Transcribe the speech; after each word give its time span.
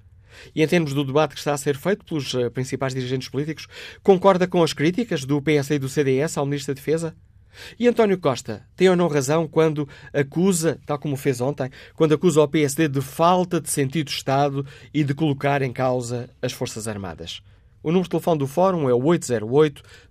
E 0.54 0.62
em 0.62 0.66
termos 0.66 0.94
do 0.94 1.04
debate 1.04 1.34
que 1.34 1.38
está 1.38 1.52
a 1.52 1.58
ser 1.58 1.76
feito 1.76 2.04
pelos 2.04 2.32
uh, 2.34 2.50
principais 2.50 2.94
dirigentes 2.94 3.28
políticos, 3.28 3.66
concorda 4.02 4.46
com 4.46 4.62
as 4.62 4.72
críticas 4.72 5.24
do 5.24 5.40
PS 5.40 5.70
e 5.70 5.78
do 5.78 5.88
CDS 5.88 6.38
ao 6.38 6.46
Ministro 6.46 6.74
da 6.74 6.78
Defesa? 6.78 7.14
E 7.78 7.88
António 7.88 8.18
Costa 8.18 8.66
tem 8.76 8.88
ou 8.88 8.96
não 8.96 9.08
razão 9.08 9.46
quando 9.46 9.88
acusa, 10.12 10.78
tal 10.86 10.98
como 10.98 11.16
fez 11.16 11.40
ontem, 11.40 11.70
quando 11.94 12.14
acusa 12.14 12.42
o 12.42 12.48
PSD 12.48 12.88
de 12.88 13.00
falta 13.00 13.60
de 13.60 13.70
sentido 13.70 14.06
de 14.06 14.12
Estado 14.12 14.66
e 14.92 15.04
de 15.04 15.14
colocar 15.14 15.62
em 15.62 15.72
causa 15.72 16.28
as 16.40 16.52
Forças 16.52 16.88
Armadas? 16.88 17.42
O 17.82 17.88
número 17.88 18.04
de 18.04 18.10
telefone 18.10 18.38
do 18.38 18.46
Fórum 18.46 18.88
é 18.88 18.94
o 18.94 19.00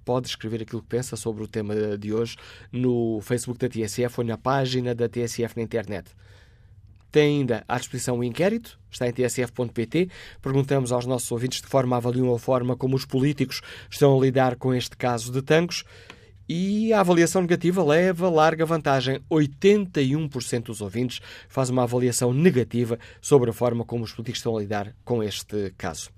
pode 0.05 0.27
escrever 0.27 0.61
aquilo 0.61 0.81
que 0.81 0.87
pensa 0.87 1.17
sobre 1.17 1.43
o 1.43 1.47
tema 1.47 1.97
de 1.97 2.13
hoje 2.13 2.37
no 2.71 3.19
Facebook 3.21 3.59
da 3.59 3.67
TSF 3.67 4.19
ou 4.19 4.25
na 4.25 4.37
página 4.37 4.93
da 4.93 5.09
TSF 5.09 5.57
na 5.57 5.63
internet. 5.63 6.11
Tem 7.17 7.39
ainda 7.39 7.63
à 7.67 7.79
disposição 7.79 8.19
o 8.19 8.23
inquérito, 8.23 8.77
está 8.91 9.07
em 9.07 9.11
tsf.pt. 9.11 10.07
Perguntamos 10.39 10.91
aos 10.91 11.07
nossos 11.07 11.31
ouvintes 11.31 11.59
de 11.59 11.65
forma 11.65 11.97
avaliam 11.97 12.31
a 12.31 12.37
forma 12.37 12.75
como 12.75 12.95
os 12.95 13.05
políticos 13.05 13.59
estão 13.89 14.15
a 14.15 14.21
lidar 14.21 14.55
com 14.55 14.71
este 14.71 14.95
caso 14.95 15.31
de 15.31 15.41
Tancos. 15.41 15.83
E 16.49 16.93
a 16.93 17.01
avaliação 17.01 17.41
negativa 17.41 17.83
leva 17.83 18.29
larga 18.29 18.65
vantagem. 18.65 19.19
81% 19.29 20.65
dos 20.65 20.79
ouvintes 20.79 21.19
faz 21.49 21.69
uma 21.69 21.83
avaliação 21.83 22.31
negativa 22.31 22.97
sobre 23.19 23.49
a 23.49 23.53
forma 23.53 23.83
como 23.83 24.03
os 24.03 24.13
políticos 24.13 24.39
estão 24.39 24.55
a 24.55 24.59
lidar 24.59 24.95
com 25.03 25.21
este 25.21 25.73
caso. 25.77 26.09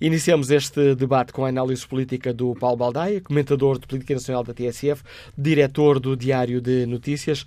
Iniciamos 0.00 0.50
este 0.50 0.94
debate 0.94 1.32
com 1.32 1.44
a 1.44 1.48
análise 1.48 1.86
política 1.86 2.34
do 2.34 2.54
Paulo 2.54 2.76
Baldaia, 2.76 3.20
comentador 3.20 3.78
de 3.78 3.86
Política 3.86 4.14
Nacional 4.14 4.44
da 4.44 4.52
TSF, 4.52 5.02
diretor 5.36 5.98
do 5.98 6.16
Diário 6.16 6.60
de 6.60 6.84
Notícias. 6.84 7.46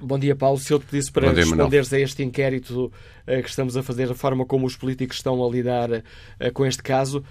Bom 0.00 0.18
dia, 0.18 0.34
Paulo. 0.34 0.58
Se 0.58 0.72
eu 0.72 0.78
te 0.78 0.86
pedisse 0.86 1.10
para 1.10 1.28
dia, 1.32 1.44
responderes 1.44 1.88
Manuel. 1.88 2.02
a 2.02 2.04
este 2.04 2.22
inquérito 2.22 2.86
uh, 2.86 3.42
que 3.42 3.48
estamos 3.48 3.76
a 3.76 3.82
fazer, 3.82 4.10
a 4.10 4.14
forma 4.14 4.44
como 4.44 4.66
os 4.66 4.76
políticos 4.76 5.16
estão 5.16 5.44
a 5.44 5.50
lidar 5.50 5.90
uh, 5.90 6.52
com 6.52 6.66
este 6.66 6.82
caso, 6.82 7.24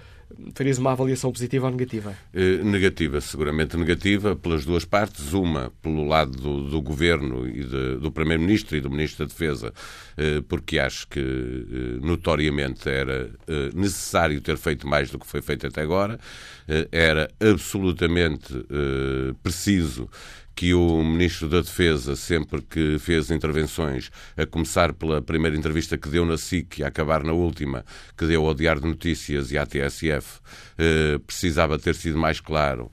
farias 0.54 0.78
uma 0.78 0.92
avaliação 0.92 1.30
positiva 1.32 1.66
ou 1.66 1.70
negativa? 1.70 2.14
Eh, 2.32 2.62
negativa, 2.62 3.20
seguramente 3.20 3.76
negativa, 3.76 4.34
pelas 4.34 4.64
duas 4.64 4.84
partes. 4.84 5.32
Uma, 5.32 5.72
pelo 5.82 6.06
lado 6.06 6.32
do, 6.32 6.68
do 6.68 6.82
Governo 6.82 7.46
e 7.46 7.64
de, 7.64 7.96
do 7.98 8.10
Primeiro-Ministro 8.10 8.76
e 8.76 8.80
do 8.80 8.90
Ministro 8.90 9.26
da 9.26 9.32
Defesa, 9.32 9.72
eh, 10.16 10.42
porque 10.48 10.78
acho 10.78 11.06
que 11.08 11.20
eh, 11.20 12.04
notoriamente 12.04 12.88
era 12.88 13.30
eh, 13.46 13.70
necessário 13.74 14.40
ter 14.40 14.56
feito 14.56 14.86
mais 14.86 15.10
do 15.10 15.18
que 15.18 15.26
foi 15.26 15.42
feito 15.42 15.66
até 15.66 15.82
agora. 15.82 16.18
Eh, 16.66 16.88
era 16.90 17.30
absolutamente 17.40 18.54
eh, 18.54 19.34
preciso 19.42 20.08
que 20.54 20.72
o 20.72 21.02
Ministro 21.02 21.48
da 21.48 21.60
Defesa, 21.60 22.14
sempre 22.14 22.62
que 22.62 22.98
fez 22.98 23.30
intervenções, 23.30 24.10
a 24.36 24.46
começar 24.46 24.92
pela 24.92 25.20
primeira 25.20 25.56
entrevista 25.56 25.98
que 25.98 26.08
deu 26.08 26.24
na 26.24 26.38
SIC 26.38 26.78
e 26.78 26.84
a 26.84 26.88
acabar 26.88 27.24
na 27.24 27.32
última, 27.32 27.84
que 28.16 28.26
deu 28.26 28.46
ao 28.46 28.54
Diário 28.54 28.82
de 28.82 28.88
Notícias 28.88 29.50
e 29.50 29.58
à 29.58 29.66
TSF, 29.66 30.40
eh, 30.78 31.18
precisava 31.26 31.78
ter 31.78 31.94
sido 31.94 32.18
mais 32.18 32.40
claro 32.40 32.90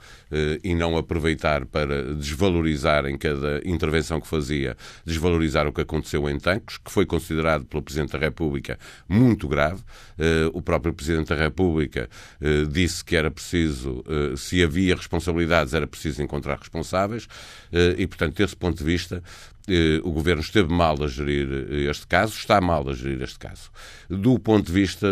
e 0.64 0.74
não 0.74 0.98
aproveitar 0.98 1.66
para 1.66 2.14
desvalorizar 2.16 3.06
em 3.06 3.18
cada 3.18 3.62
intervenção 3.66 4.20
que 4.22 4.28
fazia, 4.28 4.78
desvalorizar 5.06 5.68
o 5.68 5.74
que 5.74 5.82
aconteceu 5.82 6.30
em 6.30 6.40
Tancos, 6.40 6.78
que 6.78 6.92
foi 6.92 7.06
considerado 7.06 7.66
pelo 7.66 7.84
Presidente 7.84 8.14
da 8.14 8.20
República 8.20 8.78
muito 9.08 9.48
grave. 9.48 9.82
Eh, 10.18 10.50
o 10.54 10.62
próprio 10.62 10.94
Presidente 10.94 11.30
da 11.30 11.36
República 11.36 12.10
eh, 12.40 12.66
disse 12.70 13.04
que 13.04 13.16
era 13.16 13.32
preciso, 13.32 14.04
eh, 14.08 14.36
se 14.36 14.64
havia 14.64 14.96
responsabilidades, 14.96 15.74
era 15.74 15.88
preciso 15.88 16.22
encontrar 16.22 16.58
responsáveis. 16.58 17.28
Eh, 17.72 17.96
e, 17.98 18.08
portanto, 18.08 18.36
desse 18.36 18.56
ponto 18.56 18.78
de 18.78 18.84
vista, 18.84 19.24
eh, 19.68 20.02
o 20.04 20.12
governo 20.12 20.42
esteve 20.42 20.74
mal 20.74 21.02
a 21.04 21.08
gerir 21.08 21.48
eh, 21.70 21.90
este 21.90 22.08
caso, 22.08 22.34
está 22.34 22.60
mal 22.60 22.88
a 22.90 22.94
gerir 22.94 23.22
este 23.22 23.40
caso. 23.40 23.70
Do 24.10 24.40
ponto 24.40 24.66
de 24.66 24.72
vista 24.72 25.08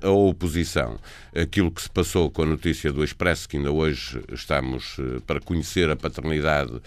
da 0.00 0.10
oposição, 0.10 0.98
aquilo 1.40 1.70
que 1.70 1.82
se 1.82 1.90
passou 1.90 2.30
com 2.30 2.42
a 2.42 2.46
notícia 2.46 2.92
do 2.92 3.04
Expresso, 3.04 3.48
que 3.48 3.56
ainda 3.56 3.70
hoje 3.70 4.22
estamos 4.32 4.96
para 5.26 5.40
conhecer 5.40 5.90
a 5.90 5.96
paternidade 5.96 6.80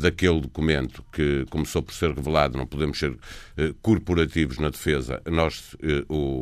daquele 0.00 0.40
documento 0.40 1.04
que 1.12 1.44
começou 1.50 1.82
por 1.82 1.94
ser 1.94 2.12
revelado, 2.12 2.58
não 2.58 2.66
podemos 2.66 2.98
ser 2.98 3.16
corporativos 3.82 4.58
na 4.58 4.70
defesa. 4.70 5.22
Nós, 5.26 5.76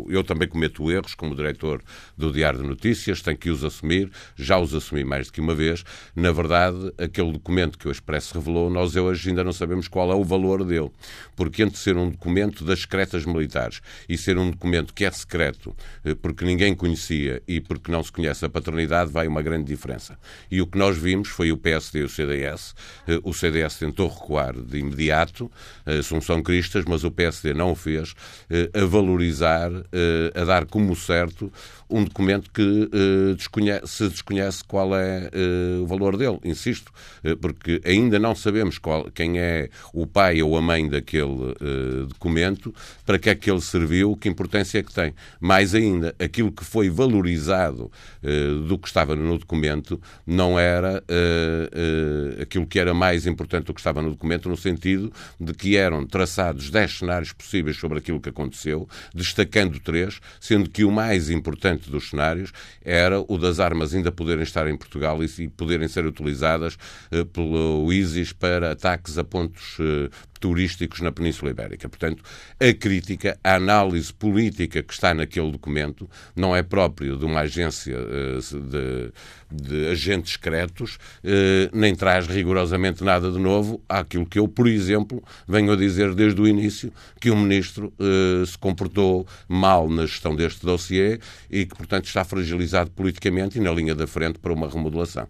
eu 0.09 0.25
também 0.25 0.49
cometo 0.49 0.91
erros 0.91 1.15
como 1.15 1.35
diretor 1.35 1.83
do 2.17 2.33
Diário 2.33 2.61
de 2.61 2.67
Notícias, 2.67 3.23
tenho 3.23 3.39
que 3.39 3.51
os 3.51 3.65
assumir, 3.65 4.11
já 4.37 4.59
os 4.59 4.75
assumi 4.75 5.05
mais 5.05 5.27
do 5.29 5.33
que 5.33 5.41
uma 5.41 5.55
vez. 5.55 5.85
Na 6.15 6.33
verdade, 6.33 6.93
aquele 6.99 7.33
documento 7.33 7.79
que 7.79 7.89
o 7.89 7.91
Expresso 7.91 8.35
revelou, 8.35 8.71
nós 8.71 8.97
hoje 8.97 9.29
ainda 9.29 9.45
não 9.45 9.53
sabemos 9.53 9.89
qual 9.89 10.11
é 10.11 10.15
o 10.15 10.25
valor 10.25 10.65
dele. 10.65 10.91
Porque 11.35 11.63
entre 11.63 11.79
ser 11.79 11.97
um 11.97 12.11
documento 12.11 12.65
das 12.65 12.81
secretas 12.81 13.25
militares 13.25 13.81
e 14.09 14.17
ser 14.17 14.39
um 14.39 14.51
documento 14.51 14.93
que 14.93 15.05
é 15.05 15.11
secreto, 15.11 15.75
eh, 16.05 16.15
porque 16.15 16.45
ninguém 16.45 16.75
conhecia 16.75 17.36
e 17.47 17.61
porque 17.61 17.91
não 17.91 18.03
se 18.03 18.13
conhece 18.13 18.45
a 18.45 18.49
paternidade, 18.49 19.11
vai 19.11 19.27
uma 19.27 19.43
grande 19.43 19.65
diferença. 19.65 20.19
E 20.51 20.61
o 20.61 20.67
que 20.67 20.79
nós 20.79 20.97
vimos 20.97 21.29
foi 21.29 21.53
o 21.53 21.57
PSD 21.57 22.01
e 22.01 22.03
o 22.05 22.09
CDS. 22.09 22.75
Eh, 23.07 23.21
o 23.23 23.33
CDS 23.33 23.79
tentou 23.79 24.09
recuar 24.09 24.55
de 24.55 24.79
imediato, 24.79 25.51
eh, 25.85 25.99
Assunção 25.99 26.43
Cristas, 26.43 26.85
mas 26.87 27.05
o 27.05 27.11
PSD 27.11 27.55
não 27.55 27.73
o 27.73 27.75
fez, 27.75 28.15
a 28.75 28.85
valorizar, 28.85 29.71
a 30.35 30.45
dar 30.45 30.67
como 30.67 30.95
certo 30.95 31.53
um 31.89 32.05
documento 32.05 32.51
que 32.51 32.91
desconhece, 33.37 33.87
se 33.87 34.09
desconhece 34.09 34.65
qual 34.65 34.95
é 34.97 35.31
o 35.81 35.87
valor 35.87 36.17
dele. 36.17 36.39
Insisto, 36.45 36.93
porque 37.41 37.81
ainda 37.85 38.19
não 38.19 38.35
sabemos 38.35 38.79
qual, 38.79 39.11
quem 39.11 39.39
é 39.39 39.69
o 39.93 40.07
pai 40.07 40.43
ou 40.43 40.57
a 40.57 40.63
mãe 40.63 40.89
daquele 40.89 41.55
documento, 42.09 42.75
para 43.05 43.19
que 43.19 43.31
é 43.31 43.35
que 43.35 43.51
ele 43.51 43.61
serviu, 43.61 44.17
que 44.17 44.29
importância 44.29 44.79
é 44.79 44.83
que 44.83 44.93
tem. 44.93 45.15
Mais 45.41 45.75
ainda, 45.75 46.15
aquilo 46.19 46.51
que 46.53 46.65
foi 46.65 46.89
valorizado 46.89 47.91
do 48.67 48.79
que 48.79 48.89
estava 48.89 49.15
no 49.15 49.39
documento 49.39 50.01
não 50.27 50.59
era 50.59 51.03
aquilo 52.41 52.67
que 52.67 52.79
era 52.79 52.93
mais 52.95 53.27
importante 53.27 53.67
do 53.67 53.75
que 53.75 53.81
estava 53.81 54.03
no 54.03 54.11
documento, 54.11 54.49
no 54.49 54.57
sentido 54.57 55.13
de 55.41 55.55
que 55.55 55.77
eram 55.77 56.07
traçados 56.07 56.71
10 56.71 56.99
cenários 56.99 57.33
possíveis 57.33 57.77
sobre 57.77 57.99
aquilo 57.99 58.21
que 58.21 58.29
aconteceu, 58.29 58.89
destacando 59.15 59.79
três, 59.81 60.21
sendo 60.41 60.69
que 60.69 60.85
o 60.85 60.91
mais 60.91 61.31
importante 61.31 61.76
dos 61.85 62.11
cenários 62.11 62.53
era 62.83 63.21
o 63.21 63.39
das 63.39 63.61
armas 63.61 63.95
ainda 63.95 64.11
poderem 64.11 64.43
estar 64.43 64.67
em 64.67 64.77
Portugal 64.77 65.19
e, 65.23 65.49
poderem 65.49 65.89
ser 65.89 66.07
utilizadas 66.07 66.79
pelo 67.33 67.93
ISIS 67.93 68.33
para 68.33 68.73
ataques 68.73 69.19
a 69.19 69.25
pontos 69.25 69.79
uh, 69.79 70.11
turísticos 70.47 71.01
na 71.01 71.11
Península 71.11 71.51
Ibérica. 71.51 71.89
Portanto, 71.89 72.23
a 72.61 72.73
crítica, 72.73 73.37
a 73.43 73.57
análise 73.57 74.13
política 74.13 74.81
que 74.81 74.93
está 74.93 75.13
naquele 75.13 75.51
documento 75.51 76.09
não 76.37 76.55
é 76.55 76.63
próprio 76.63 77.19
de 77.19 77.25
uma 77.25 77.41
agência 77.41 77.99
uh, 77.99 78.61
de, 78.61 79.13
de, 79.51 79.89
agentes 79.89 80.35
secretos, 80.35 80.99
uh, 81.25 81.77
nem 81.77 81.97
traz 81.97 82.29
rigorosamente 82.29 83.03
nada 83.03 83.33
de 83.33 83.41
novo 83.41 83.83
àquilo 83.89 84.25
que 84.25 84.39
eu, 84.39 84.47
por 84.47 84.69
exemplo, 84.69 85.21
venho 85.49 85.73
a 85.73 85.77
dizer 85.77 86.15
desde 86.15 86.41
o 86.41 86.47
início, 86.47 86.93
que 87.21 87.29
o 87.29 87.37
Ministro 87.37 87.93
se 88.47 88.57
comportou 88.59 89.27
mal 89.49 89.89
na 89.89 90.07
gestão 90.07 90.37
deste 90.37 90.65
dossiê 90.65 91.19
e 91.51 91.67
que, 91.67 91.75
portanto, 91.75 92.05
está 92.05 92.25
fragilizado 92.25 92.91
politicamente 92.93 93.59
e 93.59 93.61
na 93.61 93.73
linha 93.73 93.95
da 93.95 94.07
frente 94.07 94.39
para 94.39 94.53
uma 94.53 94.69
remodelação. 94.69 95.27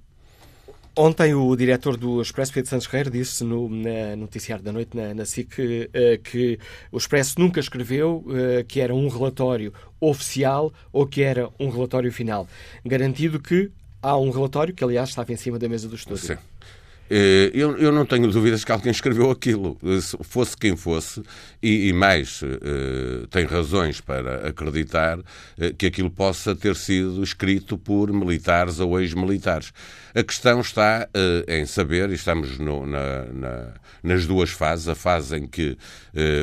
Ontem 0.99 1.35
o 1.35 1.55
diretor 1.55 1.95
do 1.95 2.23
Expresso, 2.23 2.55
Pedro 2.55 2.71
Santos 2.71 2.87
Ferreira, 2.87 3.11
disse 3.11 3.45
no 3.45 3.69
na 3.69 4.17
noticiário 4.17 4.65
da 4.65 4.73
noite 4.73 4.97
na, 4.97 5.13
na 5.13 5.27
SIC 5.27 5.53
uh, 5.59 6.23
que 6.23 6.59
o 6.91 6.97
Expresso 6.97 7.39
nunca 7.39 7.61
escreveu 7.61 8.25
uh, 8.27 8.65
que 8.67 8.81
era 8.81 8.95
um 8.95 9.07
relatório 9.07 9.75
oficial 10.01 10.73
ou 10.91 11.07
que 11.07 11.23
era 11.23 11.51
um 11.61 11.69
relatório 11.69 12.11
final. 12.11 12.49
Garantido 12.83 13.39
que 13.39 13.71
há 14.01 14.17
um 14.17 14.31
relatório 14.31 14.73
que, 14.73 14.83
aliás, 14.83 15.11
estava 15.11 15.31
em 15.35 15.37
cima 15.37 15.59
da 15.59 15.69
mesa 15.69 15.87
do 15.87 15.97
estúdio. 15.97 16.35
Sim. 16.35 16.39
Eh, 17.09 17.51
eu, 17.55 17.77
eu, 17.77 17.93
não 17.93 18.05
tenho 18.05 18.31
dúvidas 18.31 18.65
que 18.65 18.73
alguém 18.73 18.91
escreveu 18.91 19.31
aquilo, 19.31 19.79
se 20.01 20.17
fosse 20.23 20.57
quem 20.57 20.77
fosse, 20.77 21.23
e, 21.63 21.89
e 21.89 21.93
mais, 21.93 22.43
uh, 22.43 23.27
tem 23.29 23.45
razões 23.45 24.01
para 24.01 24.49
acreditar 24.49 25.19
uh, 25.19 25.25
que 25.79 25.87
aquilo 25.87 26.11
possa 26.11 26.55
ter 26.55 26.75
sido 26.75 27.23
escrito 27.23 27.79
por 27.79 28.13
militares 28.13 28.81
ou 28.81 29.01
ex-militares. 29.01 29.73
A 30.15 30.23
questão 30.23 30.61
está 30.63 31.07
em 31.47 31.67
saber, 31.67 32.09
e 32.09 32.15
estamos 32.15 32.59
no, 32.59 32.87
na, 32.87 33.27
na, 33.27 33.75
nas 34.03 34.25
duas 34.25 34.49
fases, 34.49 34.89
a 34.89 34.95
fase 34.95 35.37
em 35.37 35.47
que 35.47 35.77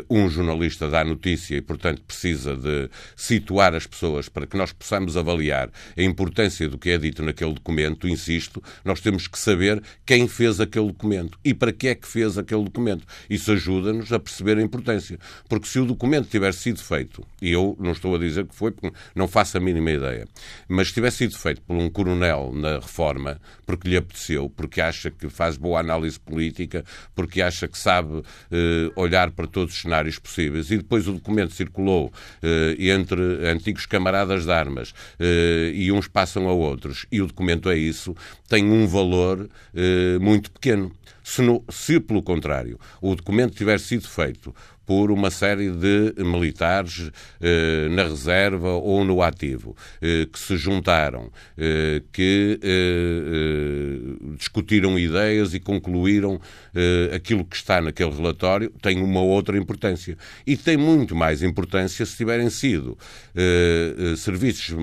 um 0.07 0.29
jornalista 0.29 0.87
dá 0.87 1.03
notícia 1.03 1.55
e, 1.55 1.61
portanto, 1.61 2.03
precisa 2.03 2.55
de 2.55 2.87
situar 3.15 3.73
as 3.73 3.87
pessoas 3.87 4.29
para 4.29 4.45
que 4.45 4.55
nós 4.55 4.71
possamos 4.71 5.17
avaliar 5.17 5.71
a 5.97 6.03
importância 6.03 6.69
do 6.69 6.77
que 6.77 6.91
é 6.91 6.99
dito 6.99 7.23
naquele 7.23 7.53
documento, 7.53 8.07
insisto, 8.07 8.61
nós 8.85 8.99
temos 9.01 9.27
que 9.27 9.39
saber 9.39 9.81
quem 10.05 10.27
fez 10.27 10.52
fez 10.53 10.59
aquele 10.59 10.87
documento 10.87 11.39
e 11.43 11.53
para 11.53 11.71
que 11.71 11.87
é 11.87 11.95
que 11.95 12.07
fez 12.07 12.37
aquele 12.37 12.63
documento. 12.63 13.05
Isso 13.29 13.51
ajuda-nos 13.51 14.11
a 14.13 14.19
perceber 14.19 14.57
a 14.57 14.61
importância. 14.61 15.17
Porque 15.49 15.67
se 15.67 15.79
o 15.79 15.85
documento 15.85 16.29
tivesse 16.29 16.59
sido 16.59 16.79
feito, 16.79 17.25
e 17.41 17.51
eu 17.51 17.75
não 17.79 17.91
estou 17.91 18.15
a 18.15 18.19
dizer 18.19 18.45
que 18.45 18.55
foi, 18.55 18.71
porque 18.71 18.95
não 19.15 19.27
faço 19.27 19.57
a 19.57 19.59
mínima 19.59 19.91
ideia, 19.91 20.27
mas 20.67 20.91
tivesse 20.91 21.17
sido 21.17 21.37
feito 21.37 21.61
por 21.61 21.75
um 21.75 21.89
coronel 21.89 22.51
na 22.53 22.75
reforma, 22.75 23.39
porque 23.65 23.87
lhe 23.87 23.97
apeteceu, 23.97 24.49
porque 24.49 24.81
acha 24.81 25.09
que 25.09 25.29
faz 25.29 25.57
boa 25.57 25.79
análise 25.79 26.19
política, 26.19 26.83
porque 27.15 27.41
acha 27.41 27.67
que 27.67 27.77
sabe 27.77 28.21
eh, 28.51 28.91
olhar 28.95 29.31
para 29.31 29.47
todos 29.47 29.73
os 29.73 29.81
cenários 29.81 30.19
possíveis, 30.19 30.69
e 30.69 30.77
depois 30.77 31.07
o 31.07 31.13
documento 31.13 31.53
circulou 31.53 32.11
eh, 32.41 32.75
entre 32.79 33.21
antigos 33.47 33.85
camaradas 33.85 34.45
de 34.45 34.51
armas 34.51 34.93
eh, 35.19 35.71
e 35.73 35.91
uns 35.91 36.07
passam 36.07 36.47
a 36.47 36.53
outros, 36.53 37.05
e 37.11 37.21
o 37.21 37.27
documento 37.27 37.69
é 37.69 37.77
isso, 37.77 38.15
tem 38.47 38.69
um 38.69 38.85
valor 38.85 39.49
eh, 39.73 40.17
muito 40.19 40.42
muito 40.43 40.51
pequeno. 40.51 40.91
Se, 41.23 41.41
no, 41.41 41.63
se, 41.69 42.01
pelo 42.01 42.21
contrário, 42.21 42.77
o 43.01 43.15
documento 43.15 43.55
tiver 43.55 43.79
sido 43.79 44.07
feito 44.09 44.53
por 44.85 45.09
uma 45.09 45.31
série 45.31 45.71
de 45.71 46.13
militares 46.17 47.09
eh, 47.39 47.87
na 47.89 48.03
reserva 48.03 48.71
ou 48.71 49.05
no 49.05 49.21
ativo, 49.21 49.73
eh, 50.01 50.27
que 50.29 50.37
se 50.37 50.57
juntaram, 50.57 51.31
eh, 51.57 52.01
que 52.11 52.59
eh, 52.61 52.67
eh, 52.67 54.35
discutiram 54.37 54.99
ideias 54.99 55.53
e 55.53 55.61
concluíram 55.61 56.41
eh, 56.75 57.15
aquilo 57.15 57.45
que 57.45 57.55
está 57.55 57.79
naquele 57.79 58.11
relatório, 58.11 58.69
tem 58.81 59.01
uma 59.01 59.21
outra 59.21 59.57
importância. 59.57 60.17
E 60.45 60.57
tem 60.57 60.75
muito 60.75 61.15
mais 61.15 61.41
importância 61.41 62.05
se 62.05 62.17
tiverem 62.17 62.49
sido 62.49 62.97
serviços 64.17 64.75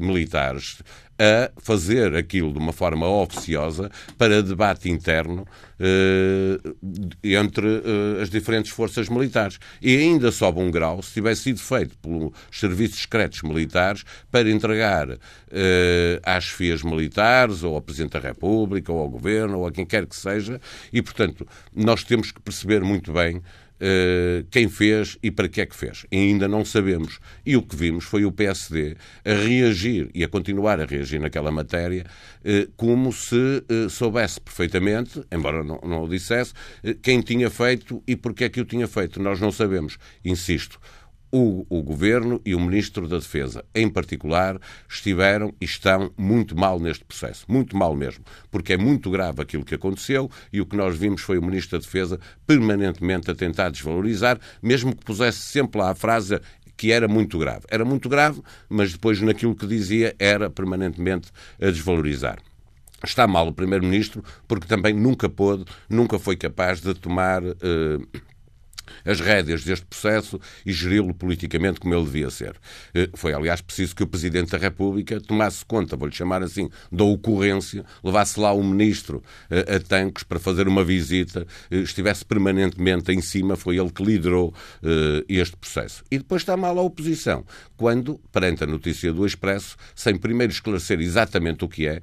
militares 0.00 0.78
a 1.18 1.50
fazer 1.60 2.14
aquilo 2.14 2.52
de 2.52 2.58
uma 2.58 2.72
forma 2.72 3.08
oficiosa 3.08 3.90
para 4.16 4.42
debate 4.42 4.88
interno 4.88 5.46
eh, 5.80 6.58
entre 7.24 7.66
eh, 7.66 8.22
as 8.22 8.30
diferentes 8.30 8.70
forças 8.70 9.08
militares. 9.08 9.58
E 9.82 9.96
ainda 9.96 10.30
sobe 10.30 10.60
um 10.60 10.70
grau 10.70 11.02
se 11.02 11.14
tivesse 11.14 11.42
sido 11.42 11.58
feito 11.58 11.96
pelos 11.98 12.32
serviços 12.52 13.00
secretos 13.00 13.42
militares 13.42 14.04
para 14.30 14.48
entregar 14.48 15.08
eh, 15.50 16.20
às 16.22 16.46
FIAs 16.46 16.82
militares, 16.82 17.62
ou 17.64 17.74
ao 17.74 17.82
Presidente 17.82 18.12
da 18.12 18.20
República, 18.20 18.92
ou 18.92 19.00
ao 19.00 19.08
Governo, 19.08 19.58
ou 19.58 19.66
a 19.66 19.72
quem 19.72 19.84
quer 19.84 20.06
que 20.06 20.16
seja, 20.16 20.60
e, 20.92 21.02
portanto, 21.02 21.46
nós 21.74 22.04
temos 22.04 22.30
que 22.30 22.40
perceber 22.40 22.82
muito 22.82 23.12
bem 23.12 23.42
Uh, 23.80 24.44
quem 24.50 24.68
fez 24.68 25.16
e 25.22 25.30
para 25.30 25.48
que 25.48 25.60
é 25.60 25.66
que 25.66 25.76
fez. 25.76 26.04
E 26.10 26.16
ainda 26.16 26.48
não 26.48 26.64
sabemos. 26.64 27.20
E 27.46 27.56
o 27.56 27.62
que 27.62 27.76
vimos 27.76 28.04
foi 28.04 28.24
o 28.24 28.32
PSD 28.32 28.96
a 29.24 29.32
reagir 29.32 30.10
e 30.12 30.24
a 30.24 30.28
continuar 30.28 30.80
a 30.80 30.84
reagir 30.84 31.20
naquela 31.20 31.52
matéria 31.52 32.04
uh, 32.40 32.72
como 32.76 33.12
se 33.12 33.36
uh, 33.36 33.88
soubesse 33.88 34.40
perfeitamente, 34.40 35.22
embora 35.30 35.62
não, 35.62 35.80
não 35.84 36.02
o 36.02 36.08
dissesse, 36.08 36.52
quem 37.02 37.20
tinha 37.20 37.48
feito 37.48 38.02
e 38.06 38.16
porque 38.16 38.44
é 38.44 38.48
que 38.48 38.60
o 38.60 38.64
tinha 38.64 38.88
feito. 38.88 39.22
Nós 39.22 39.40
não 39.40 39.52
sabemos. 39.52 39.96
Insisto, 40.24 40.80
o, 41.30 41.66
o, 41.68 41.82
Governo 41.82 42.40
e 42.44 42.54
o 42.54 42.60
Ministro 42.60 43.06
da 43.06 43.18
Defesa, 43.18 43.64
em 43.74 43.88
particular, 43.88 44.58
estiveram 44.88 45.54
e 45.60 45.64
estão 45.64 46.10
muito 46.16 46.56
mal 46.56 46.80
neste 46.80 47.04
processo. 47.04 47.44
Muito 47.48 47.76
mal 47.76 47.94
mesmo. 47.94 48.24
Porque 48.50 48.72
é 48.72 48.76
muito 48.76 49.10
grave 49.10 49.42
aquilo 49.42 49.64
que 49.64 49.74
aconteceu 49.74 50.30
e 50.52 50.60
o 50.60 50.66
que 50.66 50.76
nós 50.76 50.96
vimos 50.96 51.20
foi 51.20 51.38
o 51.38 51.42
Ministro 51.42 51.78
da 51.78 51.84
Defesa 51.84 52.18
permanentemente 52.46 53.30
a 53.30 53.34
tentar 53.34 53.70
desvalorizar, 53.70 54.38
mesmo 54.62 54.94
que 54.94 55.04
pusesse 55.04 55.38
sempre 55.38 55.80
lá 55.80 55.90
a 55.90 55.94
frase 55.94 56.40
que 56.76 56.92
era 56.92 57.08
muito 57.08 57.38
grave. 57.38 57.66
Era 57.68 57.84
muito 57.84 58.08
grave, 58.08 58.40
mas 58.68 58.92
depois 58.92 59.20
naquilo 59.20 59.54
que 59.54 59.66
dizia 59.66 60.14
era 60.18 60.48
permanentemente 60.48 61.30
a 61.60 61.66
desvalorizar. 61.66 62.38
Está 63.04 63.26
mal 63.26 63.48
o 63.48 63.52
Primeiro-Ministro 63.52 64.24
porque 64.46 64.66
também 64.66 64.94
nunca 64.94 65.28
pôde, 65.28 65.64
nunca 65.88 66.18
foi 66.18 66.36
capaz 66.36 66.80
de 66.80 66.94
tomar. 66.94 67.42
Uh, 67.42 68.06
as 69.04 69.20
rédeas 69.20 69.64
deste 69.64 69.86
processo 69.86 70.40
e 70.64 70.72
geri-lo 70.72 71.14
politicamente 71.14 71.80
como 71.80 71.94
ele 71.94 72.04
devia 72.04 72.30
ser. 72.30 72.54
Eh, 72.94 73.08
foi, 73.14 73.32
aliás, 73.32 73.60
preciso 73.60 73.94
que 73.94 74.02
o 74.02 74.06
Presidente 74.06 74.52
da 74.52 74.58
República 74.58 75.20
tomasse 75.20 75.64
conta, 75.64 75.96
vou-lhe 75.96 76.14
chamar 76.14 76.42
assim, 76.42 76.68
da 76.90 77.04
ocorrência, 77.04 77.84
levasse 78.02 78.38
lá 78.38 78.52
o 78.52 78.62
Ministro 78.62 79.22
eh, 79.50 79.76
a 79.76 79.80
Tancos 79.80 80.22
para 80.22 80.38
fazer 80.38 80.68
uma 80.68 80.84
visita, 80.84 81.46
eh, 81.70 81.78
estivesse 81.78 82.24
permanentemente 82.24 83.12
em 83.12 83.20
cima, 83.20 83.56
foi 83.56 83.78
ele 83.78 83.90
que 83.90 84.02
liderou 84.02 84.54
este 85.28 85.56
processo. 85.56 86.02
E 86.10 86.18
depois 86.18 86.42
está 86.42 86.56
mal 86.56 86.78
a 86.78 86.82
oposição, 86.82 87.44
quando, 87.76 88.20
perante 88.32 88.64
a 88.64 88.66
notícia 88.66 89.12
do 89.12 89.26
Expresso, 89.26 89.76
sem 89.94 90.16
primeiro 90.16 90.52
esclarecer 90.52 91.00
exatamente 91.00 91.64
o 91.64 91.68
que 91.68 91.86
é, 91.86 92.00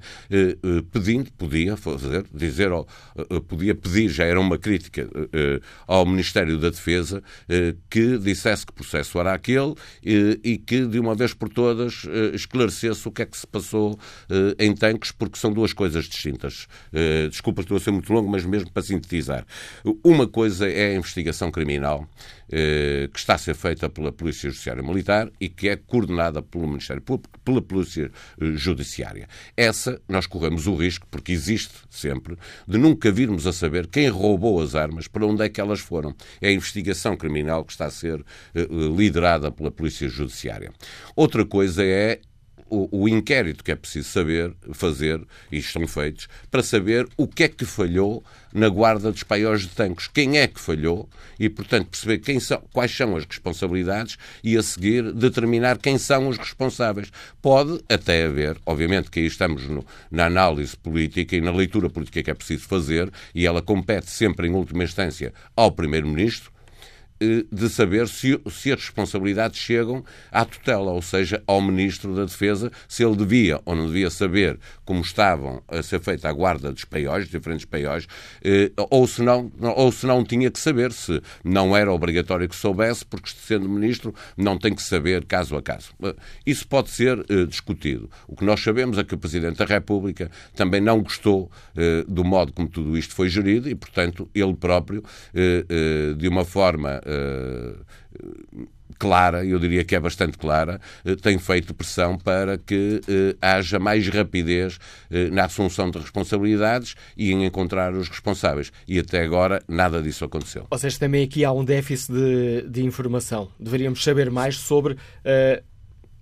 pedindo, 0.92 1.30
podia 1.32 1.76
fazer, 1.76 2.24
dizer, 2.32 2.70
podia 3.48 3.74
pedir, 3.74 4.08
já 4.08 4.24
era 4.24 4.40
uma 4.40 4.58
crítica 4.58 5.08
ao 5.86 6.04
Ministério 6.06 6.58
da 6.58 6.70
Defesa 6.76 7.22
eh, 7.48 7.74
que 7.90 8.18
dissesse 8.18 8.66
que 8.66 8.72
processo 8.72 9.18
era 9.18 9.32
aquele 9.32 9.74
eh, 10.04 10.38
e 10.44 10.58
que, 10.58 10.86
de 10.86 10.98
uma 10.98 11.14
vez 11.14 11.34
por 11.34 11.48
todas, 11.48 12.06
eh, 12.06 12.34
esclarecesse 12.34 13.08
o 13.08 13.10
que 13.10 13.22
é 13.22 13.26
que 13.26 13.36
se 13.36 13.46
passou 13.46 13.98
em 14.58 14.74
tanques, 14.74 15.10
porque 15.12 15.38
são 15.38 15.52
duas 15.52 15.72
coisas 15.72 16.04
distintas. 16.06 16.66
Desculpa, 17.30 17.62
estou 17.62 17.76
a 17.76 17.80
ser 17.80 17.90
muito 17.90 18.12
longo, 18.12 18.28
mas 18.30 18.44
mesmo 18.44 18.70
para 18.70 18.82
sintetizar. 18.82 19.46
Uma 20.04 20.26
coisa 20.26 20.68
é 20.68 20.92
a 20.92 20.94
investigação 20.96 21.50
criminal 21.50 22.08
que 22.48 23.18
está 23.18 23.34
a 23.34 23.38
ser 23.38 23.54
feita 23.54 23.88
pela 23.88 24.12
Polícia 24.12 24.48
Judiciária 24.50 24.82
Militar 24.82 25.30
e 25.40 25.48
que 25.48 25.68
é 25.68 25.76
coordenada 25.76 26.42
pelo 26.42 26.66
Ministério 26.66 27.02
Público, 27.02 27.38
pela 27.40 27.60
Polícia 27.60 28.10
eh, 28.40 28.52
Judiciária. 28.54 29.28
Essa 29.56 30.00
nós 30.08 30.26
corremos 30.26 30.66
o 30.66 30.74
risco, 30.74 31.06
porque 31.10 31.32
existe 31.32 31.74
sempre, 31.90 32.36
de 32.66 32.78
nunca 32.78 33.10
virmos 33.10 33.46
a 33.46 33.52
saber 33.52 33.86
quem 33.86 34.08
roubou 34.08 34.62
as 34.62 34.74
armas, 34.74 35.08
para 35.08 35.26
onde 35.26 35.44
é 35.44 35.48
que 35.48 35.60
elas 35.60 35.80
foram. 35.80 36.14
É 36.40 36.48
a 36.48 36.52
investigação 36.52 37.16
criminal 37.16 37.64
que 37.64 37.72
está 37.72 37.86
a 37.86 37.90
ser 37.90 38.24
eh, 38.54 38.66
liderada 38.96 39.50
pela 39.50 39.70
Polícia 39.70 40.08
Judiciária. 40.08 40.72
Outra 41.14 41.44
coisa 41.44 41.84
é 41.84 42.20
o, 42.68 43.04
o, 43.04 43.08
inquérito 43.08 43.62
que 43.62 43.70
é 43.70 43.76
preciso 43.76 44.08
saber, 44.08 44.52
fazer, 44.72 45.20
e 45.50 45.58
estão 45.58 45.86
feitos, 45.86 46.28
para 46.50 46.62
saber 46.62 47.08
o 47.16 47.26
que 47.26 47.44
é 47.44 47.48
que 47.48 47.64
falhou 47.64 48.24
na 48.52 48.68
guarda 48.68 49.12
dos 49.12 49.22
paióis 49.22 49.62
de 49.62 49.68
tanques. 49.68 50.08
Quem 50.08 50.38
é 50.38 50.46
que 50.46 50.60
falhou 50.60 51.08
e, 51.38 51.48
portanto, 51.48 51.88
perceber 51.88 52.18
quem 52.18 52.40
são, 52.40 52.60
quais 52.72 52.90
são 52.90 53.16
as 53.16 53.24
responsabilidades 53.24 54.16
e, 54.42 54.56
a 54.56 54.62
seguir, 54.62 55.12
determinar 55.12 55.78
quem 55.78 55.98
são 55.98 56.28
os 56.28 56.38
responsáveis. 56.38 57.10
Pode 57.42 57.80
até 57.88 58.24
haver, 58.24 58.56
obviamente 58.64 59.10
que 59.10 59.20
aí 59.20 59.26
estamos 59.26 59.66
no, 59.68 59.84
na 60.10 60.26
análise 60.26 60.76
política 60.76 61.36
e 61.36 61.40
na 61.40 61.52
leitura 61.52 61.90
política 61.90 62.22
que 62.22 62.30
é 62.30 62.34
preciso 62.34 62.66
fazer, 62.66 63.10
e 63.34 63.46
ela 63.46 63.62
compete 63.62 64.10
sempre, 64.10 64.48
em 64.48 64.52
última 64.52 64.84
instância, 64.84 65.32
ao 65.54 65.70
Primeiro-Ministro, 65.70 66.55
de 67.18 67.68
saber 67.68 68.08
se, 68.08 68.38
se 68.50 68.72
as 68.72 68.80
responsabilidades 68.80 69.58
chegam 69.58 70.04
à 70.30 70.44
tutela, 70.44 70.90
ou 70.90 71.00
seja, 71.00 71.42
ao 71.46 71.62
Ministro 71.62 72.14
da 72.14 72.24
Defesa, 72.24 72.70
se 72.86 73.04
ele 73.04 73.16
devia 73.16 73.60
ou 73.64 73.74
não 73.74 73.86
devia 73.86 74.10
saber 74.10 74.58
como 74.84 75.00
estavam 75.00 75.62
a 75.68 75.82
ser 75.82 76.00
feita 76.00 76.28
a 76.28 76.32
guarda 76.32 76.72
dos 76.72 76.84
paióis, 76.84 77.28
diferentes 77.28 77.64
paióis, 77.64 78.06
eh, 78.44 78.70
ou, 78.90 79.06
se 79.06 79.22
não, 79.22 79.50
ou 79.60 79.90
se 79.90 80.06
não 80.06 80.24
tinha 80.24 80.50
que 80.50 80.60
saber, 80.60 80.92
se 80.92 81.20
não 81.42 81.76
era 81.76 81.92
obrigatório 81.92 82.48
que 82.48 82.54
soubesse, 82.54 83.04
porque 83.04 83.30
sendo 83.30 83.68
Ministro 83.68 84.14
não 84.36 84.58
tem 84.58 84.74
que 84.74 84.82
saber 84.82 85.24
caso 85.24 85.56
a 85.56 85.62
caso. 85.62 85.92
Eh, 86.02 86.14
isso 86.44 86.66
pode 86.68 86.90
ser 86.90 87.24
discutido. 87.48 88.10
O 88.28 88.36
que 88.36 88.44
nós 88.44 88.60
sabemos 88.60 88.98
é 88.98 89.04
que 89.04 89.14
o 89.14 89.18
Presidente 89.18 89.56
da 89.56 89.64
República 89.64 90.30
também 90.54 90.80
não 90.80 91.02
gostou 91.02 91.50
do 92.06 92.24
modo 92.24 92.52
como 92.52 92.68
tudo 92.68 92.96
isto 92.96 93.14
foi 93.14 93.28
gerido 93.28 93.68
e, 93.68 93.74
portanto, 93.74 94.28
ele 94.34 94.54
próprio, 94.54 95.02
de 96.16 96.28
uma 96.28 96.44
forma 96.44 97.00
eh, 97.05 97.05
clara, 98.98 99.44
eu 99.44 99.58
diria 99.58 99.84
que 99.84 99.94
é 99.94 100.00
bastante 100.00 100.38
clara, 100.38 100.80
eh, 101.04 101.16
tem 101.16 101.38
feito 101.38 101.74
pressão 101.74 102.16
para 102.16 102.56
que 102.56 103.00
eh, 103.08 103.36
haja 103.40 103.78
mais 103.78 104.08
rapidez 104.08 104.78
na 105.32 105.44
assunção 105.44 105.90
de 105.90 105.98
responsabilidades 105.98 106.94
e 107.16 107.32
em 107.32 107.44
encontrar 107.44 107.92
os 107.94 108.08
responsáveis. 108.08 108.72
E 108.88 108.98
até 108.98 109.22
agora 109.22 109.62
nada 109.68 110.02
disso 110.02 110.24
aconteceu. 110.24 110.66
Ou 110.70 110.78
seja, 110.78 110.98
também 110.98 111.24
aqui 111.24 111.44
há 111.44 111.52
um 111.52 111.64
déficit 111.64 112.12
de, 112.12 112.62
de 112.68 112.84
informação. 112.84 113.48
Deveríamos 113.58 114.02
saber 114.02 114.30
mais 114.30 114.56
sobre 114.56 114.96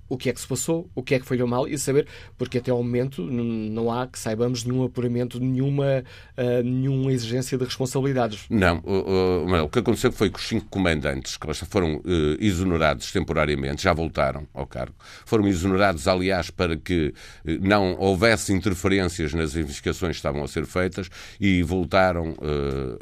o 0.08 0.16
que 0.16 0.28
é 0.28 0.32
que 0.32 0.40
se 0.40 0.46
passou, 0.46 0.90
o 0.94 1.02
que 1.02 1.14
é 1.14 1.18
que 1.18 1.26
falhou 1.26 1.49
mal 1.49 1.66
e 1.66 1.78
saber, 1.78 2.06
porque 2.37 2.58
até 2.58 2.70
ao 2.70 2.82
momento 2.82 3.23
não 3.23 3.90
há, 3.90 4.06
que 4.06 4.18
saibamos, 4.18 4.64
nenhum 4.64 4.84
apuramento, 4.84 5.40
nenhuma, 5.40 6.04
uh, 6.37 6.62
nenhuma 6.62 7.12
exigência 7.12 7.56
de 7.56 7.64
responsabilidades. 7.64 8.44
Não, 8.50 8.78
o, 8.84 9.64
o, 9.64 9.68
que 9.68 9.78
aconteceu 9.78 10.12
foi 10.12 10.30
que 10.30 10.38
os 10.38 10.46
cinco 10.46 10.66
comandantes 10.66 11.37
que 11.37 11.54
foram 11.66 11.96
uh, 11.96 12.02
exonerados 12.38 13.11
temporariamente, 13.12 13.82
já 13.82 13.92
voltaram 13.92 14.46
ao 14.52 14.66
cargo, 14.66 14.94
foram 15.25 15.46
exonerados, 15.46 16.06
aliás, 16.06 16.50
para 16.50 16.76
que 16.76 17.08
uh, 17.44 17.50
não 17.61 17.96
houvesse 17.99 18.52
interferências 18.52 19.32
nas 19.32 19.56
investigações 19.56 20.12
que 20.12 20.18
estavam 20.18 20.44
a 20.44 20.49
ser 20.49 20.66
feitas 20.66 21.08
e 21.40 21.62
voltaram 21.62 22.34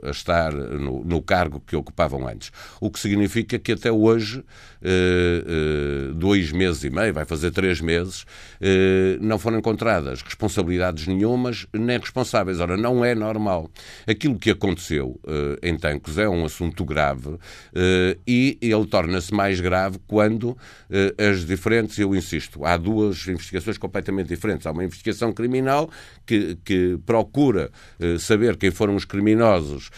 a 0.02 0.11
estar 0.11 0.52
no, 0.52 1.04
no, 1.04 1.23
cargo 1.23 1.61
que 1.66 1.75
ocupavam 1.75 2.26
antes. 2.26 2.50
O 2.80 2.90
que 2.90 2.99
significa 2.99 3.59
que 3.59 3.73
até 3.73 3.90
hoje, 3.90 4.44
dois 6.14 6.52
meses 6.52 6.85
e 6.85 6.90
meio, 6.92 7.12
vai 7.12 7.25
fazer 7.25 7.50
três 7.50 7.80
meses, 7.80 8.25
eh, 8.61 9.18
não 9.20 9.38
foram 9.38 9.58
encontradas 9.58 10.22
responsabilidades 10.22 11.06
nenhumas, 11.06 11.66
nem 11.72 11.99
responsáveis. 11.99 12.61
Ora, 12.61 12.76
não 12.76 13.04
é 13.04 13.14
normal. 13.14 13.70
Aquilo 14.06 14.38
que 14.38 14.50
aconteceu 14.50 15.20
eh, 15.26 15.68
em 15.68 15.76
Tancos 15.76 16.18
é 16.18 16.28
um 16.28 16.44
assunto 16.44 16.84
grave 16.84 17.38
eh, 17.75 18.18
e 18.26 18.58
ele 18.61 18.87
torna-se 18.87 19.32
mais 19.32 19.61
grave 19.61 19.99
quando 20.06 20.56
as 21.18 21.46
diferentes, 21.46 21.99
eu 21.99 22.14
insisto, 22.14 22.64
há 22.64 22.76
duas 22.76 23.26
investigações 23.26 23.78
completamente 23.78 24.28
diferentes. 24.28 24.66
Há 24.66 24.70
uma 24.70 24.84
investigação 24.84 25.32
criminal 25.32 25.90
que, 26.26 26.58
que 26.64 26.99
procura 27.06 27.70
saber 28.18 28.56
quem 28.56 28.70
foram 28.70 28.94
os 28.94 29.04
criminosos, 29.04 29.90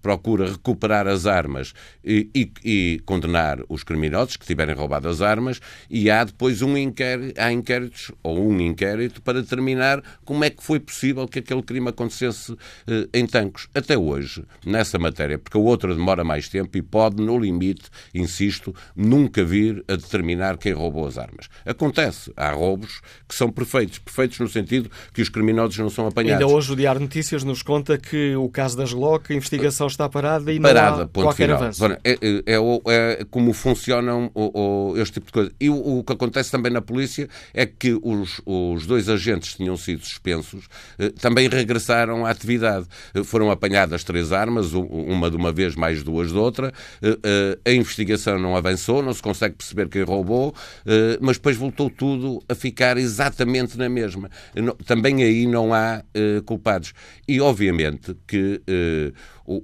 procura 0.00 0.52
recuperar 0.52 1.08
as 1.08 1.26
armas 1.26 1.74
e, 2.04 2.30
e, 2.34 2.52
e 2.64 3.00
condenar 3.04 3.58
os 3.68 3.82
criminosos 3.82 4.36
que 4.36 4.46
tiverem 4.46 4.74
roubado 4.74 5.08
as 5.08 5.20
armas, 5.20 5.60
e 5.90 6.10
há 6.10 6.26
depois 6.28 6.62
um 6.62 6.76
inquérito, 6.76 7.38
há 7.38 7.52
inquéritos, 7.52 8.12
ou 8.22 8.38
um 8.38 8.60
inquérito, 8.60 9.20
para 9.22 9.40
determinar 9.42 10.02
como 10.24 10.44
é 10.44 10.50
que 10.50 10.62
foi 10.62 10.80
possível 10.80 11.26
que 11.26 11.40
aquele 11.40 11.62
crime 11.62 11.88
acontecesse 11.88 12.56
eh, 12.86 13.08
em 13.12 13.26
Tancos. 13.26 13.68
Até 13.74 13.96
hoje, 13.96 14.44
nessa 14.64 14.98
matéria, 14.98 15.38
porque 15.38 15.56
a 15.56 15.60
outra 15.60 15.94
demora 15.94 16.24
mais 16.24 16.48
tempo 16.48 16.76
e 16.76 16.82
pode, 16.82 17.22
no 17.22 17.38
limite, 17.38 17.88
insisto, 18.14 18.74
nunca 18.94 19.44
vir 19.44 19.84
a 19.88 19.96
determinar 19.96 20.56
quem 20.58 20.72
roubou 20.72 21.06
as 21.06 21.18
armas. 21.18 21.48
Acontece, 21.64 22.32
há 22.36 22.50
roubos 22.50 23.00
que 23.28 23.34
são 23.34 23.50
perfeitos, 23.50 23.98
perfeitos 23.98 24.38
no 24.38 24.48
sentido 24.48 24.90
que 25.12 25.22
os 25.22 25.28
criminosos 25.28 25.78
não 25.78 25.90
são 25.90 26.06
apanhados. 26.06 26.42
Ainda 26.42 26.54
hoje 26.54 26.72
o 26.72 26.76
Diário 26.76 27.00
Notícias 27.00 27.44
nos 27.44 27.62
conta 27.62 27.98
que 27.98 28.36
o 28.36 28.48
caso 28.48 28.76
das 28.76 28.92
Glock, 28.92 29.32
a 29.32 29.36
investigação 29.36 29.86
está 29.86 30.08
parada 30.08 30.52
e 30.52 30.60
parada, 30.60 30.96
não 30.96 31.02
há 31.04 31.08
qualquer 31.08 31.46
final. 31.46 31.62
avanço. 31.62 31.84
É, 31.86 31.98
é, 32.04 32.18
é, 32.46 32.56
é, 32.86 33.24
como 33.30 33.52
funcionam 33.52 34.30
o, 34.34 34.92
o, 34.92 34.98
este 34.98 35.14
tipo 35.14 35.26
de 35.26 35.32
coisa. 35.32 35.52
E 35.60 35.68
o, 35.68 35.98
o 35.98 36.04
que 36.04 36.12
acontece 36.18 36.50
também 36.50 36.72
na 36.72 36.82
polícia 36.82 37.28
é 37.54 37.64
que 37.64 37.98
os, 38.02 38.40
os 38.44 38.86
dois 38.86 39.08
agentes 39.08 39.52
que 39.52 39.58
tinham 39.58 39.76
sido 39.76 40.04
suspensos 40.04 40.66
eh, 40.98 41.10
também 41.10 41.48
regressaram 41.48 42.26
à 42.26 42.30
atividade. 42.30 42.86
Eh, 43.14 43.22
foram 43.22 43.50
apanhadas 43.50 44.02
três 44.02 44.32
armas, 44.32 44.72
uma 44.72 45.30
de 45.30 45.36
uma 45.36 45.52
vez, 45.52 45.76
mais 45.76 46.02
duas 46.02 46.32
de 46.32 46.38
outra. 46.38 46.72
Eh, 47.00 47.58
a 47.64 47.72
investigação 47.72 48.38
não 48.38 48.56
avançou, 48.56 49.02
não 49.02 49.14
se 49.14 49.22
consegue 49.22 49.54
perceber 49.54 49.88
quem 49.88 50.02
roubou, 50.02 50.54
mas 51.20 51.36
depois 51.36 51.56
voltou 51.56 51.88
tudo 51.88 52.42
a 52.48 52.54
ficar 52.54 52.96
exatamente 52.96 53.78
na 53.78 53.88
mesma. 53.88 54.30
Também 54.86 55.22
aí 55.22 55.46
não 55.46 55.72
há 55.72 56.02
culpados. 56.44 56.92
E, 57.26 57.40
obviamente, 57.40 58.16
que 58.26 58.60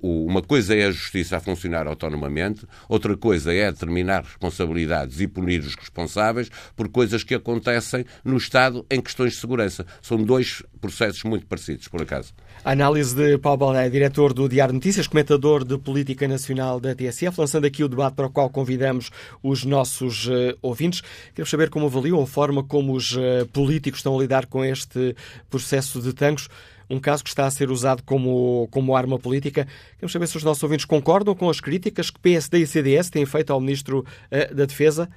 uma 0.02 0.40
coisa 0.40 0.74
é 0.74 0.86
a 0.86 0.90
justiça 0.90 1.36
a 1.36 1.40
funcionar 1.40 1.86
autonomamente, 1.86 2.66
outra 2.88 3.14
coisa 3.16 3.52
é 3.52 3.70
determinar 3.70 4.22
responsabilidades 4.22 5.20
e 5.20 5.28
punir 5.28 5.60
os 5.60 5.74
responsáveis 5.74 6.50
por 6.74 6.88
coisas 6.88 7.22
que 7.22 7.34
acontecem 7.34 8.06
no 8.24 8.38
Estado 8.38 8.86
em 8.90 9.00
questões 9.00 9.34
de 9.34 9.40
segurança. 9.40 9.84
São 10.00 10.16
dois 10.22 10.62
processos 10.80 11.22
muito 11.24 11.46
parecidos, 11.46 11.86
por 11.88 12.00
acaso. 12.00 12.32
A 12.64 12.72
análise 12.72 13.14
de 13.14 13.36
Paulo 13.36 13.58
Balé, 13.58 13.90
diretor 13.90 14.32
do 14.32 14.48
Diário 14.48 14.72
Notícias, 14.72 15.06
comentador 15.06 15.64
de 15.64 15.76
política 15.76 16.26
nacional 16.26 16.80
da 16.80 16.94
TSF, 16.94 17.38
lançando 17.38 17.66
aqui 17.66 17.84
o 17.84 17.88
debate 17.88 18.14
para 18.14 18.26
o 18.26 18.30
qual 18.30 18.48
convidamos 18.48 19.10
os 19.42 19.64
nossos 19.64 20.26
uh, 20.28 20.56
ouvintes. 20.62 21.02
Queremos 21.34 21.50
saber 21.50 21.68
como 21.68 21.86
avaliam 21.86 22.22
a 22.22 22.26
forma 22.26 22.64
como 22.64 22.94
os 22.94 23.14
uh, 23.16 23.46
políticos 23.52 23.98
estão 23.98 24.16
a 24.16 24.22
lidar 24.22 24.46
com 24.46 24.64
este 24.64 25.14
processo 25.50 26.00
de 26.00 26.14
tangos 26.14 26.48
um 26.88 27.00
caso 27.00 27.22
que 27.22 27.28
está 27.28 27.46
a 27.46 27.50
ser 27.50 27.70
usado 27.70 28.02
como, 28.02 28.68
como 28.70 28.96
arma 28.96 29.18
política. 29.18 29.66
Queremos 29.96 30.12
saber 30.12 30.26
se 30.26 30.36
os 30.36 30.44
nossos 30.44 30.62
ouvintes 30.62 30.84
concordam 30.84 31.34
com 31.34 31.48
as 31.48 31.60
críticas 31.60 32.10
que 32.10 32.20
PSD 32.20 32.58
e 32.58 32.66
CDS 32.66 33.10
têm 33.10 33.26
feito 33.26 33.52
ao 33.52 33.60
Ministro 33.60 34.00
uh, 34.00 34.54
da 34.54 34.64
Defesa 34.64 35.08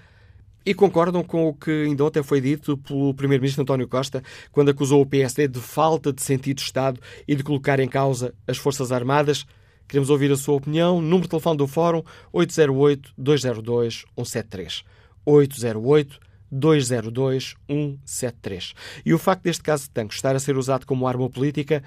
e 0.66 0.74
concordam 0.74 1.24
com 1.24 1.48
o 1.48 1.54
que 1.54 1.86
ainda 1.86 2.04
ontem 2.04 2.22
foi 2.22 2.42
dito 2.42 2.78
pelo 2.78 3.14
Primeiro-Ministro 3.14 3.62
António 3.62 3.88
Costa, 3.88 4.22
quando 4.52 4.70
acusou 4.70 5.02
o 5.02 5.06
PSD 5.06 5.48
de 5.48 5.62
falta 5.62 6.12
de 6.12 6.22
sentido 6.22 6.58
de 6.58 6.64
Estado 6.64 7.00
e 7.26 7.36
de 7.36 7.44
colocar 7.44 7.80
em 7.80 7.88
causa 7.88 8.34
as 8.46 8.58
Forças 8.58 8.92
Armadas. 8.92 9.46
Queremos 9.88 10.10
ouvir 10.10 10.30
a 10.30 10.36
sua 10.36 10.56
opinião. 10.56 11.02
Número 11.02 11.22
de 11.22 11.30
telefone 11.30 11.58
do 11.58 11.68
Fórum 11.68 12.04
808-202-173. 12.34 14.84
808 15.26 16.27
202 16.52 17.56
173. 17.70 18.74
E 19.06 19.14
o 19.14 19.18
facto 19.18 19.44
deste 19.44 19.64
caso 19.64 19.84
de 19.84 19.90
tanque 19.90 20.14
estar 20.14 20.36
a 20.36 20.40
ser 20.40 20.58
usado 20.58 20.86
como 20.86 21.08
arma 21.08 21.30
política 21.30 21.84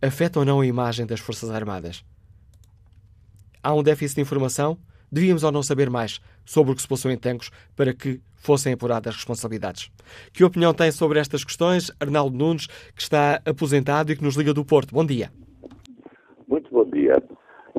afeta 0.00 0.40
ou 0.40 0.44
não 0.44 0.60
a 0.60 0.66
imagem 0.66 1.06
das 1.06 1.20
Forças 1.20 1.50
Armadas? 1.50 2.04
Há 3.62 3.74
um 3.74 3.82
déficit 3.82 4.16
de 4.16 4.22
informação? 4.22 4.78
Devíamos 5.10 5.44
ou 5.44 5.52
não 5.52 5.62
saber 5.62 5.88
mais 5.88 6.20
sobre 6.44 6.72
o 6.72 6.74
que 6.74 6.82
se 6.82 6.88
passou 6.88 7.10
em 7.10 7.16
Tancos 7.16 7.50
para 7.76 7.94
que 7.94 8.20
fossem 8.34 8.72
apuradas 8.72 9.14
responsabilidades. 9.14 9.90
Que 10.32 10.44
opinião 10.44 10.74
tem 10.74 10.90
sobre 10.92 11.18
estas 11.18 11.44
questões 11.44 11.90
Arnaldo 11.98 12.36
Nunes, 12.36 12.66
que 12.94 13.02
está 13.02 13.40
aposentado 13.44 14.12
e 14.12 14.16
que 14.16 14.24
nos 14.24 14.36
liga 14.36 14.52
do 14.52 14.64
Porto? 14.64 14.94
Bom 14.94 15.04
dia. 15.04 15.32
Muito 16.46 16.70
bom. 16.70 16.84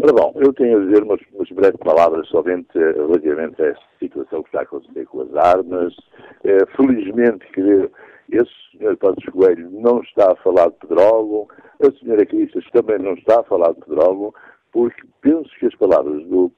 Ora 0.05 0.13
bom, 0.13 0.33
eu 0.35 0.53
tenho 0.53 0.77
a 0.77 0.85
dizer 0.85 1.01
umas, 1.01 1.19
umas 1.33 1.49
breves 1.49 1.79
palavras 1.79 2.27
somente 2.27 2.77
relativamente 2.77 3.59
a 3.59 3.69
esta 3.69 3.85
situação 3.97 4.43
que 4.43 4.49
está 4.49 4.59
a 4.59 4.61
acontecer 4.61 5.03
com 5.07 5.21
as 5.21 5.35
armas. 5.35 5.95
É, 6.43 6.63
felizmente 6.77 7.43
que 7.51 7.89
esse 8.29 8.51
senhor 8.77 8.95
Passos 8.97 9.25
Coelho 9.33 9.67
não 9.71 10.01
está 10.01 10.31
a 10.31 10.35
falar 10.35 10.69
de 10.69 10.75
pedrógão, 10.75 11.47
a 11.81 11.91
senhora 11.93 12.23
Cristas 12.23 12.63
também 12.71 12.99
não 12.99 13.15
está 13.15 13.39
a 13.39 13.43
falar 13.45 13.73
de 13.73 13.79
pedrógão, 13.79 14.31
porque 14.71 15.01
penso 15.21 15.49
que 15.59 15.65
as 15.65 15.73
palavras 15.73 16.23
do 16.27 16.51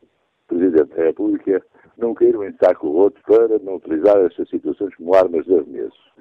Presidente 0.49 0.93
da 0.93 1.03
República 1.03 1.63
não 1.97 2.13
queiram 2.13 2.43
em 2.43 2.53
saco 2.61 2.87
o 2.87 2.95
outro 2.97 3.23
para 3.25 3.59
não 3.59 3.75
utilizar 3.75 4.17
estas 4.25 4.49
situações 4.49 4.93
como 4.95 5.15
armas 5.15 5.45
de 5.45 5.53
arremesso. 5.53 6.11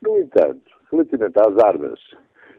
No 0.00 0.18
entanto, 0.18 0.70
relativamente 0.92 1.36
às 1.40 1.58
armas 1.64 1.98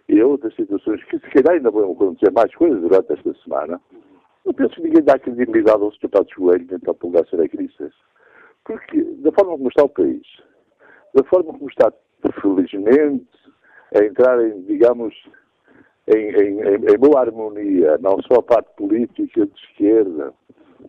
e 0.10 0.20
a 0.20 0.28
outras 0.28 0.54
situações 0.54 1.02
que 1.06 1.18
se 1.18 1.30
calhar 1.30 1.56
ainda 1.56 1.72
vão 1.72 1.94
acontecer 1.94 2.30
mais 2.34 2.54
coisas 2.56 2.82
durante 2.82 3.14
esta 3.14 3.34
semana, 3.46 3.80
eu 4.48 4.54
penso 4.54 4.75
que 4.75 4.84
ninguém 4.84 5.04
dá 5.04 5.20
credibilidade 5.20 5.84
aos 5.84 5.94
deputados 6.00 6.34
Joelho 6.34 6.66
tentar 6.68 6.94
pulgar 6.94 7.27
ser 7.27 7.42
a 7.42 7.50
crise. 7.50 7.92
Porque, 8.63 9.04
da 9.20 9.32
forma 9.34 9.58
como 9.58 9.68
está 9.68 9.84
o 9.84 9.89
país, 9.89 10.25
da 11.13 11.24
forma 11.25 11.51
como 11.51 11.70
está, 11.70 11.92
felizmente, 12.42 13.27
a 13.94 14.06
entrar 14.06 14.42
em, 14.42 14.62
digamos, 14.63 15.13
em, 16.08 16.30
em, 16.30 16.60
em 16.62 16.98
boa 16.98 17.20
harmonia, 17.20 17.98
não 17.98 18.22
só 18.22 18.39
a 18.39 18.44
parte 18.44 18.74
política 18.77 19.46
de 19.46 19.54
esquerda, 19.70 20.34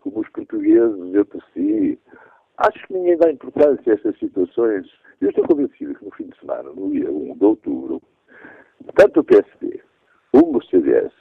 como 0.00 0.20
os 0.20 0.28
portugueses 0.28 1.14
entre 1.14 1.40
si. 1.52 1.98
Acho 2.58 2.86
que 2.86 2.94
ninguém 2.94 3.16
dá 3.16 3.30
importância 3.30 3.92
a 3.92 3.96
estas 3.96 4.16
situações. 4.20 4.86
Eu 5.20 5.30
estou 5.30 5.44
convencido 5.48 5.96
que 5.96 6.04
no 6.04 6.12
fim 6.12 6.28
de 6.28 6.38
semana, 6.38 6.70
no 6.70 6.92
dia 6.92 7.10
1 7.10 7.36
de 7.36 7.44
outubro, 7.44 8.00
tanto 8.94 9.20
o 9.20 9.24
PSD 9.24 9.80
como 10.30 10.58
o 10.58 10.64
CDS 10.64 11.12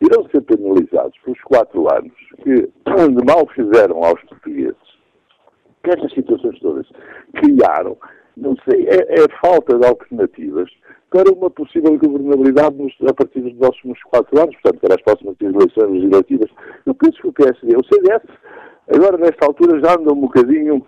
irão 0.00 0.28
ser 0.28 0.40
penalizados 0.42 1.16
pelos 1.24 1.40
quatro 1.42 1.86
anos 1.92 2.12
que 2.42 2.54
de 3.14 3.24
mal 3.24 3.46
fizeram 3.54 4.02
aos 4.02 4.20
portugueses. 4.22 4.76
Que 5.82 5.90
estas 5.90 6.12
situações 6.12 6.58
todas 6.60 6.86
criaram, 7.34 7.96
não 8.36 8.56
sei, 8.68 8.86
é, 8.88 9.20
é 9.20 9.26
falta 9.40 9.78
de 9.78 9.86
alternativas 9.86 10.70
para 11.10 11.30
uma 11.30 11.50
possível 11.50 11.98
governabilidade 11.98 12.76
nos, 12.76 12.94
a 13.06 13.12
partir 13.12 13.40
dos 13.40 13.52
próximos 13.54 14.02
quatro 14.04 14.40
anos, 14.40 14.54
portanto, 14.62 14.80
para 14.80 14.94
as 14.94 15.02
próximas 15.02 15.36
eleições 15.40 15.92
legislativas. 15.92 16.50
Eu 16.86 16.94
penso 16.94 17.20
que 17.20 17.28
o 17.28 17.32
PSD, 17.32 17.76
o 17.76 17.84
CDS, 17.84 18.22
agora 18.88 19.18
nesta 19.18 19.46
altura 19.46 19.78
já 19.80 19.94
anda 19.94 20.12
um 20.12 20.20
bocadinho 20.20 20.86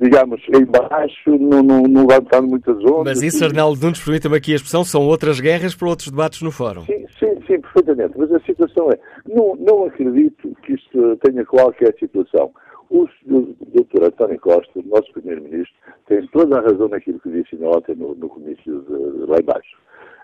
digamos, 0.00 0.40
em 0.54 0.64
baixo, 0.64 1.30
não, 1.38 1.62
não, 1.62 1.82
não 1.82 2.06
levantando 2.06 2.48
muitas 2.48 2.76
ondas. 2.84 3.04
Mas 3.04 3.22
isso, 3.22 3.44
Arnaldo 3.44 3.80
Nunes, 3.80 4.02
permita-me 4.02 4.36
aqui 4.36 4.52
a 4.52 4.56
expressão, 4.56 4.84
são 4.84 5.02
outras 5.06 5.40
guerras 5.40 5.74
para 5.74 5.88
outros 5.88 6.10
debates 6.10 6.40
no 6.40 6.52
fórum. 6.52 6.82
Sim, 6.82 7.04
sim, 7.18 7.34
sim, 7.46 7.60
perfeitamente. 7.60 8.14
Mas 8.16 8.32
a 8.32 8.40
situação 8.40 8.90
é, 8.92 8.98
não, 9.28 9.56
não 9.56 9.86
acredito 9.86 10.54
que 10.62 10.74
isto 10.74 11.16
tenha 11.16 11.44
qualquer 11.44 11.94
situação. 11.98 12.52
O 12.90 13.06
Dr. 13.26 14.04
António 14.04 14.40
Costa, 14.40 14.80
nosso 14.86 15.12
Primeiro-Ministro, 15.12 15.74
tem 16.06 16.26
toda 16.28 16.58
a 16.58 16.62
razão 16.62 16.88
naquilo 16.88 17.20
que 17.20 17.30
disse 17.30 17.56
ontem 17.62 17.94
no, 17.96 18.14
no 18.14 18.28
comício 18.28 18.80
de, 18.82 19.20
de 19.20 19.30
lá 19.30 19.38
embaixo. 19.38 19.76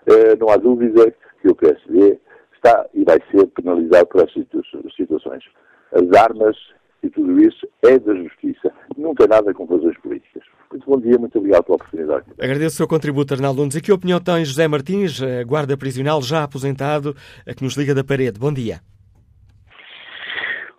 É, 0.07 0.35
não 0.37 0.49
há 0.49 0.57
dúvida 0.57 1.13
que 1.41 1.49
o 1.49 1.55
PSD 1.55 2.17
está 2.55 2.85
e 2.93 3.03
vai 3.03 3.19
ser 3.29 3.45
penalizado 3.47 4.07
por 4.07 4.21
estas 4.21 4.65
situações. 4.95 5.43
As 5.91 6.19
armas 6.19 6.55
e 7.03 7.09
tudo 7.09 7.39
isso 7.39 7.67
é 7.83 7.99
da 7.99 8.15
justiça. 8.15 8.73
Não 9.05 9.13
tem 9.13 9.27
nada 9.27 9.53
com 9.53 9.65
razões 9.65 9.95
políticas. 9.99 10.41
muito 10.71 10.89
bom 10.89 10.99
dia, 10.99 11.19
muito 11.19 11.37
obrigado 11.37 11.63
pela 11.65 11.75
oportunidade. 11.75 12.25
Agradeço 12.39 12.73
o 12.73 12.77
seu 12.77 12.87
contributo, 12.87 13.35
Arnaldo 13.35 13.59
Nunes. 13.59 13.75
E 13.75 13.81
que 13.81 13.91
opinião 13.91 14.19
tem 14.19 14.43
José 14.43 14.67
Martins, 14.67 15.21
guarda 15.45 15.77
prisional 15.77 16.23
já 16.23 16.43
aposentado, 16.43 17.13
que 17.55 17.63
nos 17.63 17.77
liga 17.77 17.93
da 17.93 18.03
parede? 18.03 18.39
Bom 18.39 18.51
dia. 18.51 18.79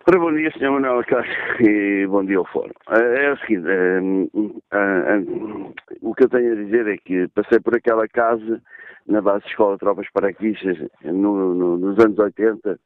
Ora, 0.05 0.19
bom 0.19 0.33
dia, 0.33 0.51
Sr. 0.51 0.71
Manuel 0.71 1.05
Castro, 1.05 1.65
e 1.65 2.05
bom 2.07 2.25
dia 2.25 2.37
ao 2.37 2.45
Fórum. 2.45 2.73
É, 2.89 3.25
é 3.27 3.33
o 3.33 3.37
seguinte, 3.37 3.65
o 6.01 6.13
que 6.13 6.23
eu 6.25 6.29
tenho 6.29 6.51
a 6.51 6.55
dizer 6.55 6.87
é 6.87 6.97
que 6.97 7.29
passei 7.29 7.61
por 7.61 7.77
aquela 7.77 8.09
casa 8.09 8.61
na 9.07 9.21
base 9.21 9.45
de 9.45 9.51
escola 9.51 9.75
de 9.75 9.79
tropas 9.79 10.07
paraquistas 10.11 10.77
no, 11.01 11.53
no, 11.55 11.77
nos 11.77 11.97
anos 12.03 12.19
80 12.19 12.77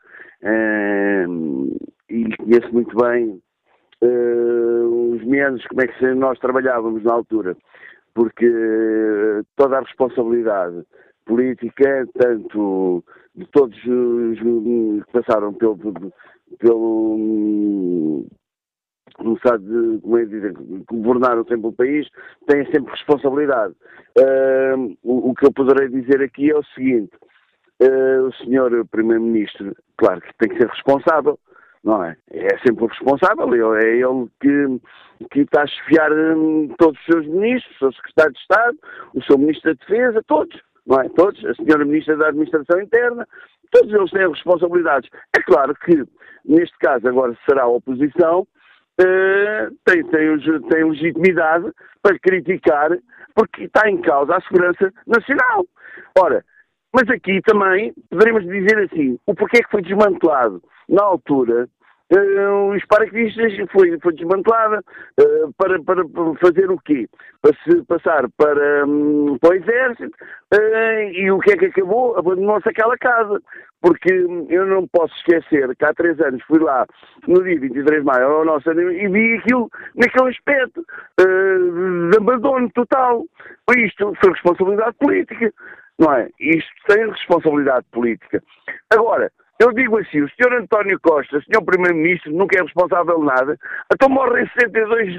e 2.10 2.36
conheço 2.38 2.72
muito 2.72 2.96
bem 2.96 3.42
uh, 4.04 5.14
os 5.16 5.24
meandros, 5.24 5.66
como 5.68 5.82
é 5.82 5.88
que 5.88 6.14
nós 6.16 6.40
trabalhávamos 6.40 7.04
na 7.04 7.14
altura, 7.14 7.56
porque 8.14 8.50
toda 9.56 9.78
a 9.78 9.82
responsabilidade 9.82 10.84
política, 11.26 12.08
tanto 12.18 13.04
de 13.36 13.46
todos 13.48 13.78
os 13.86 14.40
que 14.40 15.12
passaram 15.14 15.54
pelo, 15.54 15.78
pelo 16.60 18.26
no 19.20 19.36
estado 19.36 19.64
de, 19.64 20.02
como 20.02 20.18
é 20.18 20.26
dizer, 20.26 20.54
governaram 20.90 21.44
sempre 21.46 21.68
o 21.68 21.74
país, 21.74 22.08
têm 22.48 22.66
sempre 22.72 22.92
responsabilidade. 22.92 23.76
Uh, 24.18 24.98
o, 25.04 25.30
o, 25.30 25.36
que 25.36 25.46
eu 25.46 25.54
poderei 25.54 25.90
dizer 25.90 26.22
aqui 26.22 26.52
é 26.52 26.58
o 26.58 26.64
seguinte, 26.76 27.12
uh, 27.82 28.28
o 28.28 28.34
senhor 28.34 28.86
Primeiro-Ministro, 28.88 29.76
claro 29.98 30.22
que 30.22 30.34
tem 30.40 30.50
que 30.50 30.58
ser 30.58 30.70
responsável, 30.70 31.40
não 31.84 32.04
é? 32.04 32.16
É 32.32 32.58
sempre 32.60 32.84
o 32.84 32.88
responsável, 32.88 33.76
é 33.76 33.96
ele 33.96 34.28
que, 34.40 35.28
que 35.32 35.40
está 35.42 35.64
a 35.64 35.68
chefiar 35.68 36.12
hum, 36.12 36.74
todos 36.78 37.00
os 37.00 37.06
seus 37.06 37.28
ministros, 37.28 37.76
o 37.76 37.80
seu 37.80 37.94
secretário 37.94 38.34
de 38.34 38.40
Estado, 38.40 38.78
o 39.16 39.24
seu 39.24 39.38
ministro 39.38 39.74
da 39.74 39.80
Defesa, 39.80 40.24
todos, 40.28 40.62
não 40.86 41.02
é? 41.02 41.10
Todos, 41.10 41.44
a 41.46 41.56
senhora 41.56 41.86
ministra 41.86 42.18
da 42.18 42.28
Administração 42.28 42.80
Interna, 42.82 43.28
todos 43.72 43.94
eles 43.94 44.12
têm 44.12 44.28
responsabilidades. 44.28 45.10
É 45.36 45.42
claro 45.42 45.74
que, 45.76 46.04
neste 46.46 46.78
caso, 46.80 47.08
agora 47.08 47.38
será 47.48 47.64
a 47.64 47.68
oposição, 47.68 48.42
uh, 48.42 49.76
tem, 49.86 50.04
tem, 50.06 50.40
tem 50.70 50.84
legitimidade 50.84 51.72
para 52.02 52.20
criticar, 52.20 52.92
porque 53.34 53.64
está 53.64 53.90
em 53.90 54.02
causa 54.02 54.36
a 54.36 54.42
segurança 54.42 54.92
nacional. 55.08 55.66
Ora, 56.18 56.44
mas 56.94 57.10
aqui 57.10 57.42
também 57.44 57.94
poderemos 58.10 58.44
dizer 58.44 58.78
assim, 58.80 59.18
o 59.26 59.34
porquê 59.34 59.64
que 59.64 59.72
foi 59.72 59.82
desmantelado 59.82 60.62
na 60.92 61.04
altura 61.04 61.68
Uh, 62.12 62.76
os 62.76 62.86
paraquedistas 62.88 63.54
foi, 63.72 63.98
foi 64.02 64.14
desmantelada 64.14 64.84
uh, 65.18 65.54
para, 65.58 65.82
para, 65.82 66.04
fazer 66.42 66.70
o 66.70 66.78
quê? 66.80 67.08
Para 67.42 67.54
se 67.64 67.82
passar 67.86 68.30
para, 68.36 68.86
um, 68.86 69.38
para 69.40 69.52
o 69.52 69.54
exército 69.54 70.14
uh, 70.54 71.10
e 71.14 71.32
o 71.32 71.40
que 71.40 71.54
é 71.54 71.58
que 71.58 71.66
acabou? 71.68 72.18
Abandonou-se 72.18 72.68
aquela 72.68 72.98
casa. 72.98 73.42
Porque 73.82 74.14
eu 74.50 74.68
não 74.68 74.86
posso 74.90 75.16
esquecer 75.16 75.76
que 75.76 75.86
há 75.86 75.94
três 75.94 76.20
anos 76.20 76.44
fui 76.44 76.60
lá 76.60 76.86
no 77.28 77.42
dia 77.44 77.60
23 77.60 78.02
de 78.02 78.06
maio 78.06 78.28
ao 78.28 78.46
nosso 78.46 78.70
e 78.70 79.08
vi 79.08 79.38
aquilo 79.38 79.72
naquele 79.96 80.30
aspecto 80.30 80.86
de 81.18 82.18
abandono 82.18 82.70
total. 82.76 83.26
Isto 83.76 84.14
foi 84.22 84.34
responsabilidade 84.34 84.96
política, 85.00 85.52
não 85.98 86.14
é? 86.14 86.30
Isto 86.40 86.72
tem 86.90 87.10
responsabilidade 87.10 87.88
política. 87.92 88.44
Agora, 88.92 89.32
eu 89.62 89.72
digo 89.74 90.00
assim, 90.00 90.22
o 90.22 90.30
Sr. 90.30 90.54
António 90.54 91.00
Costa, 91.00 91.40
Sr. 91.42 91.64
Primeiro-Ministro, 91.64 92.34
nunca 92.34 92.58
é 92.58 92.64
responsável 92.64 93.20
de 93.20 93.26
nada, 93.26 93.58
então 93.94 94.10
morrem 94.10 94.50
62, 94.60 95.16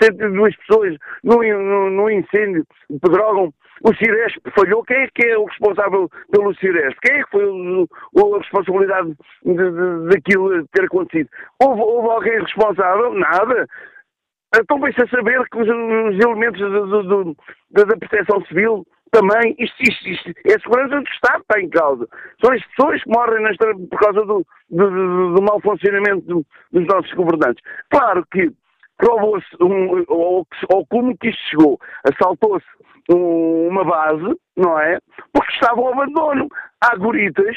62 0.00 0.56
pessoas 0.56 0.96
num, 1.24 2.10
incêndio 2.10 2.66
de 2.90 2.98
Pedrógão. 2.98 3.52
O 3.84 3.94
Ciresp 3.94 4.38
falhou. 4.56 4.82
Quem 4.82 4.96
é 4.96 5.08
que 5.14 5.24
é 5.24 5.38
o 5.38 5.44
responsável 5.44 6.10
pelo 6.32 6.54
Ciresp? 6.56 6.98
Quem 7.00 7.16
é 7.16 7.22
que 7.22 7.30
foi 7.30 7.46
o, 7.46 7.88
o, 8.12 8.34
a 8.34 8.38
responsabilidade 8.38 9.14
de, 9.44 9.54
de, 9.54 10.08
daquilo 10.08 10.66
ter 10.68 10.84
acontecido? 10.84 11.30
Houve, 11.62 11.80
houve 11.80 12.08
alguém 12.08 12.42
responsável? 12.42 13.14
Nada. 13.14 13.66
Então 14.60 14.80
vai-se 14.80 15.00
a 15.00 15.08
saber 15.08 15.40
que 15.48 15.58
os, 15.58 15.68
os 15.68 16.24
elementos 16.24 16.60
do, 16.60 17.02
do, 17.04 17.36
da 17.70 17.96
proteção 17.96 18.44
civil 18.46 18.84
também, 19.10 19.54
isto, 19.58 19.82
isto, 19.82 20.08
isto, 20.08 20.30
é 20.46 20.58
segurança 20.58 21.00
do 21.00 21.08
Estado 21.08 21.44
que 21.44 21.52
está 21.52 21.60
em 21.60 21.68
causa. 21.68 22.08
São 22.42 22.52
as 22.52 22.64
pessoas 22.66 23.02
que 23.02 23.10
morrem 23.10 23.42
na 23.42 23.50
estrada 23.50 23.78
por 23.90 23.98
causa 23.98 24.20
do, 24.20 24.46
do, 24.70 24.90
do, 24.90 25.34
do 25.34 25.42
mau 25.42 25.60
funcionamento 25.60 26.26
do, 26.26 26.46
dos 26.72 26.86
nossos 26.86 27.12
governantes. 27.12 27.62
Claro 27.90 28.24
que 28.30 28.50
provou-se, 28.96 29.46
um, 29.60 30.04
ou, 30.08 30.46
ou, 30.72 30.86
como 30.86 31.16
que 31.16 31.28
isto 31.28 31.40
chegou, 31.50 31.78
assaltou-se 32.04 32.66
um, 33.10 33.68
uma 33.68 33.84
base, 33.84 34.36
não 34.56 34.78
é? 34.78 34.98
Porque 35.32 35.52
estava 35.52 35.80
ao 35.80 35.92
abandono. 35.92 36.48
Há 36.80 36.96
goritas 36.96 37.56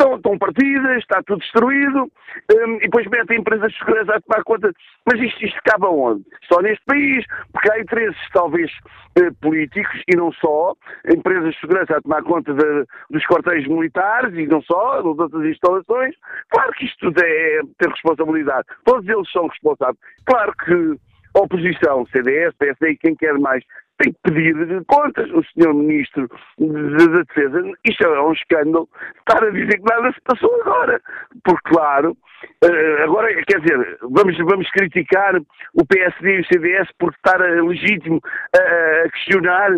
estão, 0.00 0.16
estão 0.16 0.38
partidas, 0.38 0.98
está 0.98 1.22
tudo 1.22 1.40
destruído, 1.40 2.04
um, 2.04 2.76
e 2.76 2.80
depois 2.80 3.06
metem 3.06 3.38
empresas 3.38 3.70
de 3.70 3.78
segurança 3.78 4.14
a 4.14 4.20
tomar 4.20 4.42
conta. 4.44 4.72
Mas 5.06 5.20
isto, 5.20 5.44
isto 5.44 5.60
cabe 5.64 5.84
aonde? 5.84 6.24
Só 6.50 6.60
neste 6.62 6.84
país, 6.86 7.24
porque 7.52 7.70
há 7.70 7.80
interesses, 7.80 8.20
talvez, 8.32 8.70
eh, 9.16 9.30
políticos, 9.40 10.02
e 10.08 10.16
não 10.16 10.32
só, 10.32 10.74
empresas 11.12 11.54
de 11.54 11.60
segurança 11.60 11.96
a 11.96 12.00
tomar 12.00 12.22
conta 12.22 12.54
de, 12.54 12.84
dos 13.10 13.26
quartéis 13.26 13.66
militares, 13.68 14.34
e 14.34 14.46
não 14.46 14.62
só, 14.62 15.02
de 15.02 15.08
outras 15.08 15.44
instalações. 15.44 16.14
Claro 16.50 16.72
que 16.72 16.86
isto 16.86 16.98
tudo 17.00 17.22
é 17.22 17.60
ter 17.78 17.88
responsabilidade. 17.90 18.66
Todos 18.84 19.08
eles 19.08 19.30
são 19.30 19.46
responsáveis. 19.46 19.98
Claro 20.24 20.52
que 20.64 20.96
oposição, 21.34 22.06
CDS, 22.06 22.54
PSD 22.58 22.90
e 22.90 22.96
quem 22.96 23.14
quer 23.14 23.38
mais, 23.38 23.62
tem 24.00 24.12
que 24.12 24.18
pedir 24.22 24.84
contas. 24.86 25.30
O 25.30 25.42
senhor 25.52 25.74
Ministro 25.74 26.28
da 26.58 27.22
Defesa, 27.22 27.62
isto 27.84 28.04
é 28.04 28.22
um 28.22 28.32
escândalo, 28.32 28.88
estar 29.18 29.44
a 29.44 29.50
dizer 29.50 29.78
que 29.78 29.94
nada 29.94 30.12
se 30.12 30.20
passou 30.22 30.60
agora. 30.62 31.00
Porque, 31.44 31.68
claro, 31.70 32.16
eh, 32.64 33.02
agora, 33.04 33.28
quer 33.44 33.60
dizer, 33.60 33.98
vamos, 34.02 34.36
vamos 34.38 34.70
criticar 34.70 35.36
o 35.74 35.86
PSD 35.86 36.36
e 36.36 36.40
o 36.40 36.46
CDS 36.46 36.88
por 36.98 37.12
estar 37.12 37.38
legítimo 37.40 38.20
a, 38.56 39.08
questionar 39.10 39.70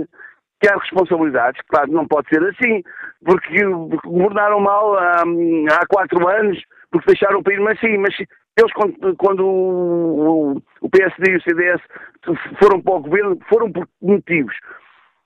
que 0.61 0.69
há 0.69 0.77
responsabilidades. 0.77 1.61
Claro, 1.69 1.91
não 1.91 2.07
pode 2.07 2.29
ser 2.29 2.43
assim, 2.45 2.83
porque 3.25 3.65
governaram 4.05 4.61
mal 4.61 4.97
há, 4.97 5.23
há 5.23 5.87
quatro 5.89 6.29
anos, 6.29 6.63
porque 6.91 7.09
deixaram 7.09 7.41
o 7.41 7.43
país, 7.43 7.59
mas 7.59 7.81
sim, 7.81 7.99
mas 7.99 8.15
eles, 8.57 8.73
quando, 8.75 9.17
quando 9.17 9.47
o, 9.47 10.63
o, 10.81 10.91
PSD 10.91 11.33
e 11.33 11.37
o 11.37 11.43
CDS 11.43 11.83
foram 12.61 12.81
para 12.83 12.95
o 12.95 13.01
governo, 13.01 13.39
foram 13.49 13.73
por 13.73 13.89
motivos, 14.01 14.55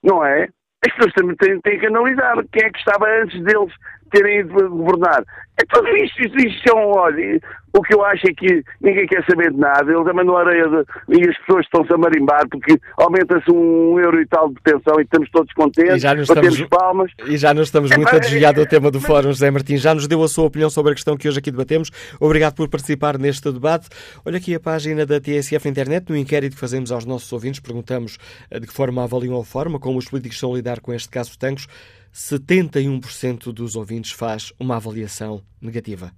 não 0.03 0.23
é? 0.25 0.47
As 0.85 0.93
pessoas 0.93 1.13
também 1.13 1.35
têm, 1.37 1.59
têm 1.61 1.79
que 1.79 1.87
analisar 1.87 2.35
quem 2.51 2.65
é 2.65 2.69
que 2.69 2.79
estava 2.79 3.05
antes 3.21 3.43
deles 3.43 3.73
terem 4.11 4.39
ido 4.39 4.69
governar. 4.69 5.23
É 5.59 5.65
tudo 5.67 5.89
isto, 5.97 6.21
isto, 6.21 6.37
isto 6.37 6.69
é 6.69 6.75
um, 6.75 6.91
olha, 6.95 7.39
o 7.77 7.81
que 7.83 7.93
eu 7.93 8.03
acho 8.03 8.27
é 8.27 8.33
que 8.33 8.63
ninguém 8.81 9.05
quer 9.05 9.23
saber 9.25 9.51
de 9.51 9.57
nada, 9.57 9.91
eles 9.91 10.13
mandam 10.13 10.35
areia 10.35 10.67
de, 10.67 11.19
e 11.19 11.29
as 11.29 11.37
pessoas 11.39 11.65
estão-se 11.65 11.93
a 11.93 11.97
marimbar 11.97 12.47
porque 12.49 12.79
aumenta-se 12.97 13.51
um 13.51 13.99
euro 13.99 14.19
e 14.19 14.25
tal 14.25 14.49
de 14.49 14.59
pensão 14.61 14.99
e 14.99 15.03
estamos 15.03 15.29
todos 15.29 15.53
contentes, 15.53 15.95
e 15.95 15.99
já 15.99 16.15
nos 16.15 16.27
estamos, 16.27 16.61
palmas. 16.63 17.11
E 17.27 17.37
já 17.37 17.53
nos 17.53 17.67
estamos 17.67 17.91
é, 17.91 17.97
muito 17.97 18.15
a 18.15 18.19
desviar 18.19 18.53
do 18.53 18.65
tema 18.65 18.89
do 18.89 18.99
Fórum, 18.99 19.29
José 19.29 19.51
Martins, 19.51 19.81
já 19.81 19.93
nos 19.93 20.07
deu 20.07 20.23
a 20.23 20.27
sua 20.27 20.45
opinião 20.45 20.69
sobre 20.69 20.93
a 20.93 20.95
questão 20.95 21.15
que 21.15 21.27
hoje 21.27 21.37
aqui 21.37 21.51
debatemos. 21.51 21.91
Obrigado 22.19 22.55
por 22.55 22.67
participar 22.67 23.17
neste 23.19 23.51
debate. 23.51 23.89
Olha 24.25 24.37
aqui 24.37 24.55
a 24.55 24.59
página 24.59 25.05
da 25.05 25.19
TSF 25.19 25.69
Internet, 25.69 26.09
no 26.09 26.17
inquérito 26.17 26.55
que 26.55 26.59
fazemos 26.59 26.91
aos 26.91 27.05
nossos 27.05 27.31
ouvintes, 27.31 27.59
perguntamos 27.59 28.17
eh, 28.49 28.59
de 28.59 28.65
que 28.65 28.73
forma 28.73 29.03
avaliam 29.03 29.39
a 29.39 29.45
forma 29.45 29.79
como 29.79 29.99
os 29.99 30.09
políticos 30.09 30.37
estão 30.37 30.51
a 30.51 30.55
lidar 30.55 30.79
com 30.79 30.93
este 30.93 31.09
caso 31.09 31.37
Tancos. 31.37 31.67
71% 32.13 33.53
dos 33.53 33.75
ouvintes 33.75 34.11
faz 34.11 34.51
uma 34.59 34.77
avaliação 34.77 35.43
negativa. 35.61 36.11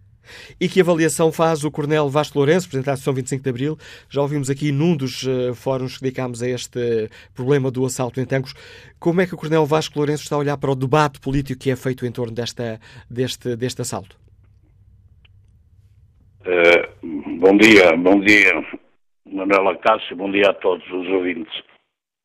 E 0.59 0.67
que 0.67 0.81
avaliação 0.81 1.31
faz 1.31 1.63
o 1.63 1.71
Coronel 1.71 2.09
Vasco 2.09 2.37
Lourenço, 2.37 2.67
Presidente 2.67 2.85
da 2.85 2.93
Associação 2.93 3.13
25 3.13 3.43
de 3.43 3.49
Abril? 3.49 3.77
Já 4.09 4.21
ouvimos 4.21 4.49
aqui 4.49 4.71
num 4.71 4.95
dos 4.95 5.23
uh, 5.23 5.53
fóruns 5.55 5.97
que 5.97 6.03
dedicámos 6.03 6.41
a 6.43 6.49
este 6.49 7.09
problema 7.33 7.71
do 7.71 7.85
assalto 7.85 8.19
em 8.19 8.25
Tancos. 8.25 8.53
Como 8.99 9.21
é 9.21 9.25
que 9.25 9.33
o 9.33 9.37
Coronel 9.37 9.65
Vasco 9.65 9.97
Lourenço 9.97 10.23
está 10.23 10.35
a 10.35 10.39
olhar 10.39 10.57
para 10.57 10.71
o 10.71 10.75
debate 10.75 11.19
político 11.19 11.61
que 11.61 11.71
é 11.71 11.75
feito 11.75 12.05
em 12.05 12.11
torno 12.11 12.33
desta, 12.33 12.79
deste, 13.09 13.55
deste 13.55 13.81
assalto? 13.81 14.15
Uh, 16.41 17.37
bom 17.39 17.57
dia, 17.57 17.95
bom 17.97 18.19
dia, 18.19 18.53
Manuela 19.25 19.77
Cássio, 19.77 20.15
bom 20.15 20.31
dia 20.31 20.49
a 20.49 20.53
todos 20.53 20.85
os 20.87 21.07
ouvintes. 21.07 21.53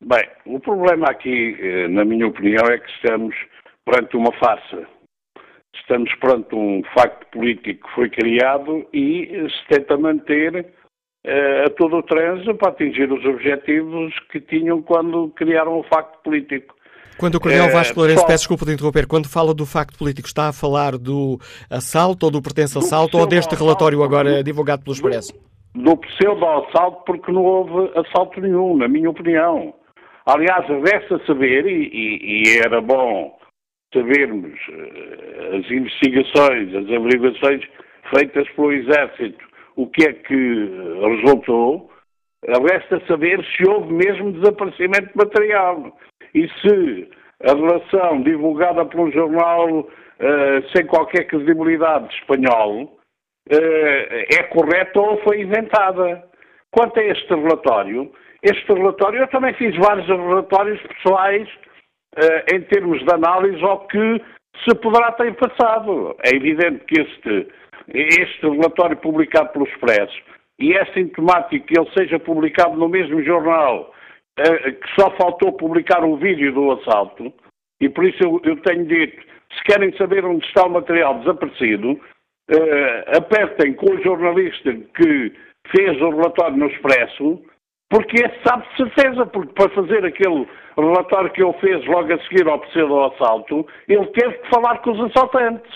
Bem, 0.01 0.23
o 0.45 0.59
problema 0.59 1.07
aqui, 1.09 1.57
eh, 1.59 1.87
na 1.87 2.03
minha 2.03 2.27
opinião, 2.27 2.65
é 2.67 2.77
que 2.77 2.89
estamos 2.91 3.35
perante 3.85 4.17
uma 4.17 4.31
farsa. 4.33 4.87
Estamos 5.79 6.13
perante 6.15 6.55
um 6.55 6.81
facto 6.97 7.25
político 7.31 7.87
que 7.87 7.95
foi 7.95 8.09
criado 8.09 8.87
e 8.93 9.47
se 9.49 9.67
tenta 9.67 9.97
manter 9.97 10.55
uh, 10.55 11.65
a 11.65 11.69
todo 11.71 11.97
o 11.97 12.03
trânsito 12.03 12.55
para 12.55 12.69
atingir 12.69 13.11
os 13.11 13.23
objetivos 13.25 14.13
que 14.31 14.39
tinham 14.39 14.81
quando 14.81 15.29
criaram 15.35 15.79
o 15.79 15.83
facto 15.83 16.21
político. 16.23 16.73
Quando 17.17 17.35
o 17.35 17.39
Coronel 17.39 17.71
Vasco 17.71 17.97
Lourenço, 17.97 18.21
só... 18.21 18.27
peço 18.27 18.39
desculpa 18.39 18.65
de 18.65 18.73
interromper, 18.73 19.07
quando 19.07 19.29
fala 19.29 19.53
do 19.53 19.65
facto 19.65 19.97
político, 19.97 20.27
está 20.27 20.49
a 20.49 20.53
falar 20.53 20.97
do 20.97 21.39
assalto 21.69 22.25
ou 22.25 22.31
do 22.31 22.41
pertence 22.41 22.77
assalto 22.77 23.17
ou 23.17 23.25
deste 23.25 23.55
relatório 23.55 24.03
agora 24.03 24.43
divulgado 24.43 24.83
pelo 24.83 24.93
Expresso? 24.93 25.33
do 25.75 25.97
pseudo-assalto 25.97 27.03
porque 27.05 27.31
não 27.31 27.43
houve 27.43 27.91
assalto 27.99 28.39
nenhum, 28.39 28.77
na 28.77 28.87
minha 28.87 29.09
opinião. 29.09 29.73
Aliás, 30.25 30.65
resta 30.67 31.21
saber, 31.27 31.65
e, 31.67 31.89
e, 31.93 32.43
e 32.47 32.59
era 32.59 32.81
bom 32.81 33.37
sabermos 33.95 34.53
uh, 34.69 35.55
as 35.55 35.71
investigações, 35.71 36.75
as 36.75 36.85
averiguações 36.91 37.63
feitas 38.13 38.47
pelo 38.49 38.73
Exército, 38.73 39.43
o 39.75 39.87
que 39.87 40.07
é 40.07 40.13
que 40.13 40.69
resultou, 41.01 41.89
resta 42.69 43.01
saber 43.07 43.43
se 43.43 43.67
houve 43.67 43.91
mesmo 43.93 44.33
desaparecimento 44.33 45.07
de 45.07 45.17
material 45.17 45.97
e 46.33 46.47
se 46.47 47.09
a 47.43 47.53
relação 47.53 48.21
divulgada 48.21 48.85
por 48.85 49.01
um 49.01 49.11
jornal 49.11 49.79
uh, 49.79 50.69
sem 50.75 50.85
qualquer 50.85 51.25
credibilidade 51.27 52.13
espanhol 52.15 52.83
uh, 52.83 52.97
é 53.51 54.43
correta 54.43 54.99
ou 54.99 55.21
foi 55.23 55.41
inventada. 55.41 56.23
Quanto 56.71 56.99
a 56.99 57.03
este 57.03 57.33
relatório, 57.33 58.11
este 58.43 58.73
relatório, 58.73 59.21
eu 59.21 59.27
também 59.27 59.53
fiz 59.53 59.75
vários 59.77 60.07
relatórios 60.07 60.81
pessoais 60.81 61.47
em 62.53 62.61
termos 62.61 63.03
de 63.03 63.13
análise 63.13 63.63
ao 63.63 63.87
que 63.87 64.21
se 64.63 64.75
poderá 64.75 65.11
ter 65.13 65.35
passado. 65.35 66.15
É 66.23 66.35
evidente 66.35 66.85
que 66.85 67.01
este, 67.01 67.47
este 67.87 68.47
relatório 68.47 68.97
publicado 68.97 69.49
pelo 69.49 69.67
Expresso, 69.67 70.17
e 70.59 70.73
é 70.73 70.85
sintomático 70.93 71.65
que 71.65 71.77
ele 71.77 71.89
seja 71.97 72.19
publicado 72.19 72.77
no 72.77 72.87
mesmo 72.87 73.21
jornal 73.23 73.93
uh, 74.39 74.73
que 74.73 75.01
só 75.01 75.11
faltou 75.17 75.53
publicar 75.53 76.03
um 76.03 76.17
vídeo 76.17 76.53
do 76.53 76.71
assalto, 76.71 77.33
e 77.81 77.89
por 77.89 78.05
isso 78.05 78.23
eu, 78.23 78.41
eu 78.43 78.57
tenho 78.61 78.85
dito, 78.85 79.21
se 79.53 79.63
querem 79.65 79.95
saber 79.97 80.23
onde 80.25 80.45
está 80.45 80.65
o 80.65 80.71
material 80.71 81.19
desaparecido, 81.19 81.91
uh, 81.91 83.17
apertem 83.17 83.73
com 83.73 83.93
o 83.93 84.03
jornalista 84.03 84.73
que 84.73 85.33
fez 85.75 86.01
o 86.01 86.09
relatório 86.09 86.57
no 86.57 86.67
Expresso, 86.67 87.41
porque 87.95 88.17
esse 88.17 88.35
sabe 88.45 88.65
de 88.67 88.75
certeza, 88.75 89.25
porque 89.27 89.53
para 89.53 89.69
fazer 89.69 90.05
aquele 90.05 90.45
relatório 90.77 91.31
que 91.31 91.41
ele 91.41 91.53
fez 91.61 91.85
logo 91.85 92.13
a 92.13 92.19
seguir 92.23 92.45
ao 92.45 92.59
pseudo-assalto, 92.59 93.65
ele 93.87 94.05
teve 94.07 94.33
que 94.33 94.49
falar 94.49 94.79
com 94.79 94.91
os 94.91 94.99
assaltantes. 95.09 95.71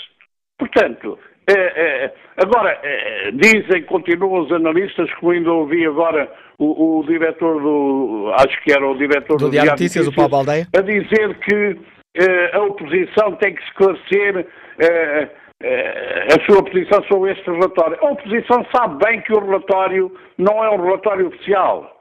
Portanto, 0.57 1.17
é, 1.49 1.53
é, 1.53 2.13
agora, 2.35 2.77
é, 2.83 3.31
dizem, 3.31 3.83
continuam 3.83 4.41
os 4.41 4.51
analistas, 4.51 5.09
como 5.13 5.31
ainda 5.31 5.49
ouvi 5.49 5.85
agora 5.85 6.29
o, 6.57 6.99
o 6.99 7.03
diretor 7.05 7.61
do, 7.61 8.33
acho 8.33 8.61
que 8.63 8.73
era 8.73 8.85
o 8.85 8.97
diretor 8.97 9.37
do, 9.37 9.45
do 9.45 9.51
Diário 9.51 9.71
Notícias, 9.71 10.05
o 10.05 10.13
Paulo 10.13 10.29
Baldeia, 10.29 10.67
a 10.75 10.81
dizer 10.81 11.39
que 11.39 11.79
é, 12.17 12.53
a 12.53 12.63
oposição 12.63 13.37
tem 13.37 13.55
que 13.55 13.63
esclarecer 13.63 14.45
é, 14.77 15.29
é, 15.63 16.27
a 16.35 16.45
sua 16.45 16.65
posição 16.65 17.01
sobre 17.05 17.31
este 17.31 17.49
relatório. 17.49 17.97
A 18.01 18.11
oposição 18.11 18.65
sabe 18.75 19.05
bem 19.05 19.21
que 19.21 19.31
o 19.31 19.39
relatório 19.39 20.11
não 20.37 20.61
é 20.61 20.69
um 20.69 20.83
relatório 20.83 21.27
oficial 21.27 21.95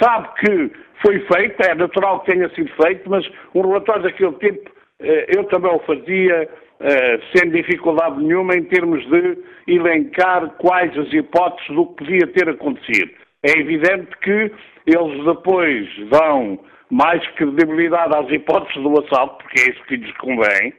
sabe 0.00 0.28
que 0.40 0.72
foi 1.02 1.20
feito, 1.32 1.60
é 1.62 1.74
natural 1.74 2.20
que 2.20 2.32
tenha 2.32 2.48
sido 2.50 2.70
feito, 2.82 3.08
mas 3.08 3.28
um 3.54 3.62
relatório 3.62 4.02
daquele 4.02 4.32
tipo 4.32 4.70
eh, 5.00 5.26
eu 5.36 5.44
também 5.44 5.72
o 5.72 5.78
fazia 5.80 6.48
eh, 6.80 7.20
sem 7.34 7.50
dificuldade 7.50 8.22
nenhuma 8.22 8.54
em 8.54 8.64
termos 8.64 9.04
de 9.08 9.38
elencar 9.66 10.50
quais 10.58 10.96
as 10.96 11.12
hipóteses 11.12 11.74
do 11.74 11.86
que 11.86 12.04
podia 12.04 12.26
ter 12.28 12.48
acontecido. 12.48 13.10
É 13.44 13.58
evidente 13.58 14.08
que 14.22 14.52
eles 14.86 15.24
depois 15.24 15.88
dão 16.10 16.58
mais 16.90 17.24
credibilidade 17.32 18.16
às 18.16 18.30
hipóteses 18.30 18.82
do 18.82 19.00
assalto, 19.00 19.44
porque 19.44 19.60
é 19.60 19.70
isso 19.70 19.84
que 19.84 19.96
lhes 19.96 20.12
convém, 20.18 20.72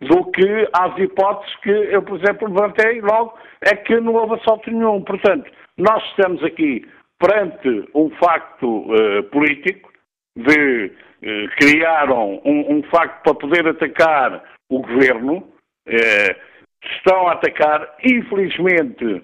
do 0.00 0.24
que 0.30 0.68
às 0.72 0.96
hipóteses 0.98 1.56
que 1.56 1.70
eu, 1.70 2.02
por 2.02 2.18
exemplo, 2.18 2.48
levantei 2.48 3.00
logo, 3.00 3.34
é 3.62 3.74
que 3.74 3.98
não 4.00 4.14
houve 4.14 4.34
assalto 4.34 4.70
nenhum. 4.70 5.02
Portanto, 5.02 5.50
nós 5.76 6.02
estamos 6.10 6.42
aqui 6.44 6.86
perante 7.18 7.88
um 7.94 8.10
facto 8.10 8.66
uh, 8.66 9.22
político 9.30 9.90
de 10.36 10.86
uh, 10.86 11.48
criaram 11.56 12.40
um, 12.44 12.76
um, 12.76 12.82
facto 12.84 13.22
para 13.22 13.34
poder 13.34 13.66
atacar 13.66 14.42
o 14.68 14.80
governo, 14.80 15.36
uh, 15.36 16.36
estão 16.84 17.28
a 17.28 17.32
atacar, 17.32 17.96
infelizmente, 18.04 19.22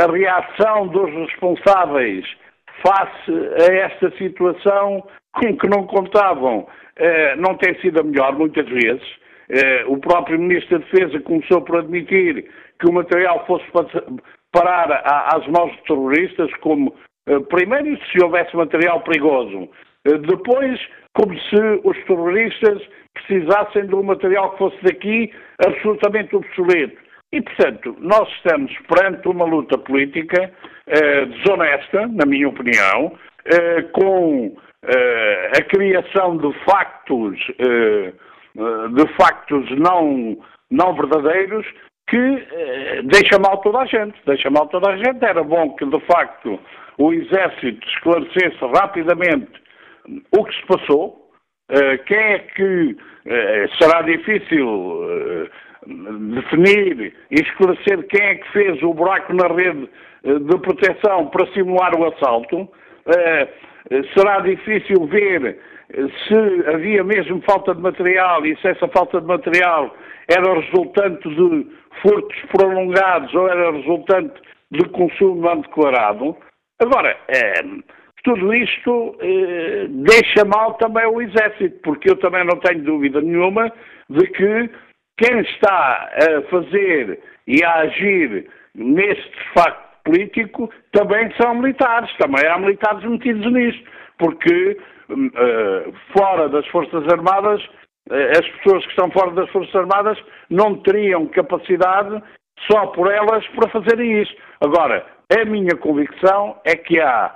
a 0.00 0.10
reação 0.10 0.88
dos 0.88 1.08
responsáveis 1.12 2.26
face 2.84 3.30
a 3.60 3.72
esta 3.72 4.10
situação 4.16 5.06
com 5.32 5.56
que 5.56 5.68
não 5.68 5.86
contavam 5.86 6.66
não 7.38 7.56
tem 7.56 7.80
sido 7.80 8.00
a 8.00 8.02
melhor, 8.02 8.36
muitas 8.36 8.68
vezes. 8.68 9.06
O 9.86 9.98
próprio 9.98 10.38
Ministro 10.38 10.78
da 10.78 10.84
Defesa 10.84 11.20
começou 11.20 11.60
por 11.62 11.78
admitir 11.78 12.46
que 12.80 12.88
o 12.88 12.92
material 12.92 13.44
fosse 13.46 13.64
parar 14.52 15.02
às 15.34 15.46
mãos 15.48 15.72
de 15.72 15.82
terroristas, 15.84 16.52
como, 16.60 16.94
eh, 17.26 17.38
primeiro, 17.48 17.98
se 18.06 18.22
houvesse 18.22 18.54
material 18.54 19.00
perigoso, 19.00 19.68
eh, 20.04 20.18
depois, 20.18 20.78
como 21.14 21.36
se 21.38 21.80
os 21.84 21.96
terroristas 22.04 22.82
precisassem 23.14 23.86
de 23.86 23.94
um 23.94 24.02
material 24.02 24.52
que 24.52 24.58
fosse 24.58 24.76
daqui 24.82 25.32
absolutamente 25.66 26.36
obsoleto. 26.36 27.00
E, 27.32 27.40
portanto, 27.40 27.96
nós 27.98 28.28
estamos 28.36 28.72
perante 28.88 29.26
uma 29.26 29.46
luta 29.46 29.78
política 29.78 30.52
eh, 30.86 31.24
desonesta, 31.24 32.06
na 32.08 32.26
minha 32.26 32.48
opinião, 32.48 33.16
eh, 33.46 33.82
com 33.92 34.54
eh, 34.84 35.50
a 35.56 35.62
criação 35.64 36.36
de 36.36 36.52
factos, 36.64 37.38
eh, 37.58 38.12
de 38.54 39.06
factos 39.16 39.70
não, 39.78 40.36
não 40.70 40.94
verdadeiros, 40.94 41.66
que 42.08 42.16
eh, 42.16 43.02
deixa 43.04 43.38
mal 43.38 43.58
toda 43.58 43.78
a 43.78 43.86
gente, 43.86 44.14
deixa 44.26 44.50
mal 44.50 44.66
toda 44.68 44.90
a 44.90 44.96
gente. 44.96 45.24
Era 45.24 45.42
bom 45.42 45.74
que, 45.76 45.86
de 45.86 46.00
facto, 46.00 46.58
o 46.98 47.12
Exército 47.12 47.88
esclarecesse 47.88 48.58
rapidamente 48.76 49.50
o 50.36 50.44
que 50.44 50.54
se 50.54 50.66
passou, 50.66 51.30
eh, 51.70 51.98
quem 51.98 52.18
é 52.18 52.38
que 52.40 52.96
eh, 53.24 53.66
será 53.80 54.02
difícil 54.02 55.00
eh, 55.08 55.50
definir 56.34 57.14
e 57.30 57.34
esclarecer 57.34 58.06
quem 58.08 58.26
é 58.26 58.34
que 58.34 58.52
fez 58.52 58.82
o 58.82 58.92
buraco 58.92 59.32
na 59.32 59.46
rede 59.48 59.88
eh, 60.24 60.38
de 60.38 60.58
proteção 60.58 61.28
para 61.28 61.46
simular 61.52 61.94
o 61.94 62.06
assalto. 62.12 62.68
Eh, 63.06 63.48
será 64.14 64.40
difícil 64.40 65.06
ver 65.06 65.58
se 66.26 66.68
havia 66.68 67.04
mesmo 67.04 67.42
falta 67.42 67.74
de 67.74 67.80
material 67.80 68.44
e 68.46 68.56
se 68.60 68.68
essa 68.68 68.88
falta 68.88 69.20
de 69.20 69.26
material 69.26 69.94
era 70.28 70.60
resultante 70.60 71.28
de 71.28 71.66
furtos 72.00 72.38
prolongados 72.50 73.34
ou 73.34 73.48
era 73.48 73.72
resultante 73.72 74.40
de 74.70 74.88
consumo 74.88 75.42
não 75.42 75.60
declarado. 75.60 76.36
Agora, 76.80 77.16
é, 77.28 77.52
tudo 78.24 78.54
isto 78.54 79.16
é, 79.20 79.86
deixa 79.88 80.44
mal 80.44 80.74
também 80.74 81.06
o 81.06 81.20
Exército, 81.20 81.78
porque 81.82 82.10
eu 82.10 82.16
também 82.16 82.44
não 82.44 82.58
tenho 82.60 82.82
dúvida 82.82 83.20
nenhuma 83.20 83.70
de 84.08 84.26
que 84.28 84.70
quem 85.18 85.40
está 85.40 86.10
a 86.14 86.42
fazer 86.48 87.20
e 87.46 87.62
a 87.62 87.74
agir 87.80 88.48
neste 88.74 89.32
facto 89.54 89.92
político 90.04 90.70
também 90.92 91.32
são 91.40 91.54
militares, 91.54 92.10
também 92.16 92.44
há 92.46 92.58
militares 92.58 93.04
metidos 93.04 93.52
nisto, 93.52 93.90
porque 94.18 94.78
fora 96.16 96.48
das 96.48 96.66
Forças 96.68 97.06
Armadas 97.12 97.62
eh, 98.10 98.30
as 98.32 98.48
pessoas 98.58 98.84
que 98.84 98.90
estão 98.90 99.10
fora 99.10 99.30
das 99.32 99.50
Forças 99.50 99.74
Armadas 99.74 100.18
não 100.50 100.76
teriam 100.82 101.26
capacidade 101.26 102.22
só 102.70 102.86
por 102.88 103.10
elas 103.10 103.46
para 103.48 103.70
fazerem 103.70 104.22
isso. 104.22 104.34
Agora, 104.60 105.06
a 105.30 105.44
minha 105.44 105.76
convicção 105.76 106.60
é 106.64 106.74
que 106.74 107.00
há 107.00 107.34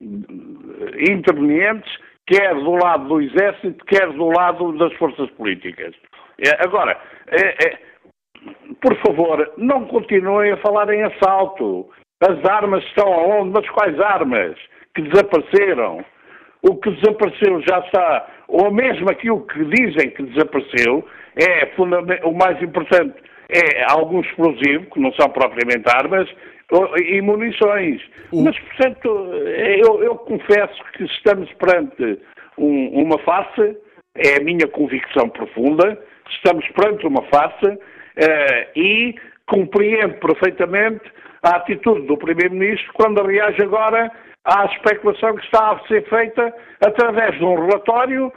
eh, 0.00 1.12
intervenientes, 1.12 1.90
quer 2.26 2.54
do 2.54 2.72
lado 2.72 3.08
do 3.08 3.20
Exército, 3.20 3.84
quer 3.86 4.10
do 4.12 4.28
lado 4.28 4.76
das 4.78 4.92
forças 4.94 5.28
políticas. 5.32 5.94
É, 6.38 6.64
agora, 6.64 6.98
é, 7.28 7.66
é, 7.66 7.78
por 8.80 8.96
favor, 9.06 9.52
não 9.56 9.86
continuem 9.86 10.52
a 10.52 10.56
falar 10.58 10.92
em 10.92 11.02
assalto. 11.02 11.90
As 12.22 12.42
armas 12.44 12.82
estão 12.84 13.12
aonde? 13.12 13.52
Mas 13.52 13.68
quais 13.70 14.00
armas? 14.00 14.56
Que 14.94 15.02
desapareceram. 15.02 16.04
O 16.66 16.76
que 16.76 16.90
desapareceu 16.90 17.60
já 17.62 17.78
está 17.80 18.26
ou 18.48 18.70
mesmo 18.70 19.10
aquilo 19.10 19.46
que 19.46 19.64
dizem 19.64 20.10
que 20.10 20.22
desapareceu, 20.22 21.06
é 21.36 21.70
o 22.24 22.32
mais 22.32 22.60
importante 22.62 23.14
é 23.48 23.84
algum 23.92 24.20
explosivo, 24.20 24.86
que 24.86 25.00
não 25.00 25.12
são 25.12 25.28
propriamente 25.28 25.84
armas, 25.94 26.28
e 26.96 27.20
munições. 27.20 28.00
Mas, 28.32 28.58
portanto, 28.58 29.08
eu, 29.08 30.02
eu, 30.02 30.16
confesso 30.16 30.82
que 30.96 31.04
estamos 31.04 31.52
perante 31.54 32.18
um, 32.58 33.02
uma 33.02 33.18
face, 33.18 33.76
é 34.16 34.40
a 34.40 34.44
minha 34.44 34.66
convicção 34.68 35.28
profunda, 35.28 35.98
estamos 36.30 36.66
perante 36.70 37.06
uma 37.06 37.22
face 37.24 37.66
uh, 37.66 38.78
e 38.78 39.14
compreendo 39.46 40.14
perfeitamente 40.14 41.02
a 41.42 41.56
atitude 41.56 42.06
do 42.06 42.16
Primeiro-Ministro 42.16 42.92
quando 42.94 43.22
reage 43.22 43.62
agora 43.62 44.10
à 44.44 44.66
especulação 44.66 45.34
que 45.36 45.44
está 45.44 45.72
a 45.72 45.86
ser 45.86 46.08
feita 46.08 46.54
através 46.84 47.36
de 47.38 47.44
um 47.44 47.66
relatório 47.66 48.32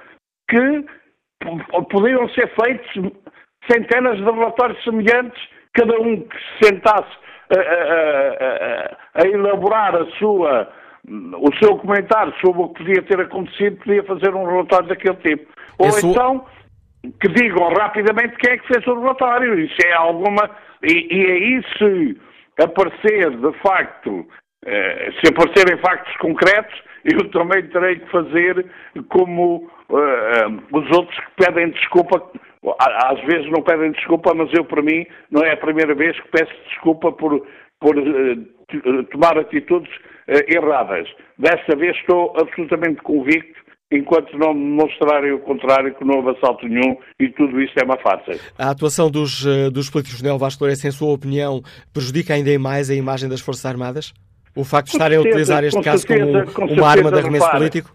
que 0.50 0.86
podiam 1.89 2.28
ser 2.30 2.52
feitos 2.56 3.12
centenas 3.70 4.17
de 4.17 4.24
relatórios 4.24 4.82
semelhantes, 4.84 5.41
cada 5.74 6.00
um 6.00 6.22
que 6.22 6.38
se 6.38 6.67
sentasse 6.67 7.17
a, 7.50 7.60
a, 7.60 9.22
a, 9.22 9.24
a 9.24 9.28
elaborar 9.28 9.96
a 9.96 10.06
sua 10.17 10.72
o 11.10 11.56
seu 11.63 11.78
comentário 11.78 12.34
sobre 12.41 12.62
o 12.62 12.70
que 12.70 12.84
podia 12.84 13.02
ter 13.04 13.22
acontecido, 13.22 13.78
podia 13.78 14.04
fazer 14.04 14.36
um 14.36 14.46
relatório 14.46 14.89
daquele 14.89 15.15
tipo. 15.15 15.48
Ou 15.80 15.88
Isso... 15.88 16.08
então, 16.08 16.46
que 17.22 17.30
digam 17.30 17.70
rapidamente 17.70 18.36
quem 18.38 18.54
é 18.54 18.58
que 18.58 18.67
fez 18.67 18.86
o 18.88 19.00
relatório. 19.00 19.58
Isso 19.58 19.78
é 19.86 19.93
alguma. 19.93 20.50
E, 20.84 21.08
e 21.10 21.32
aí, 21.32 21.63
se 21.78 22.22
aparecer 22.62 23.30
de 23.38 23.54
facto, 23.60 24.28
se 25.21 25.32
aparecerem 25.32 25.77
factos 25.77 26.15
concretos, 26.17 26.75
eu 27.08 27.30
também 27.32 27.65
terei 27.69 27.99
que 27.99 28.12
fazer 28.12 28.65
como 29.10 29.69
uh, 29.89 30.77
os 30.77 30.97
outros 30.97 31.17
que 31.17 31.45
pedem 31.45 31.69
desculpa. 31.71 32.21
Às 32.80 33.21
vezes 33.21 33.49
não 33.49 33.62
pedem 33.62 33.93
desculpa, 33.93 34.34
mas 34.36 34.51
eu, 34.53 34.65
para 34.65 34.82
mim, 34.82 35.06
não 35.32 35.41
é 35.41 35.53
a 35.53 35.58
primeira 35.58 35.95
vez 35.95 36.19
que 36.19 36.27
peço 36.30 36.51
desculpa 36.69 37.12
por, 37.13 37.47
por 37.80 37.97
uh, 37.97 39.03
tomar 39.06 39.38
atitudes 39.38 39.89
uh, 39.95 40.53
erradas. 40.53 41.08
Desta 41.38 41.77
vez 41.77 41.95
estou 41.95 42.34
absolutamente 42.38 43.01
convicto 43.03 43.58
enquanto 43.89 44.38
não 44.38 44.53
mostrarem 44.53 45.32
o 45.32 45.39
contrário, 45.39 45.95
que 45.95 46.03
não 46.03 46.17
houve 46.17 46.32
assalto 46.32 46.67
nenhum 46.67 46.97
e 47.17 47.30
tudo 47.30 47.62
isto 47.62 47.80
é 47.80 47.86
uma 47.86 47.97
farsa. 47.99 48.34
A 48.60 48.71
atuação 48.71 49.10
dos, 49.10 49.45
dos 49.71 49.89
políticos 49.89 50.17
de 50.17 50.25
Neo 50.25 50.38
Vasco 50.38 50.62
Lourenço, 50.62 50.86
em 50.86 50.91
sua 50.91 51.13
opinião, 51.13 51.62
prejudica 51.93 52.34
ainda 52.34 52.60
mais 52.60 52.89
a 52.89 52.95
imagem 52.95 53.30
das 53.30 53.39
Forças 53.39 53.65
Armadas? 53.65 54.13
O 54.58 54.63
facto 54.65 54.88
de 54.88 54.93
estarem 54.93 55.20
a 55.20 55.22
utilizar 55.22 55.63
este 55.63 55.84
caso 55.84 56.08
certeza, 56.08 56.52
como 56.52 56.74
uma 56.74 56.89
arma 56.89 57.12
de 57.12 57.20
arremesso 57.20 57.46
repare, 57.46 57.60
político? 57.60 57.91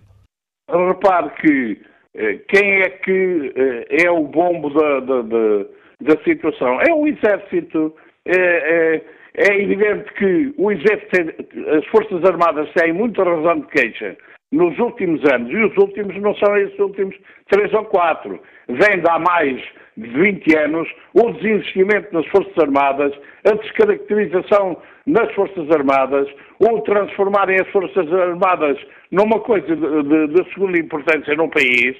Repare 0.70 1.30
que 1.40 1.80
eh, 2.14 2.38
quem 2.46 2.82
é 2.82 2.90
que 2.90 3.52
eh, 3.56 4.04
é 4.06 4.10
o 4.12 4.22
bombo 4.22 4.70
da, 4.70 5.00
da, 5.00 5.22
da, 5.22 6.14
da 6.14 6.22
situação? 6.22 6.80
É 6.80 6.94
o 6.94 7.04
Exército. 7.08 7.92
É, 8.24 8.36
é, 8.36 9.02
é, 9.34 9.60
evidente 9.60 10.12
que 10.14 10.54
o 10.56 10.70
Exército, 10.70 11.34
as 11.76 11.84
Forças 11.86 12.22
Armadas 12.24 12.72
têm 12.74 12.92
muita 12.92 13.24
razão 13.24 13.58
de 13.58 13.66
queixa 13.66 14.16
nos 14.52 14.78
últimos 14.78 15.20
anos, 15.32 15.50
e 15.50 15.56
os 15.56 15.76
últimos 15.78 16.14
não 16.20 16.36
são 16.36 16.56
esses 16.58 16.78
últimos 16.78 17.16
três 17.50 17.72
ou 17.72 17.84
quatro. 17.86 18.40
Vem 18.68 19.00
de 19.00 19.10
há 19.10 19.18
mais 19.18 19.60
de 19.96 20.06
20 20.06 20.56
anos 20.58 20.88
o 21.14 21.32
desinvestimento 21.32 22.12
nas 22.12 22.26
Forças 22.28 22.56
Armadas, 22.56 23.12
a 23.44 23.54
descaracterização 23.54 24.76
nas 25.06 25.32
Forças 25.34 25.70
Armadas, 25.70 26.28
ou 26.60 26.80
transformarem 26.82 27.56
as 27.60 27.68
Forças 27.68 28.12
Armadas 28.12 28.78
numa 29.10 29.40
coisa 29.40 29.74
de, 29.74 30.02
de, 30.02 30.26
de 30.28 30.54
segunda 30.54 30.78
importância 30.78 31.34
num 31.34 31.48
país, 31.48 31.96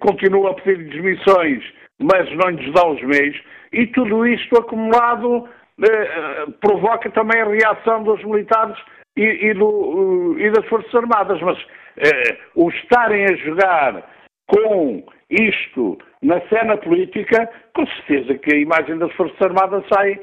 continua 0.00 0.50
a 0.50 0.54
pedir 0.54 0.88
desmissões, 0.88 1.62
mas 1.98 2.30
não 2.36 2.50
lhes 2.50 2.72
dá 2.72 2.86
os 2.86 3.02
meios, 3.02 3.36
e 3.72 3.86
tudo 3.88 4.26
isto 4.26 4.56
acumulado 4.58 5.48
eh, 5.80 6.46
provoca 6.60 7.10
também 7.10 7.40
a 7.40 7.48
reação 7.48 8.02
dos 8.02 8.22
militares 8.24 8.76
e, 9.16 9.22
e, 9.22 9.54
do, 9.54 10.36
e 10.38 10.50
das 10.50 10.66
Forças 10.66 10.94
Armadas. 10.94 11.40
Mas 11.42 11.58
eh, 11.98 12.36
o 12.54 12.68
estarem 12.70 13.24
a 13.24 13.36
jogar 13.36 14.02
com 14.46 15.04
isto 15.30 15.98
na 16.22 16.40
cena 16.48 16.76
política, 16.78 17.48
com 17.74 17.86
certeza 17.86 18.38
que 18.38 18.54
a 18.54 18.58
imagem 18.58 18.98
das 18.98 19.12
Forças 19.12 19.40
Armadas 19.40 19.84
sai 19.92 20.18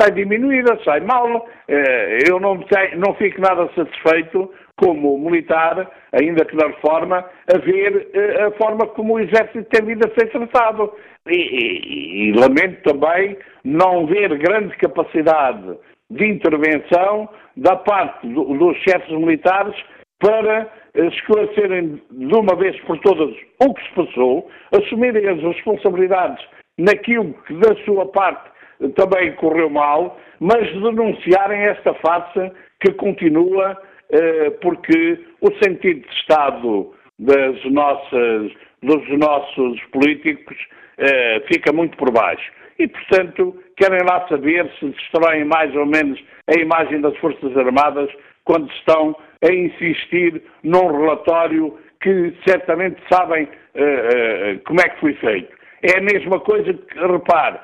sai 0.00 0.10
diminuída, 0.12 0.78
sai 0.84 1.00
mal. 1.00 1.46
Eh, 1.68 2.18
eu 2.28 2.40
não, 2.40 2.58
tenho, 2.58 2.98
não 2.98 3.14
fico 3.14 3.40
nada 3.40 3.68
satisfeito 3.74 4.50
como 4.76 5.18
militar, 5.18 5.90
ainda 6.12 6.44
que 6.44 6.54
na 6.54 6.66
reforma, 6.66 7.24
a 7.52 7.58
ver 7.58 8.08
eh, 8.12 8.42
a 8.44 8.50
forma 8.52 8.86
como 8.88 9.14
o 9.14 9.20
Exército 9.20 9.64
tem 9.64 9.84
vindo 9.84 10.06
a 10.06 10.14
ser 10.18 10.30
tratado. 10.30 10.92
E, 11.28 11.36
e, 11.36 12.28
e 12.28 12.32
lamento 12.32 12.82
também 12.82 13.36
não 13.64 14.06
ver 14.06 14.36
grande 14.38 14.76
capacidade 14.76 15.76
de 16.08 16.24
intervenção 16.24 17.28
da 17.56 17.74
parte 17.76 18.28
do, 18.28 18.44
dos 18.56 18.76
chefes 18.78 19.10
militares 19.10 19.74
para 20.20 20.70
esclarecerem 20.94 22.00
de 22.10 22.34
uma 22.34 22.54
vez 22.56 22.78
por 22.82 22.98
todas 23.00 23.34
o 23.60 23.74
que 23.74 23.82
se 23.82 23.94
passou, 23.94 24.48
assumirem 24.72 25.28
as 25.28 25.42
responsabilidades 25.42 26.42
naquilo 26.78 27.34
que 27.46 27.54
da 27.54 27.74
sua 27.84 28.06
parte 28.06 28.50
também 28.94 29.32
correu 29.36 29.70
mal, 29.70 30.18
mas 30.40 30.70
denunciarem 30.72 31.62
esta 31.62 31.94
farsa 31.94 32.52
que 32.80 32.92
continua 32.92 33.76
eh, 34.10 34.50
porque 34.60 35.18
o 35.40 35.52
sentido 35.62 36.00
de 36.00 36.14
Estado 36.14 36.92
das 37.18 37.64
nossas, 37.64 38.52
dos 38.82 39.18
nossos 39.18 39.82
políticos 39.92 40.56
eh, 40.98 41.42
fica 41.52 41.72
muito 41.72 41.96
por 41.96 42.10
baixo. 42.10 42.52
E, 42.78 42.86
portanto, 42.86 43.58
querem 43.76 44.00
lá 44.08 44.26
saber 44.28 44.70
se 44.78 44.86
destroem 44.86 45.44
mais 45.44 45.74
ou 45.74 45.86
menos 45.86 46.22
a 46.46 46.60
imagem 46.60 47.00
das 47.00 47.16
Forças 47.18 47.56
Armadas 47.56 48.10
quando 48.44 48.70
estão 48.72 49.16
a 49.42 49.52
insistir 49.52 50.42
num 50.62 50.86
relatório 51.00 51.76
que 52.00 52.34
certamente 52.46 53.00
sabem 53.10 53.48
eh, 53.74 54.58
como 54.66 54.80
é 54.80 54.88
que 54.90 55.00
foi 55.00 55.14
feito. 55.14 55.56
É 55.82 55.98
a 55.98 56.02
mesma 56.02 56.38
coisa 56.40 56.72
que, 56.72 56.98
repare, 56.98 57.58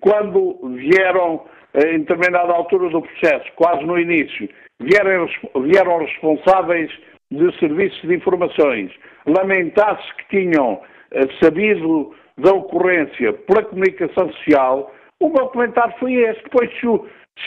quando 0.00 0.58
vieram, 0.76 1.44
em 1.74 2.00
determinada 2.00 2.52
altura 2.52 2.88
do 2.88 3.02
processo, 3.02 3.50
quase 3.56 3.84
no 3.84 3.98
início, 3.98 4.48
vieram, 4.80 5.28
vieram 5.62 5.98
responsáveis 5.98 6.90
de 7.30 7.58
serviços 7.58 8.00
de 8.02 8.14
informações, 8.14 8.92
lamentasse 9.26 10.02
que 10.16 10.40
tinham 10.40 10.80
eh, 11.12 11.26
sabido 11.42 12.14
da 12.38 12.52
ocorrência 12.52 13.32
pela 13.32 13.62
comunicação 13.64 14.32
social, 14.32 14.92
o 15.20 15.28
meu 15.28 15.48
comentário 15.48 15.94
foi 15.98 16.14
este. 16.14 16.44
Pois 16.50 16.70
se, 16.78 16.86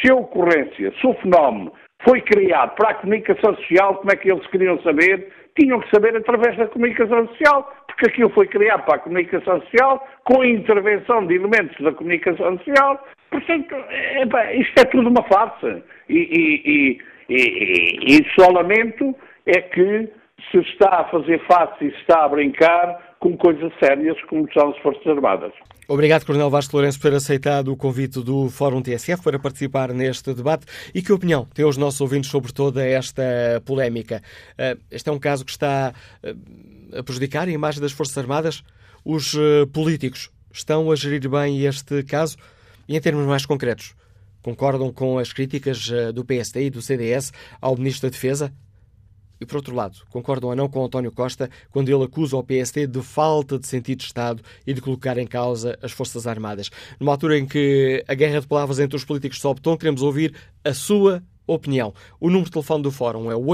se 0.01 0.11
a 0.11 0.15
ocorrência, 0.15 0.93
se 0.99 1.07
o 1.07 1.13
fenómeno 1.15 1.71
foi 2.03 2.21
criado 2.21 2.75
para 2.75 2.91
a 2.91 2.95
comunicação 2.95 3.55
social, 3.55 3.95
como 3.95 4.11
é 4.11 4.15
que 4.15 4.31
eles 4.31 4.45
queriam 4.47 4.79
saber? 4.81 5.31
Tinham 5.57 5.79
que 5.79 5.89
saber 5.89 6.15
através 6.15 6.55
da 6.57 6.67
comunicação 6.67 7.27
social, 7.29 7.73
porque 7.87 8.09
aquilo 8.09 8.29
foi 8.29 8.47
criado 8.47 8.85
para 8.85 8.95
a 8.95 8.99
comunicação 8.99 9.59
social, 9.61 10.07
com 10.23 10.41
a 10.41 10.47
intervenção 10.47 11.25
de 11.25 11.35
elementos 11.35 11.75
da 11.83 11.91
comunicação 11.91 12.57
social. 12.59 13.03
Portanto, 13.31 13.75
é, 13.89 14.55
isto 14.55 14.79
é 14.79 14.85
tudo 14.85 15.09
uma 15.09 15.23
farsa. 15.23 15.83
E, 16.07 16.17
e, 16.17 17.01
e, 17.29 18.19
e, 18.19 18.25
só 18.39 18.51
lamento 18.51 19.15
é 19.45 19.61
que 19.61 20.09
se 20.51 20.59
está 20.59 21.01
a 21.01 21.03
fazer 21.05 21.39
face 21.47 21.85
e 21.85 21.91
se 21.91 21.97
está 21.97 22.23
a 22.23 22.29
brincar 22.29 23.15
com 23.19 23.35
coisas 23.35 23.73
sérias 23.83 24.21
como 24.25 24.47
são 24.53 24.69
as 24.69 24.77
Forças 24.77 25.07
Armadas. 25.07 25.53
Obrigado, 25.89 26.25
Coronel 26.25 26.49
Vasco 26.49 26.75
Lourenço, 26.75 26.99
por 26.99 27.09
ter 27.09 27.15
aceitado 27.15 27.71
o 27.71 27.77
convite 27.77 28.21
do 28.21 28.49
Fórum 28.49 28.81
TSF 28.81 29.23
para 29.23 29.39
participar 29.39 29.93
neste 29.93 30.33
debate. 30.33 30.65
E 30.93 31.01
que 31.01 31.13
opinião 31.13 31.45
têm 31.53 31.63
os 31.63 31.77
nossos 31.77 32.01
ouvintes 32.01 32.29
sobre 32.29 32.51
toda 32.51 32.85
esta 32.85 33.23
polémica? 33.63 34.21
Eh, 34.57 34.75
este 34.91 35.07
é 35.07 35.13
um 35.13 35.17
caso 35.17 35.45
que 35.45 35.51
está 35.51 35.93
eh, 36.21 36.35
a 36.91 37.01
prejudicar 37.03 37.47
a 37.47 37.51
imagem 37.51 37.79
das 37.79 37.93
Forças 37.93 38.17
Armadas? 38.17 38.65
Os 39.05 39.33
eh, 39.33 39.65
políticos 39.71 40.29
estão 40.51 40.91
a 40.91 40.95
gerir 40.95 41.29
bem 41.29 41.65
este 41.65 42.03
caso? 42.03 42.35
E 42.85 42.97
em 42.97 42.99
termos 42.99 43.25
mais 43.25 43.45
concretos, 43.45 43.95
concordam 44.41 44.91
com 44.91 45.17
as 45.17 45.31
críticas 45.31 45.89
do 46.13 46.25
PSD 46.25 46.65
e 46.65 46.69
do 46.69 46.81
CDS 46.81 47.31
ao 47.61 47.77
Ministro 47.77 48.09
da 48.09 48.11
Defesa? 48.11 48.53
E 49.39 49.45
por 49.45 49.57
outro 49.57 49.75
lado, 49.75 49.99
concordam 50.09 50.49
ou 50.49 50.55
não 50.55 50.67
com 50.67 50.83
António 50.83 51.11
Costa 51.11 51.49
quando 51.71 51.89
ele 51.89 52.03
acusa 52.03 52.35
o 52.35 52.43
PSD 52.43 52.87
de 52.87 53.01
falta 53.01 53.59
de 53.59 53.67
sentido 53.67 53.99
de 53.99 54.05
Estado 54.05 54.41
e 54.65 54.73
de 54.73 54.81
colocar 54.81 55.17
em 55.17 55.27
causa 55.27 55.77
as 55.81 55.91
Forças 55.91 56.25
Armadas? 56.25 56.71
Numa 56.99 57.11
altura 57.11 57.37
em 57.37 57.45
que 57.45 58.03
a 58.07 58.13
guerra 58.13 58.41
de 58.41 58.47
palavras 58.47 58.79
entre 58.79 58.95
os 58.95 59.05
políticos 59.05 59.39
sobe 59.39 59.61
tom, 59.61 59.77
queremos 59.77 60.01
ouvir 60.01 60.33
a 60.63 60.73
sua 60.73 61.23
opinião. 61.45 61.93
O 62.19 62.27
número 62.27 62.45
de 62.45 62.51
telefone 62.51 62.83
do 62.83 62.91
Fórum 62.91 63.31
é 63.31 63.35
o 63.35 63.45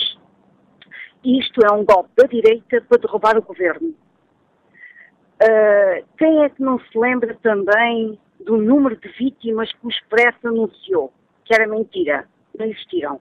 Isto 1.22 1.60
é 1.66 1.72
um 1.74 1.84
golpe 1.84 2.08
da 2.16 2.26
direita 2.26 2.80
para 2.88 2.98
derrubar 2.98 3.36
o 3.36 3.42
governo. 3.42 3.94
Uh, 5.42 6.04
quem 6.16 6.44
é 6.44 6.48
que 6.48 6.62
não 6.62 6.78
se 6.78 6.98
lembra 6.98 7.36
também 7.42 8.18
do 8.40 8.56
número 8.56 8.96
de 8.96 9.08
vítimas 9.18 9.70
que 9.70 9.86
o 9.86 9.90
Expresso 9.90 10.48
anunciou? 10.48 11.12
Que 11.44 11.54
era 11.54 11.66
mentira. 11.66 12.26
Não 12.58 12.64
existiram. 12.64 13.20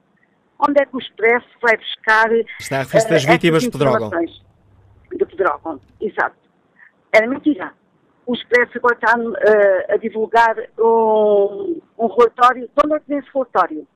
Onde 0.57 0.81
é 0.81 0.85
que 0.85 0.95
o 0.95 0.99
Expresso 0.99 1.49
vai 1.61 1.75
buscar. 1.75 2.31
Está 2.57 2.77
a 2.77 2.83
revista 2.83 3.09
das 3.09 3.25
uh, 3.25 3.31
vítimas 3.31 3.63
de 3.63 3.71
Pedrógão 5.11 5.17
de 5.17 5.25
Pedrógão. 5.25 5.81
Exato. 5.99 6.37
Era 7.13 7.27
mentira. 7.27 7.73
O 8.25 8.33
Expresso 8.33 8.77
agora 8.77 8.95
está 8.95 9.17
uh, 9.17 9.93
a 9.93 9.97
divulgar 9.97 10.55
um, 10.79 11.81
um 11.97 12.07
relatório. 12.07 12.69
Onde 12.83 12.95
é 12.95 12.99
que 12.99 13.13
esse 13.13 13.29
relatório? 13.33 13.87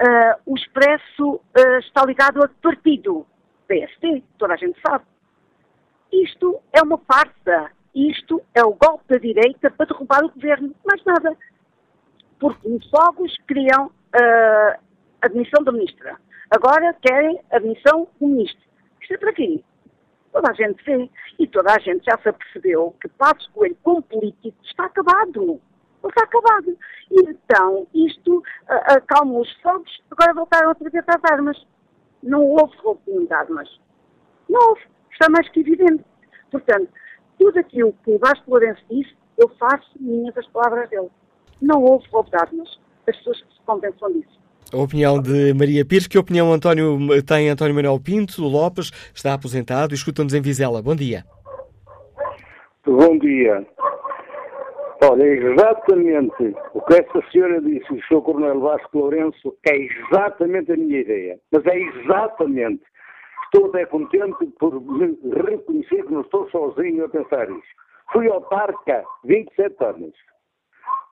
Uh, 0.00 0.52
o 0.52 0.56
Expresso 0.56 1.34
uh, 1.34 1.78
está 1.80 2.04
ligado 2.04 2.42
a 2.42 2.48
que 2.48 2.54
partido? 2.62 3.26
PST, 3.66 4.24
toda 4.38 4.54
a 4.54 4.56
gente 4.56 4.78
sabe. 4.86 5.04
Isto 6.12 6.60
é 6.72 6.82
uma 6.82 6.98
farsa. 6.98 7.70
Isto 7.94 8.42
é 8.54 8.62
o 8.62 8.74
golpe 8.74 9.04
da 9.08 9.18
direita 9.18 9.70
para 9.70 9.86
derrubar 9.86 10.24
o 10.24 10.30
governo. 10.30 10.74
Mais 10.84 11.02
nada. 11.04 11.36
Porque 12.38 12.68
os 12.68 12.90
fogos 12.90 13.34
queriam 13.48 13.86
uh, 13.86 14.80
admissão 15.22 15.62
da 15.64 15.72
ministra. 15.72 16.16
Agora 16.50 16.94
querem 17.00 17.40
a 17.50 17.56
admissão 17.56 18.06
do 18.20 18.26
ministro. 18.26 18.62
Isto 19.00 19.14
é 19.14 19.18
para 19.18 19.32
quê? 19.32 19.62
Toda 20.32 20.50
a 20.50 20.54
gente 20.54 20.82
vê. 20.84 21.10
E 21.38 21.46
toda 21.46 21.74
a 21.74 21.78
gente 21.78 22.04
já 22.04 22.18
se 22.18 22.28
apercebeu 22.28 22.96
que 23.00 23.08
Passos 23.08 23.46
Coelho, 23.48 23.76
como 23.82 24.02
político, 24.02 24.56
está 24.64 24.86
acabado. 24.86 25.60
Está 26.04 26.24
acabado. 26.24 26.76
E 27.10 27.20
então, 27.30 27.86
isto 27.94 28.38
uh, 28.38 28.96
acalma 28.96 29.38
os 29.38 29.52
fogos, 29.60 30.02
agora 30.10 30.34
voltaram 30.34 30.68
outra 30.70 30.90
vez 30.90 31.04
às 31.06 31.30
armas. 31.30 31.66
Não 32.22 32.44
houve 32.44 32.76
roubo 32.78 33.02
de 33.06 33.32
armas. 33.32 33.68
Não 34.48 34.60
houve. 34.70 34.82
Está 35.12 35.28
mais 35.28 35.48
que 35.50 35.60
evidente. 35.60 36.04
Portanto, 36.50 36.88
tudo 37.38 37.58
aquilo 37.58 37.92
que 38.04 38.10
o 38.12 38.18
Vasco 38.18 38.50
Lourenço 38.50 38.82
disse, 38.90 39.14
eu 39.36 39.48
faço 39.50 39.90
minhas 40.00 40.36
as 40.36 40.46
palavras 40.48 40.88
dele. 40.88 41.10
Não 41.60 41.82
houve 41.82 42.08
roubo 42.08 42.30
de 42.30 42.36
armas. 42.36 42.80
As 43.08 43.16
pessoas 43.16 43.42
que 43.42 43.54
se 43.54 43.60
compensam 43.66 44.12
disso. 44.12 44.40
A 44.72 44.76
opinião 44.78 45.20
de 45.20 45.52
Maria 45.52 45.84
Pires. 45.84 46.06
Que 46.06 46.16
opinião 46.16 46.50
António, 46.50 46.98
tem 47.24 47.50
António 47.50 47.74
Manuel 47.74 48.00
Pinto 48.00 48.42
Lopes? 48.42 48.90
Está 49.14 49.34
aposentado 49.34 49.92
e 49.92 49.94
escuta-nos 49.94 50.32
em 50.32 50.40
Vizela. 50.40 50.80
Bom 50.80 50.96
dia. 50.96 51.24
Bom 52.86 53.18
dia. 53.18 53.66
Olha, 55.04 55.24
exatamente 55.24 56.54
o 56.72 56.80
que 56.82 56.94
essa 56.94 57.30
senhora 57.30 57.60
disse, 57.60 57.92
o 57.92 58.00
Sr. 58.04 58.22
Coronel 58.22 58.60
Vasco 58.60 58.98
Lourenço, 58.98 59.54
é 59.68 59.76
exatamente 59.76 60.72
a 60.72 60.76
minha 60.76 61.00
ideia. 61.00 61.38
Mas 61.52 61.66
é 61.66 61.78
exatamente. 61.78 62.82
Estou 63.44 63.68
até 63.68 63.84
contente 63.84 64.46
por 64.58 64.72
reconhecer 65.44 66.04
que 66.04 66.12
não 66.12 66.22
estou 66.22 66.48
sozinho 66.50 67.04
a 67.04 67.08
pensar 67.10 67.50
isso. 67.50 67.62
Fui 68.10 68.26
ao 68.28 68.40
parque 68.40 68.90
há 68.90 69.04
27 69.24 69.84
anos. 69.84 70.14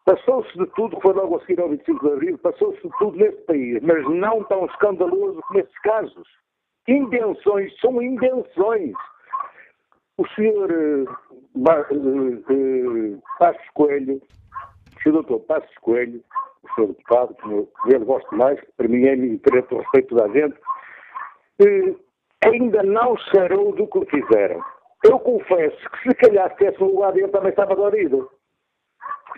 Passou-se 0.04 0.52
de 0.58 0.66
tudo, 0.74 0.98
foi 1.00 1.12
logo 1.12 1.36
a 1.36 1.40
seguir 1.40 1.60
ao 1.60 1.68
25 1.68 2.06
de 2.06 2.12
Abril, 2.12 2.38
passou-se 2.38 2.80
de 2.80 2.90
tudo 2.98 3.16
neste 3.18 3.42
país, 3.42 3.82
mas 3.82 4.02
não 4.08 4.42
tão 4.44 4.66
escandaloso 4.66 5.40
como 5.46 5.60
estes 5.60 5.78
casos. 5.82 6.28
Invenções, 6.88 7.78
são 7.80 8.00
invenções. 8.02 8.94
O 10.16 10.26
senhor 10.28 10.70
uh, 10.70 11.04
uh, 11.54 12.52
uh, 12.52 13.22
Passos 13.38 13.68
Coelho, 13.74 14.20
o 14.96 15.02
senhor 15.02 15.14
doutor 15.14 15.40
Passos 15.40 15.78
Coelho, 15.78 16.22
o 16.62 16.74
senhor 16.74 16.88
deputado, 16.88 17.34
que 17.34 17.94
eu 17.94 18.00
gosto 18.00 18.34
mais, 18.34 18.58
para 18.76 18.88
mim 18.88 19.06
é 19.06 19.14
interesse 19.14 19.72
o 19.72 19.78
respeito 19.78 20.14
da 20.14 20.28
gente, 20.28 20.58
ainda 22.44 22.82
não 22.82 23.16
sarou 23.32 23.72
do 23.74 23.86
que 23.86 24.04
fizeram. 24.06 24.62
Eu 25.04 25.18
confesso 25.18 25.78
que 25.90 26.08
se 26.08 26.14
calhar 26.16 26.50
se 26.50 26.56
tivesse 26.56 26.82
um 26.82 26.88
lugar 26.88 27.12
dele 27.12 27.28
também 27.28 27.50
estava 27.50 27.74
dorido. 27.74 28.30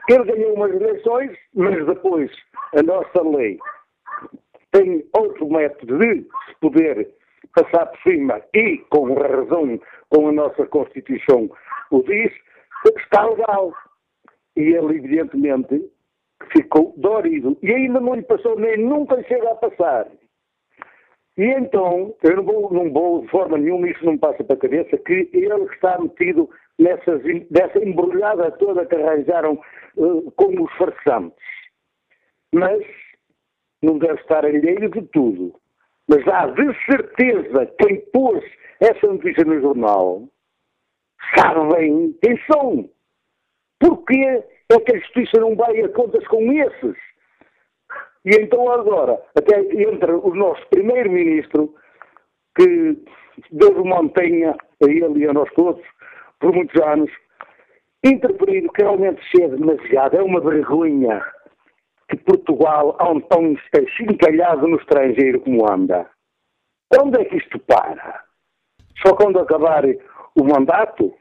Ele 0.09 0.25
ganhou 0.25 0.55
umas 0.55 0.73
eleições, 0.73 1.37
mas 1.55 1.87
depois 1.87 2.31
a 2.77 2.83
nossa 2.83 3.23
lei 3.23 3.59
tem 4.73 5.05
outro 5.13 5.49
método 5.49 5.99
de 5.99 6.27
poder 6.61 7.09
passar 7.55 7.87
por 7.87 7.99
cima 8.03 8.41
e, 8.55 8.79
com 8.91 9.13
razão, 9.15 9.79
com 10.09 10.29
a 10.29 10.33
nossa 10.33 10.67
Constituição 10.67 11.51
o 11.91 12.03
diz, 12.03 12.33
está 12.97 13.27
legal. 13.27 13.73
E 14.57 14.61
ele, 14.61 14.97
evidentemente, 14.97 15.91
ficou 16.51 16.95
dorido. 16.97 17.57
E 17.63 17.73
ainda 17.73 18.01
não 18.01 18.15
lhe 18.15 18.23
passou, 18.23 18.59
nem 18.59 18.79
nunca 18.79 19.23
chega 19.25 19.51
a 19.51 19.55
passar. 19.55 20.09
E 21.37 21.45
então, 21.45 22.15
eu 22.23 22.37
não 22.37 22.45
vou, 22.45 22.73
não 22.73 22.93
vou 22.93 23.23
de 23.23 23.29
forma 23.29 23.57
nenhuma, 23.57 23.89
isso 23.89 24.05
não 24.05 24.13
me 24.13 24.19
passa 24.19 24.45
para 24.45 24.55
a 24.55 24.61
cabeça, 24.61 24.99
que 24.99 25.31
ele 25.33 25.65
está 25.65 25.99
metido 25.99 26.49
nessas, 26.79 27.23
nessa 27.51 27.79
embrulhada 27.79 28.51
toda 28.53 28.87
que 28.87 28.97
arranjaram 28.97 29.61
uh, 29.97 30.31
com 30.33 30.63
os 30.63 30.73
farsantes. 30.75 31.45
Mas 32.55 32.83
não 33.83 33.99
deve 33.99 34.21
estar 34.21 34.45
alheio 34.45 34.91
de 34.91 35.03
tudo. 35.09 35.55
Mas 36.09 36.27
há 36.29 36.47
de 36.47 36.85
certeza 36.85 37.67
quem 37.81 38.01
pôs 38.13 38.45
essa 38.81 39.07
notícia 39.07 39.45
no 39.45 39.61
jornal 39.61 40.29
sabe 41.37 41.75
bem 41.75 42.19
quem 42.23 42.39
são. 42.51 42.91
Porquê 43.81 44.45
é 44.71 44.81
que 44.81 44.97
a 44.97 44.99
justiça 44.99 45.41
não 45.41 45.57
vai 45.57 45.81
a 45.81 45.89
contas 45.91 46.27
com 46.29 46.53
esses? 46.53 46.97
E 48.25 48.31
então 48.37 48.71
agora, 48.71 49.21
até 49.37 49.61
entra 49.61 50.17
o 50.17 50.35
nosso 50.35 50.65
primeiro-ministro, 50.69 51.75
que 52.57 52.97
Deus 53.51 53.77
o 53.77 53.85
mantenha 53.85 54.53
a 54.53 54.91
ele 54.91 55.21
e 55.21 55.27
a 55.27 55.33
nós 55.33 55.51
todos, 55.55 55.83
por 56.43 56.53
muitos 56.53 56.83
anos, 56.83 57.11
interferido 58.05 58.71
que 58.73 58.83
realmente 58.83 59.23
chega 59.31 59.57
demasiado. 59.57 60.17
É 60.17 60.23
uma 60.23 60.41
vergonha 60.41 61.25
que 62.11 62.17
Portugal 62.17 62.97
anda 63.01 63.25
tão 63.31 63.57
chincalhado 63.97 64.67
no 64.67 64.77
estrangeiro 64.77 65.41
como 65.41 65.71
anda. 65.71 66.11
Quando 66.89 67.19
é 67.21 67.25
que 67.25 67.37
isto 67.37 67.59
para? 67.61 68.25
Só 69.07 69.15
quando 69.15 69.39
acabar 69.39 69.85
o 69.87 70.45
mandato? 70.45 71.15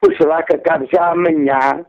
Pois 0.00 0.16
será 0.18 0.42
que 0.42 0.54
acabe 0.54 0.86
já 0.92 1.10
amanhã 1.10 1.84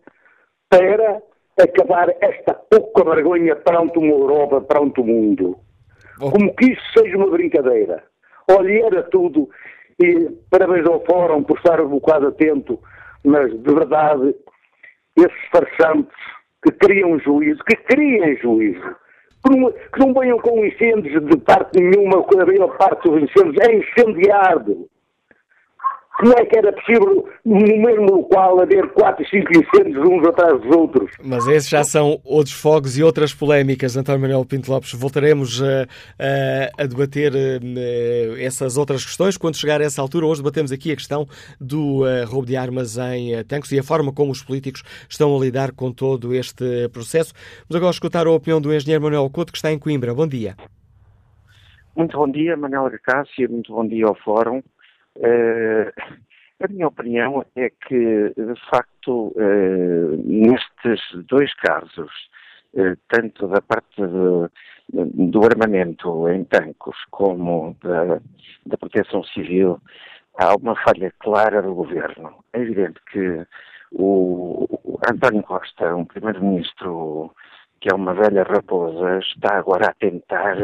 para 0.70 1.22
acabar 1.62 2.10
esta 2.22 2.54
pouca 2.54 3.04
vergonha 3.04 3.56
perante 3.58 4.00
uma 4.00 4.13
Europa, 4.13 4.62
perante 4.62 5.02
o 5.02 5.04
mundo. 5.04 5.60
Como 6.18 6.56
que 6.56 6.72
isso 6.72 6.82
seja 6.98 7.18
uma 7.18 7.30
brincadeira. 7.30 8.04
Olha, 8.50 8.86
era 8.86 9.04
tudo. 9.04 9.50
E 10.00 10.30
parabéns 10.50 10.86
ao 10.88 11.06
Fórum 11.06 11.44
por 11.44 11.58
estar 11.58 11.80
um 11.82 11.90
bocado 11.90 12.28
atento, 12.28 12.80
mas 13.24 13.52
de 13.52 13.74
verdade, 13.74 14.36
esses 15.18 15.50
farsantes 15.52 16.16
que 16.64 16.72
criam 16.74 17.18
juízo, 17.20 17.64
que 17.64 17.76
criem 17.78 18.38
juízo, 18.38 18.96
que 19.46 19.56
não, 19.56 19.72
que 19.72 20.00
não 20.00 20.14
venham 20.14 20.40
com 20.40 20.66
incêndios 20.66 21.26
de 21.26 21.38
parte 21.38 21.80
nenhuma, 21.80 22.26
a 22.26 22.46
maior 22.46 22.78
parte 22.78 23.10
dos 23.10 23.24
incêndios 23.24 23.56
é 23.68 23.76
incendiado. 23.76 24.90
Como 26.17 26.32
é 26.34 26.45
que 26.45 26.58
era 26.58 26.71
possível, 26.71 27.28
no 27.43 27.60
mesmo 27.60 28.06
local, 28.06 28.62
haver 28.62 28.88
quatro, 28.93 29.28
cinco 29.28 29.51
incêndios 29.51 30.01
uns 30.08 30.25
atrás 30.25 30.62
dos 30.62 30.73
outros? 30.73 31.12
Mas 31.21 31.45
esses 31.45 31.67
já 31.67 31.84
são 31.84 32.21
outros 32.23 32.56
fogos 32.56 32.97
e 32.97 33.04
outras 33.04 33.34
polémicas, 33.34 33.97
António 33.97 34.21
Manuel 34.21 34.45
Pinto 34.45 34.71
Lopes. 34.71 34.93
Voltaremos 34.93 35.62
a, 35.62 35.84
a, 36.17 36.84
a 36.84 36.86
debater 36.86 37.34
a, 37.36 38.41
essas 38.41 38.78
outras 38.78 39.04
questões 39.04 39.36
quando 39.36 39.58
chegar 39.58 39.82
a 39.82 39.84
essa 39.84 40.01
altura. 40.01 40.25
Hoje 40.25 40.41
debatemos 40.41 40.71
aqui 40.71 40.93
a 40.93 40.95
questão 40.95 41.28
do 41.60 42.04
uh, 42.04 42.25
roubo 42.25 42.47
de 42.47 42.56
armas 42.56 42.97
em 42.97 43.38
uh, 43.38 43.43
tanques 43.43 43.73
e 43.73 43.80
a 43.80 43.84
forma 43.84 44.13
como 44.13 44.32
os 44.32 44.41
políticos 44.41 44.84
estão 45.10 45.36
a 45.36 45.39
lidar 45.39 45.73
com 45.73 45.91
todo 45.91 46.34
este 46.34 46.88
processo. 46.93 47.34
Vamos 47.67 47.75
agora 47.75 47.91
escutar 47.91 48.25
a 48.25 48.32
opinião 48.32 48.62
do 48.62 48.73
engenheiro 48.73 49.04
Manuel 49.04 49.30
Couto, 49.30 49.51
que 49.51 49.58
está 49.58 49.69
em 49.69 49.78
Coimbra. 49.78 50.13
Bom 50.13 50.28
dia. 50.28 50.56
Muito 51.93 52.17
bom 52.17 52.30
dia, 52.30 52.58
Manuel 52.58 52.88
Acácia, 52.88 53.47
muito 53.47 53.73
bom 53.73 53.88
dia 53.88 54.06
ao 54.06 54.15
Fórum. 54.15 54.62
Uh, 55.17 55.91
a 56.60 56.67
minha 56.67 56.88
opinião 56.88 57.45
é 57.56 57.69
que, 57.69 58.34
de 58.36 58.69
facto, 58.69 59.34
uh, 59.36 60.23
nestes 60.25 61.01
dois 61.28 61.54
casos, 61.56 62.12
uh, 62.73 62.97
tanto 63.10 63.47
da 63.47 63.62
parte 63.62 64.01
de, 64.01 65.32
do 65.32 65.45
armamento 65.45 66.28
em 66.30 66.43
tanques 66.45 66.95
como 67.12 67.75
da, 67.82 68.19
da 68.65 68.78
proteção 68.78 69.23
civil, 69.23 69.80
há 70.38 70.56
uma 70.56 70.75
falha 70.75 71.13
clara 71.19 71.62
do 71.62 71.73
governo. 71.73 72.43
É 72.54 72.60
evidente 72.62 72.99
que 73.12 73.45
o, 73.91 74.65
o 74.84 74.99
António 75.10 75.43
Costa, 75.43 75.95
um 75.95 76.06
primeiro-ministro 76.06 77.34
que 77.80 77.91
é 77.91 77.95
uma 77.95 78.13
velha 78.13 78.43
raposa, 78.43 79.19
está 79.19 79.58
agora 79.58 79.89
a 79.89 79.93
tentar 79.93 80.56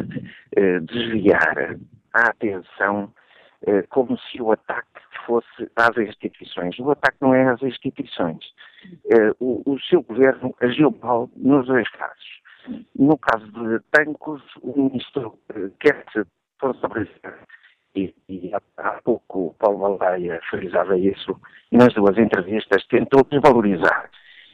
desviar 0.87 1.77
a 2.13 2.29
atenção 2.29 3.13
eh, 3.13 3.20
como 3.89 4.17
se 4.17 4.41
o 4.41 4.52
ataque 4.52 5.02
fosse 5.26 5.69
às 5.76 5.95
instituições. 5.97 6.78
O 6.80 6.91
ataque 6.91 7.17
não 7.21 7.34
é 7.34 7.47
às 7.47 7.62
instituições. 7.62 8.44
Eh, 9.06 9.31
o, 9.40 9.77
seu 9.90 10.02
governo 10.02 10.54
agiu 10.62 10.96
mal 11.02 11.29
nos 11.35 11.67
dois 11.67 11.90
casos. 11.90 12.42
No 12.96 13.17
caso 13.17 13.46
de 13.48 13.79
Tancos, 13.92 14.42
o 14.62 14.83
ministro 14.83 15.38
eh, 15.54 15.69
quer 15.79 16.04
se 16.12 16.23
responsabilizar 16.62 17.40
e, 17.96 18.13
e 18.29 18.52
há, 18.77 19.02
pouco 19.04 19.48
o 19.48 19.54
Paulo 19.56 19.79
Baldaia 19.79 20.40
frisava 20.50 20.98
isso 20.98 21.40
nas 21.71 21.94
duas 21.94 22.17
entrevistas, 22.17 22.85
tentou 22.88 23.23
desvalorizar. 23.23 24.10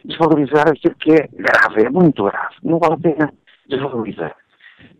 Desvalorizar 0.05 0.69
aquilo 0.69 0.95
que 0.95 1.11
é 1.11 1.27
grave, 1.27 1.85
é 1.85 1.89
muito 1.89 2.23
grave. 2.23 2.55
Não 2.63 2.79
vale 2.79 2.93
a 2.93 2.97
pena 2.97 3.33
desvalorizar 3.67 4.35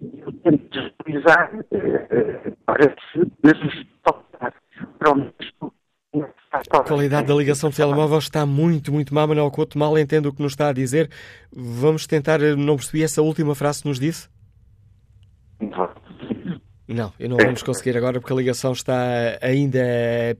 eu 0.01 0.32
tento 0.43 0.69
desvalorizar 0.69 1.55
uh, 1.55 2.57
para 2.65 2.95
se 3.11 3.32
desvalorizar. 3.43 4.53
A 6.51 6.84
qualidade 6.84 7.28
da 7.28 7.36
ligação 7.36 7.69
de 7.69 7.75
telemóvel 7.75 8.17
está 8.17 8.45
muito, 8.45 8.91
muito 8.91 9.13
má, 9.13 9.28
Manuel 9.28 9.51
Couto. 9.51 9.78
Mal 9.78 9.97
entendo 9.97 10.28
o 10.28 10.34
que 10.34 10.41
nos 10.41 10.53
está 10.53 10.69
a 10.69 10.73
dizer. 10.73 11.09
Vamos 11.51 12.07
tentar, 12.07 12.39
não 12.39 12.75
percebi 12.75 13.03
essa 13.03 13.21
última 13.21 13.53
frase 13.53 13.84
que 13.84 13.88
nos 13.89 13.99
disse? 13.99 14.30
Não, 15.59 15.89
e 16.88 17.27
não 17.27 17.35
vamos 17.35 17.61
conseguir 17.63 17.97
agora 17.97 18.17
porque 18.21 18.31
a 18.31 18.35
ligação 18.35 18.71
está 18.71 19.38
ainda 19.41 19.79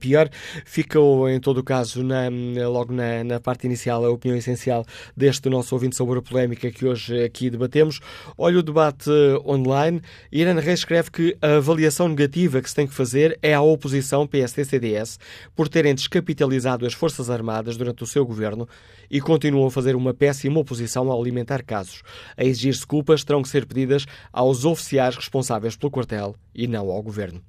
pior. 0.00 0.30
Ficou, 0.64 1.28
em 1.28 1.38
todo 1.38 1.58
o 1.58 1.62
caso, 1.62 2.02
na, 2.02 2.28
logo 2.66 2.90
na, 2.90 3.22
na, 3.22 3.38
parte 3.38 3.66
inicial, 3.66 4.02
a 4.02 4.08
opinião 4.08 4.38
essencial 4.38 4.82
deste 5.14 5.50
nosso 5.50 5.74
ouvinte 5.74 5.94
sobre 5.94 6.18
a 6.18 6.22
polémica 6.22 6.70
que 6.70 6.86
hoje 6.86 7.22
aqui 7.22 7.50
debatemos. 7.50 8.00
Olha 8.38 8.60
o 8.60 8.62
debate 8.62 9.10
online. 9.44 10.00
Irene 10.32 10.60
Reis 10.62 10.80
escreve 10.80 11.10
que 11.10 11.36
a 11.42 11.56
avaliação 11.56 12.08
negativa 12.08 12.62
que 12.62 12.70
se 12.70 12.74
tem 12.74 12.86
que 12.86 12.94
fazer 12.94 13.38
é 13.42 13.52
à 13.52 13.60
oposição 13.60 14.26
PSD-CDS 14.26 15.18
por 15.54 15.68
terem 15.68 15.94
descapitalizado 15.94 16.86
as 16.86 16.94
Forças 16.94 17.28
Armadas 17.28 17.76
durante 17.76 18.02
o 18.02 18.06
seu 18.06 18.24
governo 18.24 18.66
e 19.10 19.20
continuam 19.20 19.66
a 19.66 19.70
fazer 19.70 19.94
uma 19.94 20.14
péssima 20.14 20.60
oposição 20.60 21.10
ao 21.10 21.20
alimentar 21.20 21.62
casos. 21.62 22.02
A 22.38 22.44
exigir-se 22.44 22.86
culpas 22.86 23.22
terão 23.22 23.42
que 23.42 23.50
ser 23.50 23.66
pedidas 23.66 24.06
aos 24.32 24.64
oficiais 24.64 25.14
responsáveis 25.14 25.76
pelo 25.76 25.90
quartel 25.90 26.37
e 26.54 26.66
não 26.66 26.90
ao 26.90 27.02
governo. 27.02 27.40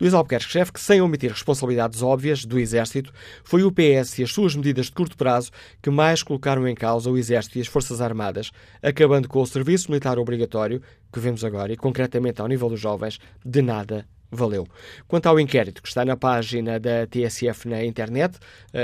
Luís 0.00 0.12
Albuquerque 0.12 0.46
escreve 0.46 0.72
que, 0.72 0.80
sem 0.80 1.00
omitir 1.00 1.30
responsabilidades 1.30 2.02
óbvias 2.02 2.44
do 2.44 2.58
Exército, 2.58 3.12
foi 3.44 3.62
o 3.62 3.70
PS 3.70 4.18
e 4.18 4.24
as 4.24 4.32
suas 4.32 4.56
medidas 4.56 4.86
de 4.86 4.92
curto 4.92 5.16
prazo 5.16 5.50
que 5.80 5.90
mais 5.90 6.22
colocaram 6.22 6.66
em 6.66 6.74
causa 6.74 7.10
o 7.10 7.16
Exército 7.16 7.58
e 7.58 7.60
as 7.60 7.66
Forças 7.66 8.00
Armadas, 8.00 8.50
acabando 8.82 9.28
com 9.28 9.40
o 9.40 9.46
serviço 9.46 9.90
militar 9.90 10.18
obrigatório, 10.18 10.82
que 11.12 11.20
vemos 11.20 11.44
agora, 11.44 11.72
e 11.72 11.76
concretamente 11.76 12.40
ao 12.40 12.48
nível 12.48 12.68
dos 12.68 12.80
jovens, 12.80 13.20
de 13.44 13.62
nada 13.62 14.06
valeu. 14.30 14.66
Quanto 15.06 15.26
ao 15.26 15.38
inquérito 15.38 15.82
que 15.82 15.88
está 15.88 16.04
na 16.04 16.16
página 16.16 16.78
da 16.80 17.06
TSF 17.06 17.68
na 17.68 17.84
internet, 17.84 18.38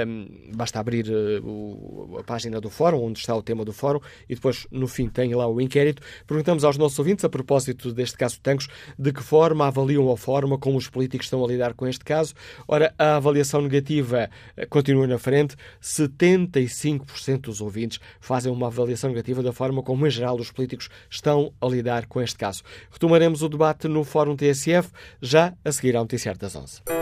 um, 0.07 0.27
basta 0.55 0.79
abrir 0.79 1.07
uh, 1.11 2.19
a 2.21 2.23
página 2.23 2.61
do 2.61 2.71
fórum, 2.71 3.03
onde 3.03 3.19
está 3.19 3.35
o 3.35 3.43
tema 3.43 3.65
do 3.65 3.73
fórum, 3.73 4.01
e 4.29 4.35
depois, 4.35 4.67
no 4.71 4.87
fim, 4.87 5.09
tem 5.09 5.35
lá 5.35 5.47
o 5.47 5.61
inquérito. 5.61 6.03
Perguntamos 6.27 6.65
aos 6.65 6.77
nossos 6.77 6.99
ouvintes, 6.99 7.25
a 7.25 7.29
propósito 7.29 7.93
deste 7.93 8.17
caso 8.17 8.41
Tancos, 8.41 8.69
de 8.99 9.13
que 9.13 9.23
forma 9.23 9.67
avaliam 9.67 10.11
a 10.11 10.17
forma 10.17 10.59
como 10.59 10.79
os 10.79 10.89
políticos 10.89 11.27
estão 11.27 11.45
a 11.45 11.49
lidar 11.49 11.75
com 11.75 11.87
este 11.87 12.05
caso. 12.05 12.35
Ora, 12.69 12.95
a 12.99 13.17
avaliação 13.17 13.61
negativa 13.61 14.31
uh, 14.57 14.69
continua 14.69 15.07
na 15.07 15.19
frente. 15.19 15.57
75% 15.83 17.41
dos 17.43 17.61
ouvintes 17.61 17.99
fazem 18.21 18.53
uma 18.53 18.69
avaliação 18.69 19.11
negativa 19.11 19.43
da 19.43 19.53
forma 19.53 19.83
como, 19.83 20.07
em 20.07 20.11
geral, 20.11 20.37
os 20.37 20.51
políticos 20.51 20.89
estão 21.11 21.53
a 21.61 21.67
lidar 21.67 22.07
com 22.07 22.21
este 22.21 22.37
caso. 22.37 22.63
Retomaremos 22.91 23.43
o 23.43 23.49
debate 23.49 23.89
no 23.89 24.05
fórum 24.05 24.37
TSF 24.37 24.91
já 25.21 25.32
a 25.35 25.73
seguir 25.73 25.97
ao 25.97 26.03
Noticiário 26.03 26.41
das 26.41 26.55
11. 26.55 27.02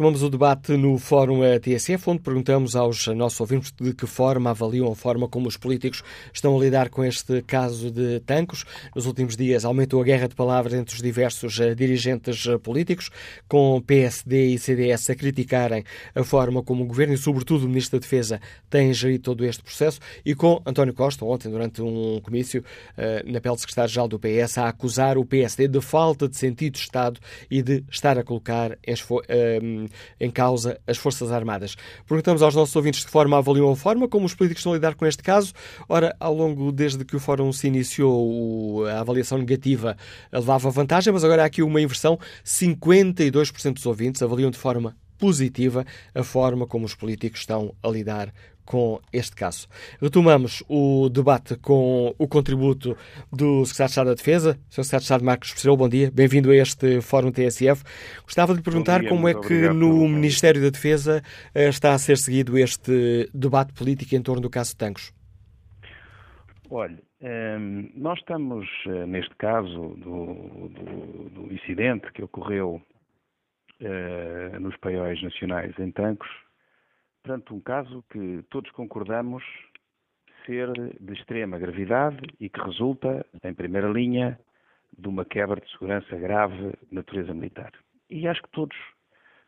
Retomamos 0.00 0.22
o 0.22 0.30
debate 0.30 0.72
no 0.78 0.96
Fórum 0.96 1.40
TSF, 1.60 2.08
onde 2.08 2.22
perguntamos 2.22 2.74
aos 2.74 3.06
nossos 3.08 3.38
ouvintes 3.38 3.70
de 3.78 3.92
que 3.92 4.06
forma 4.06 4.48
avaliam 4.48 4.90
a 4.90 4.96
forma 4.96 5.28
como 5.28 5.46
os 5.46 5.58
políticos 5.58 6.02
estão 6.32 6.56
a 6.56 6.58
lidar 6.58 6.88
com 6.88 7.04
este 7.04 7.42
caso 7.42 7.90
de 7.90 8.18
Tancos. 8.20 8.64
Nos 8.96 9.04
últimos 9.04 9.36
dias 9.36 9.62
aumentou 9.62 10.00
a 10.00 10.04
guerra 10.04 10.26
de 10.26 10.34
palavras 10.34 10.72
entre 10.72 10.94
os 10.94 11.02
diversos 11.02 11.60
eh, 11.60 11.74
dirigentes 11.74 12.46
eh, 12.46 12.56
políticos, 12.56 13.10
com 13.46 13.78
PSD 13.82 14.54
e 14.54 14.58
CDS 14.58 15.10
a 15.10 15.14
criticarem 15.14 15.84
a 16.14 16.24
forma 16.24 16.62
como 16.62 16.84
o 16.84 16.86
Governo 16.86 17.12
e, 17.12 17.18
sobretudo, 17.18 17.66
o 17.66 17.68
Ministro 17.68 18.00
da 18.00 18.02
Defesa 18.02 18.40
têm 18.70 18.94
gerido 18.94 19.24
todo 19.24 19.44
este 19.44 19.62
processo 19.62 20.00
e 20.24 20.34
com 20.34 20.62
António 20.64 20.94
Costa, 20.94 21.26
ontem, 21.26 21.50
durante 21.50 21.82
um 21.82 22.22
comício 22.22 22.64
eh, 22.96 23.22
na 23.26 23.38
pele 23.38 23.54
de 23.54 23.60
secretário-geral 23.60 24.08
do 24.08 24.18
PS, 24.18 24.56
a 24.56 24.68
acusar 24.68 25.18
o 25.18 25.26
PSD 25.26 25.68
de 25.68 25.82
falta 25.82 26.26
de 26.26 26.38
sentido 26.38 26.72
de 26.72 26.78
Estado 26.78 27.20
e 27.50 27.60
de 27.60 27.84
estar 27.90 28.18
a 28.18 28.24
colocar 28.24 28.78
em 28.82 29.89
causa 30.32 30.80
as 30.86 30.96
Forças 30.96 31.30
Armadas. 31.30 31.76
Perguntamos 32.06 32.42
aos 32.42 32.54
nossos 32.54 32.74
ouvintes 32.76 33.04
de 33.04 33.10
forma 33.10 33.38
avaliam 33.38 33.70
a 33.70 33.76
forma 33.76 34.08
como 34.08 34.26
os 34.26 34.34
políticos 34.34 34.60
estão 34.60 34.72
a 34.72 34.76
lidar 34.76 34.94
com 34.94 35.06
este 35.06 35.22
caso. 35.22 35.52
Ora, 35.88 36.14
ao 36.18 36.34
longo, 36.34 36.72
desde 36.72 37.04
que 37.04 37.16
o 37.16 37.20
Fórum 37.20 37.52
se 37.52 37.66
iniciou, 37.66 38.86
a 38.86 39.00
avaliação 39.00 39.38
negativa 39.38 39.96
levava 40.32 40.70
vantagem, 40.70 41.12
mas 41.12 41.24
agora 41.24 41.42
há 41.42 41.46
aqui 41.46 41.62
uma 41.62 41.80
inversão. 41.80 42.18
52% 42.44 43.74
dos 43.74 43.86
ouvintes 43.86 44.22
avaliam 44.22 44.50
de 44.50 44.58
forma 44.58 44.96
positiva 45.18 45.84
a 46.14 46.22
forma 46.22 46.66
como 46.66 46.86
os 46.86 46.94
políticos 46.94 47.40
estão 47.40 47.74
a 47.82 47.88
lidar 47.88 48.32
com 48.70 49.00
este 49.12 49.34
caso. 49.34 49.66
Retomamos 50.00 50.62
o 50.68 51.08
debate 51.08 51.56
com 51.56 52.14
o 52.16 52.28
contributo 52.28 52.96
do 53.32 53.66
Secretário 53.66 53.88
de 53.88 53.90
Estado 53.90 54.06
da 54.06 54.14
Defesa, 54.14 54.52
Sr. 54.68 54.84
Secretário 54.84 55.00
de 55.00 55.04
Estado 55.04 55.24
Marcos 55.24 55.52
Pessoa. 55.52 55.76
Bom 55.76 55.88
dia, 55.88 56.08
bem-vindo 56.14 56.52
a 56.52 56.54
este 56.54 57.00
Fórum 57.00 57.32
TSF. 57.32 57.82
Gostava 58.22 58.52
de 58.52 58.58
lhe 58.58 58.62
perguntar 58.62 59.00
dia, 59.00 59.08
como 59.08 59.26
é 59.26 59.34
que 59.34 59.68
no 59.70 60.06
Ministério 60.06 60.62
da 60.62 60.70
Defesa 60.70 61.20
eh, 61.52 61.68
está 61.68 61.94
a 61.94 61.98
ser 61.98 62.16
seguido 62.16 62.56
este 62.56 63.28
debate 63.34 63.72
político 63.72 64.14
em 64.14 64.22
torno 64.22 64.40
do 64.40 64.48
caso 64.48 64.70
de 64.70 64.76
Tancos. 64.76 65.12
Olha, 66.70 67.02
ehm, 67.20 67.90
nós 67.96 68.20
estamos, 68.20 68.68
eh, 68.86 69.04
neste 69.04 69.34
caso 69.34 69.96
do, 69.96 70.68
do, 70.68 71.30
do 71.30 71.52
incidente 71.52 72.12
que 72.12 72.22
ocorreu 72.22 72.80
eh, 73.80 74.56
nos 74.60 74.76
paióis 74.76 75.20
nacionais 75.20 75.76
em 75.80 75.90
Tancos, 75.90 76.28
perante 77.22 77.52
um 77.52 77.60
caso 77.60 78.04
que 78.10 78.42
todos 78.50 78.70
concordamos 78.72 79.44
ser 80.46 80.72
de 81.00 81.12
extrema 81.12 81.58
gravidade 81.58 82.18
e 82.38 82.48
que 82.48 82.60
resulta, 82.60 83.24
em 83.44 83.54
primeira 83.54 83.88
linha, 83.88 84.38
de 84.96 85.08
uma 85.08 85.24
quebra 85.24 85.60
de 85.60 85.70
segurança 85.70 86.16
grave 86.16 86.70
de 86.88 86.94
natureza 86.94 87.32
militar. 87.32 87.72
E 88.08 88.26
acho 88.26 88.42
que 88.42 88.50
todos 88.50 88.76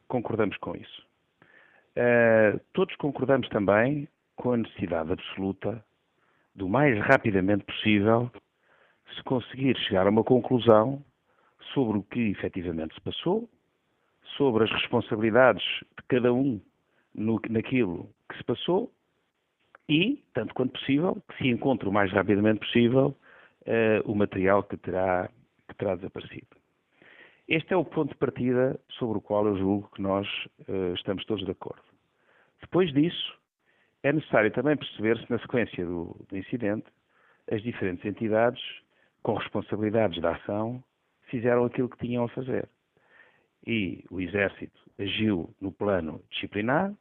concordamos 0.07 0.57
com 0.59 0.77
isso. 0.77 1.07
Uh, 1.97 2.61
todos 2.73 2.95
concordamos 2.97 3.49
também 3.49 4.09
com 4.37 4.53
a 4.53 4.57
necessidade 4.57 5.13
absoluta 5.13 5.85
do 6.55 6.69
mais 6.69 6.99
rapidamente 7.05 7.65
possível 7.65 8.31
se 9.15 9.23
conseguir 9.25 9.77
chegar 9.79 10.07
a 10.07 10.11
uma 10.11 10.25
conclusão 10.25 11.05
sobre 11.75 11.99
o 11.99 12.03
que 12.03 12.31
efetivamente 12.31 12.95
se 12.95 13.01
passou, 13.01 13.49
sobre 14.37 14.65
as 14.65 14.71
responsabilidades 14.71 15.63
de 15.81 16.03
cada 16.09 16.33
um 16.33 16.61
no, 17.15 17.41
naquilo 17.49 18.09
que 18.29 18.37
se 18.37 18.45
passou 18.45 18.93
e, 19.89 20.23
tanto 20.33 20.55
quanto 20.55 20.73
possível, 20.79 21.23
que 21.29 21.39
se 21.39 21.49
encontre 21.49 21.89
o 21.89 21.93
mais 21.93 22.11
rapidamente 22.13 22.61
possível 22.61 23.17
uh, 23.67 24.11
o 24.11 24.15
material 24.15 24.63
que 24.63 24.77
terá, 24.77 25.29
que 25.69 25.75
terá 25.77 25.97
desaparecido. 25.97 26.47
Este 27.49 27.75
é 27.75 27.77
o 27.77 27.85
ponto 27.85 28.11
de 28.11 28.17
partida 28.17 28.81
sobre 28.91 29.19
o 29.19 29.21
qual 29.21 29.47
eu 29.47 29.57
julgo 29.57 29.91
que 29.95 30.01
nós 30.01 30.27
uh, 30.69 30.95
estamos 30.95 31.25
todos 31.25 31.45
de 31.45 31.51
acordo. 31.51 31.83
Depois 32.61 32.93
disso, 32.93 33.39
é 34.03 34.13
necessário 34.13 34.51
também 34.53 34.77
perceber 34.77 35.19
se, 35.19 35.31
na 35.31 35.39
sequência 35.39 35.85
do, 35.85 36.17
do 36.29 36.37
incidente, 36.37 36.87
as 37.51 37.63
diferentes 37.63 38.05
entidades 38.05 38.63
com 39.23 39.35
responsabilidades 39.35 40.21
da 40.21 40.33
ação 40.37 40.83
fizeram 41.25 41.65
aquilo 41.65 41.89
que 41.89 41.99
tinham 41.99 42.25
a 42.25 42.29
fazer. 42.29 42.69
E 43.67 44.05
o 44.11 44.21
Exército 44.21 44.81
agiu 44.99 45.55
no 45.61 45.73
plano 45.73 46.23
disciplinar, 46.31 46.93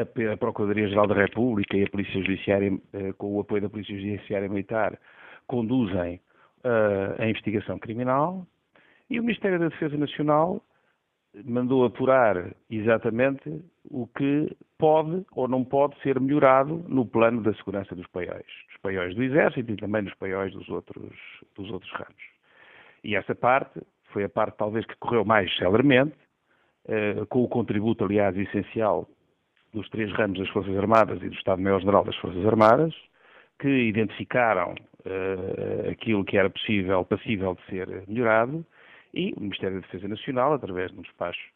a 0.00 0.36
Procuradoria-Geral 0.36 1.06
da 1.06 1.14
República 1.14 1.76
e 1.76 1.84
a 1.84 1.90
Polícia 1.90 2.20
Judiciária, 2.20 2.78
eh, 2.92 3.12
com 3.14 3.34
o 3.34 3.40
apoio 3.40 3.62
da 3.62 3.70
Polícia 3.70 3.98
Judiciária 3.98 4.48
Militar, 4.48 4.98
conduzem 5.46 6.20
uh, 6.64 7.22
a 7.22 7.26
investigação 7.28 7.78
criminal 7.78 8.46
e 9.08 9.18
o 9.18 9.22
Ministério 9.22 9.58
da 9.58 9.68
Defesa 9.68 9.96
Nacional 9.96 10.62
mandou 11.44 11.84
apurar 11.84 12.54
exatamente 12.70 13.62
o 13.90 14.06
que 14.06 14.56
pode 14.78 15.24
ou 15.32 15.46
não 15.46 15.64
pode 15.64 15.98
ser 16.00 16.18
melhorado 16.18 16.84
no 16.88 17.06
plano 17.06 17.42
da 17.42 17.54
segurança 17.54 17.94
dos 17.94 18.06
paióis, 18.08 18.46
dos 18.68 18.76
paióis 18.82 19.14
do 19.14 19.22
Exército 19.22 19.70
e 19.70 19.76
também 19.76 20.02
dos 20.02 20.14
paióis 20.14 20.52
dos 20.52 20.68
outros, 20.68 21.12
dos 21.54 21.70
outros 21.70 21.92
ramos. 21.92 22.22
E 23.04 23.14
essa 23.14 23.34
parte 23.34 23.80
foi 24.12 24.24
a 24.24 24.28
parte 24.28 24.56
talvez 24.56 24.84
que 24.86 24.96
correu 24.96 25.24
mais 25.24 25.54
celeremente, 25.56 26.16
uh, 26.86 27.26
com 27.26 27.42
o 27.44 27.48
contributo, 27.48 28.04
aliás, 28.04 28.36
essencial 28.36 29.08
dos 29.76 29.88
três 29.90 30.10
ramos 30.12 30.38
das 30.38 30.48
Forças 30.48 30.74
Armadas 30.74 31.22
e 31.22 31.28
do 31.28 31.34
Estado-Maior-General 31.34 32.02
das 32.02 32.16
Forças 32.16 32.44
Armadas, 32.46 32.94
que 33.58 33.68
identificaram 33.68 34.72
uh, 34.72 35.90
aquilo 35.90 36.24
que 36.24 36.38
era 36.38 36.48
possível, 36.48 37.04
passível 37.04 37.54
de 37.54 37.66
ser 37.66 38.04
melhorado, 38.08 38.64
e 39.12 39.34
o 39.36 39.40
Ministério 39.42 39.76
da 39.76 39.86
Defesa 39.86 40.08
Nacional, 40.08 40.54
através 40.54 40.90
de 40.90 40.98
um 40.98 41.02
despacho 41.02 41.46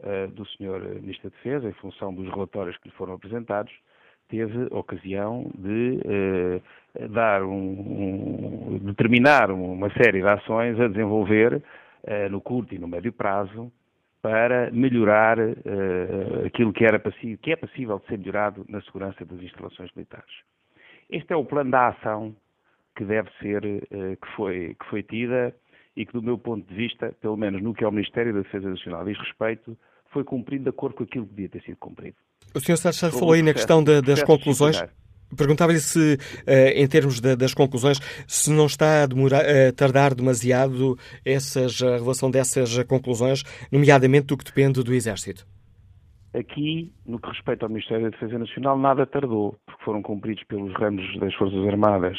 uh, 0.00 0.28
do 0.32 0.44
Sr. 0.44 1.00
Ministro 1.00 1.30
da 1.30 1.36
Defesa, 1.36 1.68
em 1.68 1.72
função 1.72 2.12
dos 2.14 2.28
relatórios 2.28 2.76
que 2.76 2.90
lhe 2.90 2.94
foram 2.94 3.14
apresentados, 3.14 3.72
teve 4.28 4.66
ocasião 4.70 5.50
de 5.54 5.98
uh, 6.04 7.08
dar 7.08 7.42
um, 7.42 8.74
um, 8.74 8.78
determinar 8.82 9.50
uma 9.50 9.90
série 9.94 10.20
de 10.20 10.28
ações 10.28 10.78
a 10.78 10.88
desenvolver 10.88 11.62
no 12.32 12.40
curto 12.40 12.74
e 12.74 12.80
no 12.80 12.88
médio 12.88 13.12
prazo 13.12 13.70
para 14.22 14.70
melhorar 14.70 15.38
uh, 15.40 16.46
aquilo 16.46 16.72
que, 16.72 16.84
era 16.84 16.98
passível, 16.98 17.38
que 17.42 17.50
é 17.50 17.56
passível 17.56 17.98
de 17.98 18.06
ser 18.06 18.18
melhorado 18.18 18.64
na 18.68 18.80
segurança 18.82 19.24
das 19.24 19.42
instalações 19.42 19.90
militares. 19.96 20.32
Este 21.10 21.32
é 21.32 21.36
o 21.36 21.44
plano 21.44 21.72
da 21.72 21.88
ação 21.88 22.34
que 22.96 23.04
deve 23.04 23.28
ser, 23.40 23.64
uh, 23.64 24.16
que, 24.16 24.36
foi, 24.36 24.76
que 24.78 24.86
foi 24.88 25.02
tida 25.02 25.54
e 25.96 26.06
que, 26.06 26.12
do 26.12 26.22
meu 26.22 26.38
ponto 26.38 26.66
de 26.66 26.74
vista, 26.74 27.12
pelo 27.20 27.36
menos 27.36 27.60
no 27.60 27.74
que 27.74 27.84
ao 27.84 27.90
Ministério 27.90 28.32
da 28.32 28.40
Defesa 28.42 28.70
Nacional 28.70 29.04
diz 29.04 29.18
respeito, 29.18 29.76
foi 30.12 30.22
cumprido 30.22 30.64
de 30.64 30.70
acordo 30.70 30.94
com 30.96 31.02
aquilo 31.02 31.26
que 31.26 31.34
devia 31.34 31.48
ter 31.48 31.62
sido 31.62 31.76
cumprido. 31.78 32.16
O 32.54 32.60
Sr. 32.60 32.76
Sá 32.76 33.10
falou 33.10 33.32
aí 33.32 33.42
na 33.42 33.52
questão 33.52 33.82
da, 33.82 34.00
das 34.00 34.22
conclusões. 34.22 34.80
Perguntava-lhe 35.36 35.78
se, 35.78 36.14
uh, 36.14 36.50
em 36.74 36.86
termos 36.86 37.20
das 37.20 37.54
conclusões, 37.54 37.98
se 38.26 38.50
não 38.50 38.66
está 38.66 39.02
a, 39.02 39.06
demorar, 39.06 39.42
a 39.42 39.72
tardar 39.72 40.14
demasiado 40.14 40.96
essas, 41.24 41.82
a 41.82 41.92
revelação 41.92 42.30
dessas 42.30 42.82
conclusões, 42.84 43.42
nomeadamente 43.70 44.26
do 44.26 44.36
que 44.36 44.44
depende 44.44 44.82
do 44.82 44.94
Exército. 44.94 45.46
Aqui, 46.34 46.90
no 47.04 47.18
que 47.20 47.28
respeita 47.28 47.66
ao 47.66 47.68
Ministério 47.68 48.04
da 48.04 48.10
Defesa 48.10 48.38
Nacional, 48.38 48.78
nada 48.78 49.04
tardou, 49.04 49.54
porque 49.66 49.84
foram 49.84 50.00
cumpridos 50.00 50.42
pelos 50.44 50.72
ramos 50.74 51.04
das 51.20 51.34
Forças 51.34 51.66
Armadas 51.68 52.18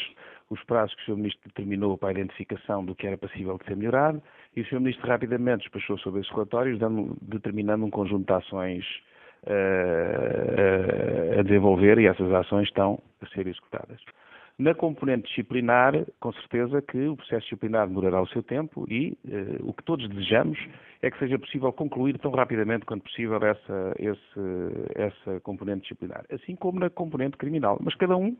os 0.50 0.62
prazos 0.64 0.94
que 0.94 1.02
o 1.02 1.04
Sr. 1.06 1.16
Ministro 1.16 1.48
determinou 1.48 1.96
para 1.96 2.10
a 2.10 2.12
identificação 2.12 2.84
do 2.84 2.94
que 2.94 3.06
era 3.06 3.18
passível 3.18 3.58
de 3.58 3.64
ser 3.64 3.76
melhorado 3.76 4.22
e 4.54 4.60
o 4.60 4.66
Sr. 4.66 4.80
Ministro 4.80 5.08
rapidamente 5.08 5.62
despachou 5.62 5.98
sobre 5.98 6.20
esses 6.20 6.32
relatórios, 6.32 6.78
dando, 6.78 7.16
determinando 7.22 7.84
um 7.84 7.90
conjunto 7.90 8.26
de 8.26 8.32
ações 8.32 8.84
a 11.38 11.42
desenvolver 11.42 11.98
e 11.98 12.06
essas 12.06 12.32
ações 12.32 12.68
estão 12.68 13.00
a 13.20 13.26
ser 13.28 13.46
executadas. 13.46 14.00
Na 14.56 14.72
componente 14.72 15.26
disciplinar, 15.28 15.94
com 16.20 16.32
certeza 16.32 16.80
que 16.80 17.08
o 17.08 17.16
processo 17.16 17.42
disciplinar 17.42 17.88
demorará 17.88 18.22
o 18.22 18.28
seu 18.28 18.40
tempo 18.40 18.86
e 18.88 19.18
uh, 19.24 19.68
o 19.68 19.74
que 19.74 19.82
todos 19.82 20.08
desejamos 20.08 20.56
é 21.02 21.10
que 21.10 21.18
seja 21.18 21.36
possível 21.40 21.72
concluir 21.72 22.16
tão 22.20 22.30
rapidamente 22.30 22.86
quanto 22.86 23.02
possível 23.02 23.36
essa, 23.44 23.94
esse, 23.98 24.92
essa 24.94 25.40
componente 25.40 25.82
disciplinar, 25.82 26.24
assim 26.30 26.54
como 26.54 26.78
na 26.78 26.88
componente 26.88 27.36
criminal. 27.36 27.78
Mas 27.82 27.96
cada 27.96 28.16
um 28.16 28.36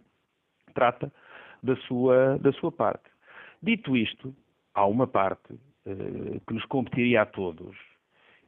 trata 0.72 1.12
da 1.60 1.74
sua, 1.78 2.38
da 2.38 2.52
sua 2.52 2.70
parte. 2.70 3.10
Dito 3.60 3.96
isto, 3.96 4.32
há 4.72 4.86
uma 4.86 5.08
parte 5.08 5.58
que 6.46 6.54
nos 6.54 6.64
competiria 6.66 7.22
a 7.22 7.26
todos 7.26 7.76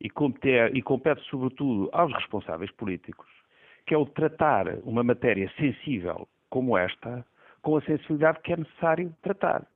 e 0.00 0.10
compete, 0.10 0.76
e 0.76 0.82
compete 0.82 1.22
sobretudo 1.28 1.88
aos 1.92 2.12
responsáveis 2.12 2.70
políticos, 2.72 3.26
que 3.86 3.94
é 3.94 3.98
o 3.98 4.06
tratar 4.06 4.66
uma 4.84 5.02
matéria 5.02 5.50
sensível 5.56 6.28
como 6.50 6.76
esta 6.76 7.24
com 7.62 7.76
a 7.76 7.82
sensibilidade 7.82 8.40
que 8.42 8.52
é 8.52 8.56
necessário 8.56 9.12
tratar. 9.22 9.66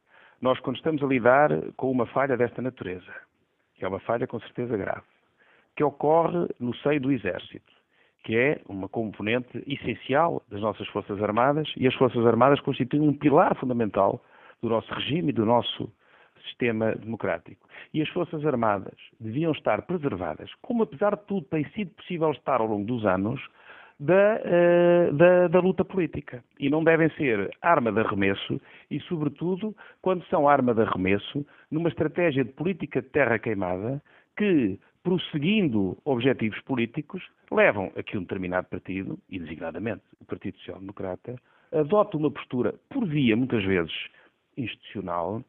Nós, 0.41 0.59
quando 0.61 0.77
estamos 0.77 1.03
a 1.03 1.07
lidar 1.07 1.51
com 1.77 1.91
uma 1.91 2.07
falha 2.07 2.37
desta 2.37 2.63
natureza, 2.63 3.13
que 3.75 3.85
é 3.85 3.89
uma 3.89 4.01
falha 4.01 4.27
com 4.27 4.39
certeza 4.41 4.77
grave, 4.77 5.03
que 5.77 5.85
ocorre 5.85 6.49
no 6.59 6.75
seio 6.77 7.01
do 7.01 7.13
Exército, 7.13 7.73
que 8.23 8.37
é 8.37 8.61
uma 8.69 8.89
componente 8.89 9.63
essencial 9.67 10.43
das 10.49 10.61
nossas 10.61 10.87
Forças 10.89 11.23
Armadas, 11.23 11.73
e 11.77 11.87
as 11.87 11.95
Forças 11.95 12.25
Armadas 12.27 12.61
constituem 12.61 13.09
um 13.09 13.13
pilar 13.13 13.57
fundamental 13.57 14.23
do 14.63 14.69
nosso 14.69 14.93
regime 14.95 15.31
e 15.31 15.33
do 15.33 15.45
nosso 15.45 15.91
sistema 16.43 16.95
democrático. 16.95 17.69
E 17.93 18.03
as 18.03 18.09
Forças 18.09 18.45
Armadas 18.45 18.97
deviam 19.19 19.53
estar 19.53 19.83
preservadas, 19.83 20.51
como 20.63 20.83
apesar 20.83 21.17
de 21.17 21.25
tudo 21.25 21.47
tem 21.47 21.65
sido 21.71 21.91
possível 21.93 22.31
estar 22.31 22.61
ao 22.61 22.67
longo 22.67 22.85
dos 22.85 23.05
anos, 23.05 23.41
da, 24.01 24.41
uh, 24.41 25.15
da, 25.15 25.49
da, 25.49 25.61
luta 25.61 25.85
política. 25.85 26.43
E 26.59 26.71
não 26.71 26.83
devem 26.83 27.11
ser 27.11 27.51
arma 27.61 27.93
de 27.93 28.01
arremesso, 28.01 28.59
e, 28.91 28.99
sobretudo, 29.01 29.77
quando 30.01 30.25
são 30.27 30.49
arma 30.49 30.75
de 30.75 30.81
arremesso, 30.81 31.45
numa 31.71 31.91
estratégia 31.91 32.43
de 32.43 32.51
política 32.53 33.03
de 33.03 33.09
terra 33.09 33.39
queimada 33.39 34.03
que, 34.37 34.81
prosseguindo 35.03 35.99
objetivos 36.05 36.59
políticos, 36.63 37.23
levam 37.53 37.93
a 37.95 38.03
que 38.03 38.17
um 38.17 38.23
determinado 38.23 38.69
partido, 38.69 39.19
e 39.29 39.39
designadamente 39.39 40.03
o 40.19 40.25
Partido 40.25 40.57
Social 40.59 40.81
Democrata, 40.81 41.37
adote 41.71 42.17
uma 42.17 42.31
postura, 42.31 42.75
por 42.89 43.07
via, 43.07 43.37
muitas 43.37 43.63
vezes, 43.65 43.93
institucional, 44.57 45.43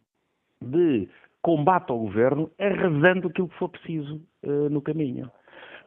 de 0.62 1.07
combate 1.41 1.91
ao 1.91 1.99
governo, 1.99 2.51
arrasando 2.59 3.28
aquilo 3.28 3.49
que 3.49 3.57
for 3.57 3.70
preciso 3.70 4.22
uh, 4.43 4.70
no 4.70 4.82
caminho. 4.82 5.30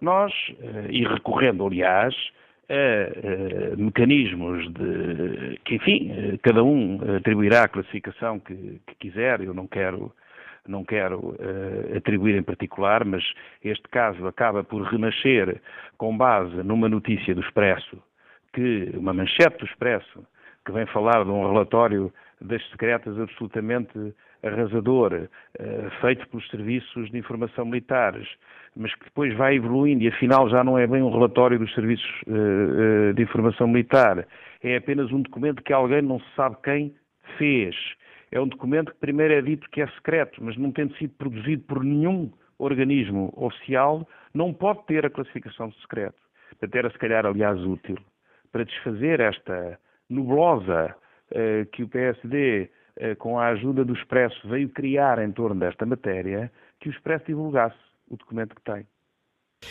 Nós, 0.01 0.33
uh, 0.59 0.91
e 0.91 1.05
recorrendo, 1.05 1.67
aliás, 1.67 2.15
a 2.69 3.75
uh, 3.75 3.81
mecanismos 3.81 4.73
de 4.73 5.59
que, 5.65 5.77
enfim, 5.77 6.39
cada 6.43 6.65
um 6.65 6.99
atribuirá 7.17 7.65
a 7.65 7.69
classificação 7.69 8.41
que, 8.41 8.81
que 8.87 8.95
quiser, 8.97 9.41
eu 9.41 9.55
não 9.55 9.67
quero 9.67 10.13
não 10.67 10.85
quero 10.85 11.19
uh, 11.19 11.97
atribuir 11.97 12.37
em 12.37 12.43
particular, 12.43 13.05
mas 13.05 13.23
este 13.63 13.87
caso 13.89 14.27
acaba 14.27 14.65
por 14.65 14.83
renascer 14.83 15.61
com 15.99 16.17
base 16.17 16.63
numa 16.63 16.89
notícia 16.89 17.35
do 17.35 17.43
Expresso, 17.43 18.03
que 18.53 18.91
uma 18.95 19.13
manchete 19.13 19.59
do 19.59 19.67
Expresso, 19.67 20.27
que 20.65 20.73
vem 20.73 20.87
falar 20.87 21.25
de 21.25 21.31
um 21.31 21.47
relatório 21.47 22.13
das 22.41 22.67
secretas 22.71 23.19
absolutamente 23.19 24.15
arrasador, 24.45 25.13
uh, 25.13 25.91
feito 26.01 26.29
pelos 26.29 26.49
serviços 26.51 27.11
de 27.11 27.19
informação 27.19 27.65
militares, 27.65 28.29
mas 28.77 28.95
que 28.95 29.05
depois 29.05 29.35
vai 29.37 29.57
evoluindo 29.57 30.03
e 30.03 30.09
afinal 30.09 30.49
já 30.49 30.63
não 30.63 30.79
é 30.79 30.87
bem 30.87 31.03
um 31.03 31.11
relatório 31.11 31.59
dos 31.59 31.73
serviços 31.75 32.11
uh, 32.27 33.11
uh, 33.11 33.15
de 33.15 33.23
informação 33.23 33.67
militar, 33.67 34.27
é 34.63 34.77
apenas 34.77 35.11
um 35.13 35.23
documento 35.23 35.63
que 35.63 35.73
alguém 35.73 36.03
não 36.03 36.21
se 36.21 36.27
sabe 36.37 36.57
quem 36.63 36.95
fez. 37.39 37.75
É 38.31 38.41
um 38.41 38.49
documento 38.49 38.93
que 38.93 38.99
primeiro 38.99 39.35
é 39.35 39.43
dito 39.43 39.69
que 39.71 39.81
é 39.81 39.87
secreto, 39.89 40.43
mas 40.43 40.57
não 40.57 40.73
tendo 40.73 40.95
sido 40.97 41.15
produzido 41.15 41.63
por 41.65 41.83
nenhum 41.85 42.31
organismo 42.59 43.33
oficial, 43.37 44.07
não 44.33 44.53
pode 44.53 44.85
ter 44.87 45.07
a 45.07 45.11
classificação 45.11 45.69
de 45.69 45.81
secreto. 45.81 46.21
Portanto, 46.51 46.75
era 46.77 46.91
se 46.91 46.99
calhar, 46.99 47.27
aliás, 47.27 47.61
útil 47.65 47.97
para 48.53 48.65
desfazer 48.65 49.19
esta 49.19 49.79
nublosa 50.09 50.95
que 51.73 51.83
o 51.83 51.89
PSD 51.89 52.63
eh, 52.63 52.69
com 53.19 53.39
a 53.39 53.49
ajuda 53.49 53.85
do 53.85 53.93
Expresso, 53.93 54.49
veio 54.49 54.69
criar 54.69 55.19
em 55.19 55.33
torno 55.33 55.59
desta 55.59 55.85
matéria, 55.85 56.51
que 56.81 56.89
o 56.89 56.93
Expresso 56.93 57.27
divulgasse 57.27 57.77
o 58.09 58.17
documento 58.17 58.55
que 58.55 58.63
tem. 58.63 58.87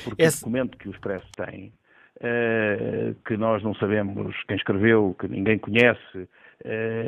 Porque 0.04 0.24
Esse... 0.24 0.38
o 0.38 0.40
documento 0.42 0.78
que 0.78 0.88
o 0.88 0.92
Expresso 0.92 1.28
tem, 1.36 1.74
uh, 2.18 3.16
que 3.26 3.38
nós 3.38 3.64
não 3.64 3.74
sabemos 3.76 4.36
quem 4.48 4.58
escreveu, 4.58 5.16
que 5.20 5.28
ninguém 5.28 5.58
conhece, 5.58 6.18
uh, 6.18 6.30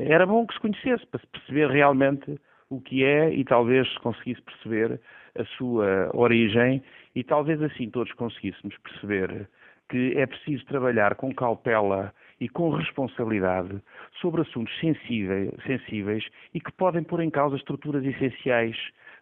era 0.08 0.26
bom 0.26 0.46
que 0.46 0.54
se 0.54 0.60
conhecesse, 0.60 1.06
para 1.08 1.20
se 1.20 1.28
perceber 1.28 1.70
realmente 1.70 2.40
o 2.70 2.82
que 2.82 3.04
é 3.04 3.34
e 3.34 3.44
talvez 3.44 3.92
se 3.92 4.00
conseguisse 4.00 4.42
perceber 4.42 5.00
a 5.38 5.46
sua 5.58 6.10
origem 6.14 6.84
e 7.14 7.24
talvez 7.24 7.62
assim 7.62 7.90
todos 7.90 8.12
conseguíssemos 8.14 8.76
perceber 8.80 9.48
que 9.90 10.18
é 10.18 10.26
preciso 10.26 10.66
trabalhar 10.66 11.16
com 11.16 11.34
cautela 11.34 12.14
e 12.40 12.50
com 12.50 12.70
responsabilidade 12.70 13.82
sobre 14.20 14.42
assuntos 14.42 14.78
sensíveis, 14.80 15.52
sensíveis 15.66 16.28
e 16.54 16.60
que 16.60 16.72
podem 16.72 17.04
pôr 17.04 17.22
em 17.22 17.30
causa 17.30 17.56
estruturas 17.56 18.04
essenciais 18.04 18.78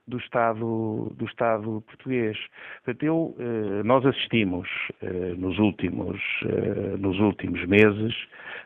do 0.07 0.17
Estado, 0.17 1.13
do 1.15 1.25
Estado 1.25 1.81
português. 1.87 2.37
Portanto, 2.83 3.03
eu, 3.03 3.35
eh, 3.39 3.83
nós 3.83 4.05
assistimos 4.05 4.67
eh, 5.01 5.35
nos 5.37 5.57
últimos, 5.59 6.19
eh, 6.45 6.97
nos 6.97 7.19
últimos 7.19 7.65
meses, 7.65 8.13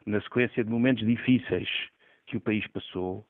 na 0.06 0.20
sequência 0.22 0.64
de 0.64 0.70
momentos 0.70 1.06
difíceis 1.06 1.70
que 2.26 2.38
o 2.38 2.41
país 2.41 2.66
passou, 2.68 3.26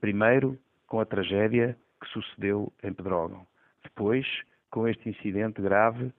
primeiro 0.00 0.58
com 0.86 1.00
a 1.00 1.06
tragédia 1.06 1.76
que 2.00 2.08
sucedeu 2.08 2.72
em 2.82 2.92
Pedrógão, 2.92 3.46
depois 3.84 4.26
com 4.70 4.88
este 4.88 5.08
incidente 5.08 5.62
grave 5.62 6.12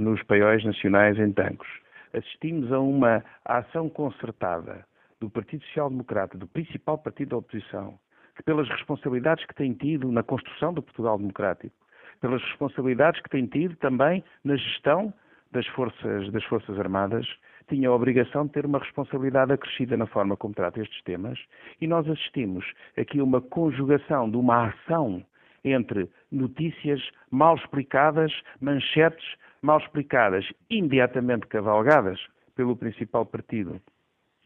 nos 0.00 0.22
paióis 0.24 0.64
nacionais 0.64 1.18
em 1.18 1.32
Tancos 1.32 1.68
assistimos 2.12 2.70
a 2.72 2.78
uma 2.78 3.24
ação 3.44 3.88
concertada 3.88 4.84
do 5.20 5.30
Partido 5.30 5.64
Social 5.66 5.88
Democrata, 5.88 6.36
do 6.36 6.46
principal 6.46 6.98
partido 6.98 7.30
da 7.30 7.36
oposição, 7.38 7.98
que 8.36 8.42
pelas 8.42 8.68
responsabilidades 8.68 9.44
que 9.46 9.54
tem 9.54 9.72
tido 9.72 10.10
na 10.10 10.22
construção 10.22 10.72
do 10.74 10.82
Portugal 10.82 11.18
Democrático, 11.18 11.74
pelas 12.20 12.42
responsabilidades 12.42 13.20
que 13.22 13.30
tem 13.30 13.46
tido 13.46 13.76
também 13.76 14.22
na 14.44 14.56
gestão 14.56 15.12
das 15.50 15.66
forças, 15.68 16.30
das 16.32 16.44
forças 16.44 16.78
Armadas, 16.78 17.26
tinha 17.68 17.88
a 17.88 17.94
obrigação 17.94 18.46
de 18.46 18.52
ter 18.52 18.66
uma 18.66 18.78
responsabilidade 18.78 19.52
acrescida 19.52 19.96
na 19.96 20.06
forma 20.06 20.36
como 20.36 20.54
trata 20.54 20.80
estes 20.80 21.02
temas, 21.02 21.38
e 21.80 21.86
nós 21.86 22.08
assistimos 22.08 22.64
aqui 22.96 23.20
a 23.20 23.24
uma 23.24 23.40
conjugação 23.40 24.30
de 24.30 24.36
uma 24.36 24.68
ação 24.68 25.24
entre 25.64 26.08
notícias 26.30 27.00
mal 27.30 27.56
explicadas, 27.56 28.32
manchetes 28.60 29.24
mal 29.62 29.78
explicadas, 29.78 30.44
imediatamente 30.68 31.46
cavalgadas 31.46 32.18
pelo 32.54 32.76
principal 32.76 33.24
partido 33.24 33.80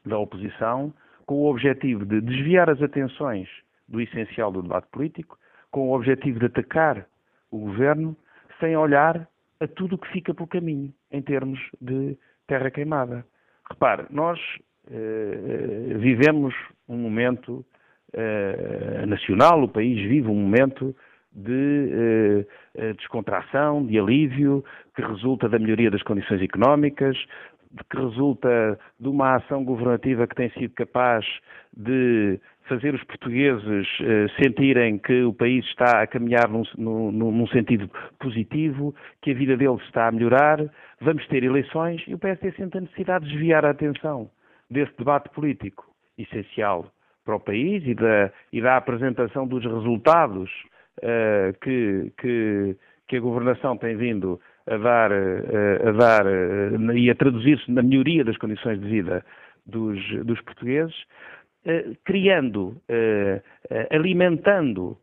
da 0.04 0.18
oposição, 0.18 0.92
com 1.24 1.36
o 1.36 1.50
objetivo 1.50 2.04
de 2.04 2.20
desviar 2.20 2.70
as 2.70 2.80
atenções 2.80 3.48
do 3.88 4.00
essencial 4.00 4.52
do 4.52 4.62
debate 4.62 4.88
político, 4.88 5.38
com 5.70 5.88
o 5.88 5.94
objetivo 5.94 6.38
de 6.38 6.46
atacar 6.46 7.06
o 7.50 7.58
governo, 7.58 8.16
sem 8.60 8.76
olhar 8.76 9.28
a 9.60 9.66
tudo 9.66 9.96
o 9.96 9.98
que 9.98 10.12
fica 10.12 10.34
pelo 10.34 10.46
caminho, 10.46 10.92
em 11.10 11.22
termos 11.22 11.58
de 11.80 12.16
terra 12.46 12.70
queimada. 12.70 13.26
Repare, 13.68 14.06
nós 14.10 14.38
eh, 14.90 15.94
vivemos 15.98 16.54
um 16.88 16.96
momento 16.96 17.64
eh, 17.74 17.75
nacional, 19.06 19.62
o 19.62 19.68
país 19.68 19.96
vive 20.08 20.28
um 20.28 20.34
momento 20.34 20.94
de 21.36 21.90
eh, 21.92 22.46
eh, 22.74 22.92
descontração, 22.94 23.84
de 23.84 23.98
alívio, 23.98 24.64
que 24.94 25.02
resulta 25.02 25.48
da 25.48 25.58
melhoria 25.58 25.90
das 25.90 26.02
condições 26.02 26.40
económicas, 26.40 27.16
que 27.90 27.96
resulta 27.98 28.78
de 28.98 29.08
uma 29.08 29.36
ação 29.36 29.62
governativa 29.62 30.26
que 30.26 30.34
tem 30.34 30.50
sido 30.52 30.72
capaz 30.72 31.26
de 31.76 32.40
fazer 32.66 32.94
os 32.94 33.04
portugueses 33.04 33.86
eh, 34.00 34.26
sentirem 34.42 34.98
que 34.98 35.24
o 35.24 35.34
país 35.34 35.64
está 35.66 36.02
a 36.02 36.06
caminhar 36.06 36.48
num, 36.48 36.62
num, 36.78 37.12
num, 37.12 37.46
sentido 37.48 37.88
positivo, 38.18 38.94
que 39.20 39.32
a 39.32 39.34
vida 39.34 39.58
deles 39.58 39.82
está 39.82 40.08
a 40.08 40.12
melhorar. 40.12 40.58
Vamos 41.02 41.26
ter 41.28 41.44
eleições 41.44 42.02
e 42.08 42.14
o 42.14 42.18
PSD 42.18 42.52
sente 42.52 42.78
a 42.78 42.80
necessidade 42.80 43.26
de 43.26 43.32
desviar 43.32 43.66
a 43.66 43.70
atenção 43.70 44.30
desse 44.70 44.96
debate 44.96 45.28
político 45.28 45.84
essencial 46.16 46.90
para 47.26 47.36
o 47.36 47.40
país 47.40 47.82
e 47.84 47.94
da, 47.94 48.30
e 48.52 48.62
da 48.62 48.76
apresentação 48.76 49.46
dos 49.46 49.64
resultados 49.64 50.48
uh, 50.98 51.52
que, 51.60 52.12
que, 52.18 52.76
que, 53.08 53.16
a 53.16 53.20
governação 53.20 53.76
tem 53.76 53.96
vindo 53.96 54.40
a 54.66 54.76
dar, 54.76 55.10
uh, 55.10 55.88
a 55.88 55.92
dar 55.92 56.24
uh, 56.24 56.96
e 56.96 57.10
a 57.10 57.14
traduzir-se 57.16 57.70
na 57.70 57.82
melhoria 57.82 58.24
das 58.24 58.38
condições 58.38 58.80
de 58.80 58.88
vida 58.88 59.24
dos, 59.66 59.98
dos 60.24 60.40
portugueses, 60.42 60.94
criando, 62.04 62.80
alimentando 63.90 64.96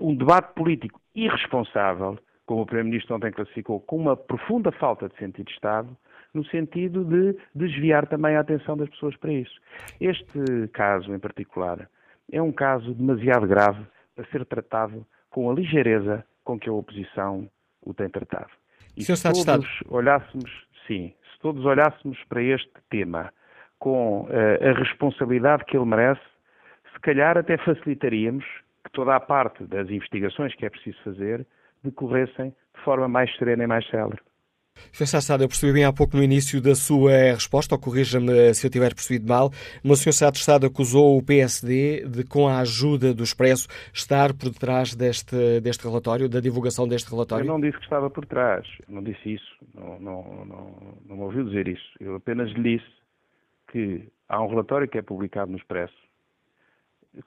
um 0.00 0.16
debate 0.16 0.54
político 0.54 0.98
irresponsável, 1.14 2.18
como 2.46 2.62
o 2.62 2.66
Primeiro-Ministro 2.66 3.14
ontem 3.14 3.30
classificou, 3.30 3.80
com 3.80 3.96
uma 3.98 4.16
profunda 4.16 4.72
falta 4.72 5.10
de 5.10 5.16
sentido 5.16 5.44
de 5.44 5.52
Estado, 5.52 5.94
no 6.36 6.44
sentido 6.46 7.04
de 7.04 7.36
desviar 7.54 8.06
também 8.06 8.36
a 8.36 8.40
atenção 8.40 8.76
das 8.76 8.88
pessoas 8.90 9.16
para 9.16 9.32
isso. 9.32 9.58
Este 10.00 10.68
caso 10.72 11.12
em 11.14 11.18
particular 11.18 11.88
é 12.30 12.40
um 12.40 12.52
caso 12.52 12.94
demasiado 12.94 13.46
grave 13.46 13.84
para 14.14 14.26
ser 14.26 14.44
tratado 14.44 15.06
com 15.30 15.50
a 15.50 15.54
ligeireza 15.54 16.24
com 16.44 16.58
que 16.58 16.68
a 16.68 16.72
oposição 16.72 17.48
o 17.82 17.94
tem 17.94 18.08
tratado. 18.08 18.50
E 18.96 19.02
se 19.02 19.12
todos 19.44 19.68
olhássemos, 19.88 20.50
sim, 20.86 21.12
se 21.32 21.40
todos 21.40 21.64
olhássemos 21.64 22.22
para 22.28 22.42
este 22.42 22.72
tema 22.90 23.32
com 23.78 24.22
uh, 24.22 24.28
a 24.68 24.78
responsabilidade 24.78 25.64
que 25.64 25.76
ele 25.76 25.86
merece, 25.86 26.22
se 26.92 27.00
calhar 27.00 27.36
até 27.36 27.56
facilitaríamos 27.58 28.44
que 28.84 28.90
toda 28.92 29.14
a 29.14 29.20
parte 29.20 29.64
das 29.64 29.90
investigações 29.90 30.54
que 30.54 30.64
é 30.64 30.70
preciso 30.70 30.98
fazer 31.02 31.46
decorressem 31.84 32.54
de 32.74 32.82
forma 32.82 33.08
mais 33.08 33.34
serena 33.36 33.64
e 33.64 33.66
mais 33.66 33.86
célere. 33.88 34.20
Sr. 34.92 35.06
Sassado, 35.06 35.44
eu 35.44 35.48
percebi 35.48 35.72
bem 35.72 35.84
há 35.84 35.92
pouco 35.92 36.16
no 36.16 36.22
início 36.22 36.60
da 36.60 36.74
sua 36.74 37.12
resposta, 37.34 37.74
ou 37.74 37.80
corrija-me 37.80 38.54
se 38.54 38.66
eu 38.66 38.70
tiver 38.70 38.94
percebido 38.94 39.28
mal, 39.28 39.50
mas 39.82 40.00
o 40.00 40.02
Sr. 40.02 40.12
Sá 40.12 40.28
Estado 40.28 40.66
acusou 40.66 41.18
o 41.18 41.22
PSD 41.22 42.06
de, 42.08 42.24
com 42.24 42.48
a 42.48 42.60
ajuda 42.60 43.12
do 43.14 43.22
Expresso, 43.22 43.68
estar 43.92 44.32
por 44.32 44.50
detrás 44.50 44.94
deste, 44.94 45.60
deste 45.60 45.86
relatório, 45.86 46.28
da 46.28 46.40
divulgação 46.40 46.86
deste 46.86 47.10
relatório? 47.10 47.44
Eu 47.44 47.52
não 47.52 47.60
disse 47.60 47.76
que 47.78 47.84
estava 47.84 48.10
por 48.10 48.26
trás, 48.26 48.66
não 48.88 49.02
disse 49.02 49.34
isso, 49.34 49.56
não, 49.74 49.98
não, 50.00 50.44
não, 50.44 50.98
não 51.06 51.16
me 51.16 51.22
ouviu 51.22 51.44
dizer 51.44 51.68
isso. 51.68 51.86
Eu 52.00 52.16
apenas 52.16 52.50
lhe 52.52 52.76
disse 52.76 52.90
que 53.70 54.08
há 54.28 54.42
um 54.42 54.48
relatório 54.48 54.88
que 54.88 54.98
é 54.98 55.02
publicado 55.02 55.50
no 55.50 55.58
Expresso, 55.58 55.94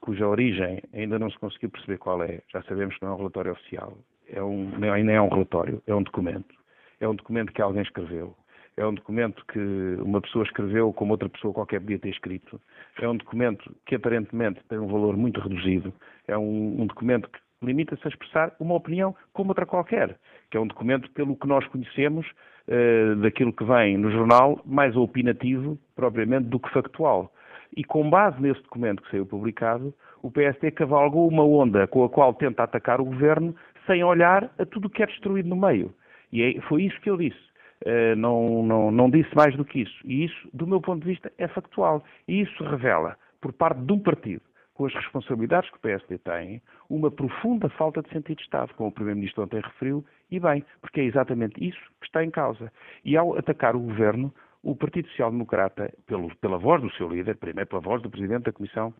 cuja 0.00 0.26
origem 0.26 0.80
ainda 0.92 1.18
não 1.18 1.30
se 1.30 1.38
conseguiu 1.38 1.70
perceber 1.70 1.98
qual 1.98 2.22
é, 2.22 2.40
já 2.52 2.62
sabemos 2.62 2.96
que 2.96 3.04
não 3.04 3.12
é 3.12 3.14
um 3.14 3.18
relatório 3.18 3.52
oficial, 3.52 3.98
é 4.28 4.42
um, 4.42 4.78
nem 4.78 5.14
é 5.14 5.20
um 5.20 5.28
relatório, 5.28 5.82
é 5.86 5.94
um 5.94 6.02
documento 6.02 6.59
é 7.00 7.08
um 7.08 7.14
documento 7.14 7.52
que 7.52 7.62
alguém 7.62 7.82
escreveu. 7.82 8.36
É 8.76 8.86
um 8.86 8.94
documento 8.94 9.44
que 9.46 9.58
uma 10.00 10.20
pessoa 10.20 10.44
escreveu 10.44 10.92
como 10.92 11.12
outra 11.12 11.28
pessoa 11.28 11.52
qualquer 11.52 11.80
podia 11.80 11.98
ter 11.98 12.10
escrito. 12.10 12.60
É 13.00 13.08
um 13.08 13.16
documento 13.16 13.74
que 13.84 13.94
aparentemente 13.94 14.60
tem 14.68 14.78
um 14.78 14.86
valor 14.86 15.16
muito 15.16 15.40
reduzido. 15.40 15.92
É 16.28 16.38
um, 16.38 16.82
um 16.82 16.86
documento 16.86 17.28
que 17.28 17.38
limita-se 17.62 18.02
a 18.06 18.08
expressar 18.08 18.54
uma 18.58 18.74
opinião 18.74 19.14
como 19.32 19.50
outra 19.50 19.66
qualquer, 19.66 20.16
que 20.50 20.56
é 20.56 20.60
um 20.60 20.66
documento 20.66 21.10
pelo 21.10 21.36
que 21.36 21.46
nós 21.46 21.66
conhecemos 21.68 22.26
uh, 22.68 23.16
daquilo 23.16 23.52
que 23.52 23.64
vem 23.64 23.98
no 23.98 24.10
jornal, 24.10 24.60
mais 24.64 24.96
opinativo 24.96 25.78
propriamente 25.94 26.48
do 26.48 26.58
que 26.58 26.72
factual. 26.72 27.32
E 27.76 27.84
com 27.84 28.08
base 28.08 28.40
nesse 28.40 28.62
documento 28.62 29.02
que 29.02 29.10
saiu 29.10 29.26
publicado, 29.26 29.94
o 30.22 30.30
PSD 30.30 30.70
cavalgou 30.70 31.28
uma 31.28 31.44
onda 31.44 31.86
com 31.86 32.02
a 32.04 32.08
qual 32.08 32.34
tenta 32.34 32.62
atacar 32.62 33.00
o 33.00 33.04
governo 33.04 33.54
sem 33.86 34.02
olhar 34.02 34.50
a 34.58 34.64
tudo 34.64 34.86
o 34.86 34.90
que 34.90 35.02
é 35.02 35.06
destruído 35.06 35.48
no 35.48 35.56
meio. 35.56 35.92
E 36.32 36.42
é, 36.42 36.60
foi 36.62 36.84
isso 36.84 37.00
que 37.00 37.10
eu 37.10 37.16
disse. 37.16 37.50
Uh, 37.84 38.14
não, 38.16 38.62
não, 38.62 38.90
não 38.90 39.10
disse 39.10 39.34
mais 39.34 39.56
do 39.56 39.64
que 39.64 39.80
isso. 39.80 40.00
E 40.04 40.24
isso, 40.24 40.48
do 40.52 40.66
meu 40.66 40.80
ponto 40.80 41.02
de 41.02 41.08
vista, 41.08 41.32
é 41.38 41.48
factual. 41.48 42.04
E 42.28 42.42
isso 42.42 42.62
revela, 42.64 43.16
por 43.40 43.52
parte 43.52 43.80
de 43.80 43.92
um 43.92 43.98
partido, 43.98 44.42
com 44.74 44.86
as 44.86 44.94
responsabilidades 44.94 45.68
que 45.70 45.76
o 45.76 45.80
PSD 45.80 46.18
tem, 46.18 46.62
uma 46.88 47.10
profunda 47.10 47.68
falta 47.70 48.02
de 48.02 48.08
sentido 48.10 48.38
de 48.38 48.44
Estado, 48.44 48.74
como 48.74 48.88
o 48.88 48.92
Primeiro-Ministro 48.92 49.44
ontem 49.44 49.60
referiu, 49.60 50.04
e 50.30 50.40
bem, 50.40 50.64
porque 50.80 51.00
é 51.00 51.04
exatamente 51.04 51.62
isso 51.62 51.80
que 52.00 52.06
está 52.06 52.24
em 52.24 52.30
causa. 52.30 52.72
E 53.04 53.16
ao 53.16 53.36
atacar 53.36 53.76
o 53.76 53.80
Governo, 53.80 54.32
o 54.62 54.74
Partido 54.74 55.08
Social 55.08 55.30
Democrata, 55.30 55.92
pelo, 56.06 56.34
pela 56.36 56.58
voz 56.58 56.80
do 56.82 56.90
seu 56.92 57.08
líder, 57.08 57.36
primeiro 57.36 57.68
pela 57.68 57.82
voz 57.82 58.02
do 58.02 58.10
Presidente 58.10 58.44
da 58.44 58.52
Comissão 58.52 58.94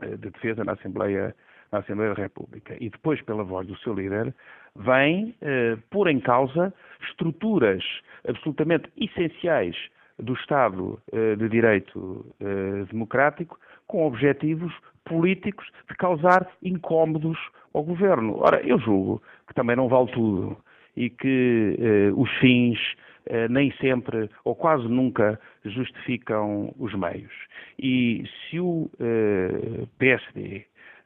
eh, 0.00 0.16
de 0.16 0.30
Defesa 0.30 0.64
na 0.64 0.72
Assembleia 0.72 1.34
na 1.72 1.78
Assembleia 1.78 2.14
da 2.14 2.22
República 2.22 2.76
e 2.80 2.90
depois 2.90 3.20
pela 3.22 3.44
voz 3.44 3.66
do 3.66 3.78
seu 3.78 3.94
líder, 3.94 4.34
vem 4.76 5.34
eh, 5.40 5.76
pôr 5.90 6.08
em 6.08 6.20
causa 6.20 6.72
estruturas 7.08 7.82
absolutamente 8.26 8.90
essenciais 8.96 9.76
do 10.18 10.34
Estado 10.34 11.00
eh, 11.12 11.36
de 11.36 11.48
Direito 11.48 12.26
eh, 12.40 12.84
Democrático 12.90 13.58
com 13.86 14.06
objetivos 14.06 14.72
políticos 15.04 15.66
de 15.88 15.96
causar 15.96 16.46
incómodos 16.62 17.38
ao 17.74 17.82
governo. 17.82 18.38
Ora, 18.38 18.60
eu 18.62 18.78
julgo 18.78 19.22
que 19.48 19.54
também 19.54 19.76
não 19.76 19.88
vale 19.88 20.10
tudo 20.12 20.56
e 20.96 21.08
que 21.10 21.76
eh, 21.78 22.12
os 22.14 22.30
fins 22.38 22.78
eh, 23.26 23.48
nem 23.48 23.72
sempre 23.80 24.28
ou 24.44 24.54
quase 24.54 24.88
nunca 24.88 25.38
justificam 25.64 26.74
os 26.78 26.94
meios. 26.94 27.32
E 27.78 28.24
se 28.26 28.58
o 28.60 28.90
eh, 28.98 29.86
PSD 29.98 30.64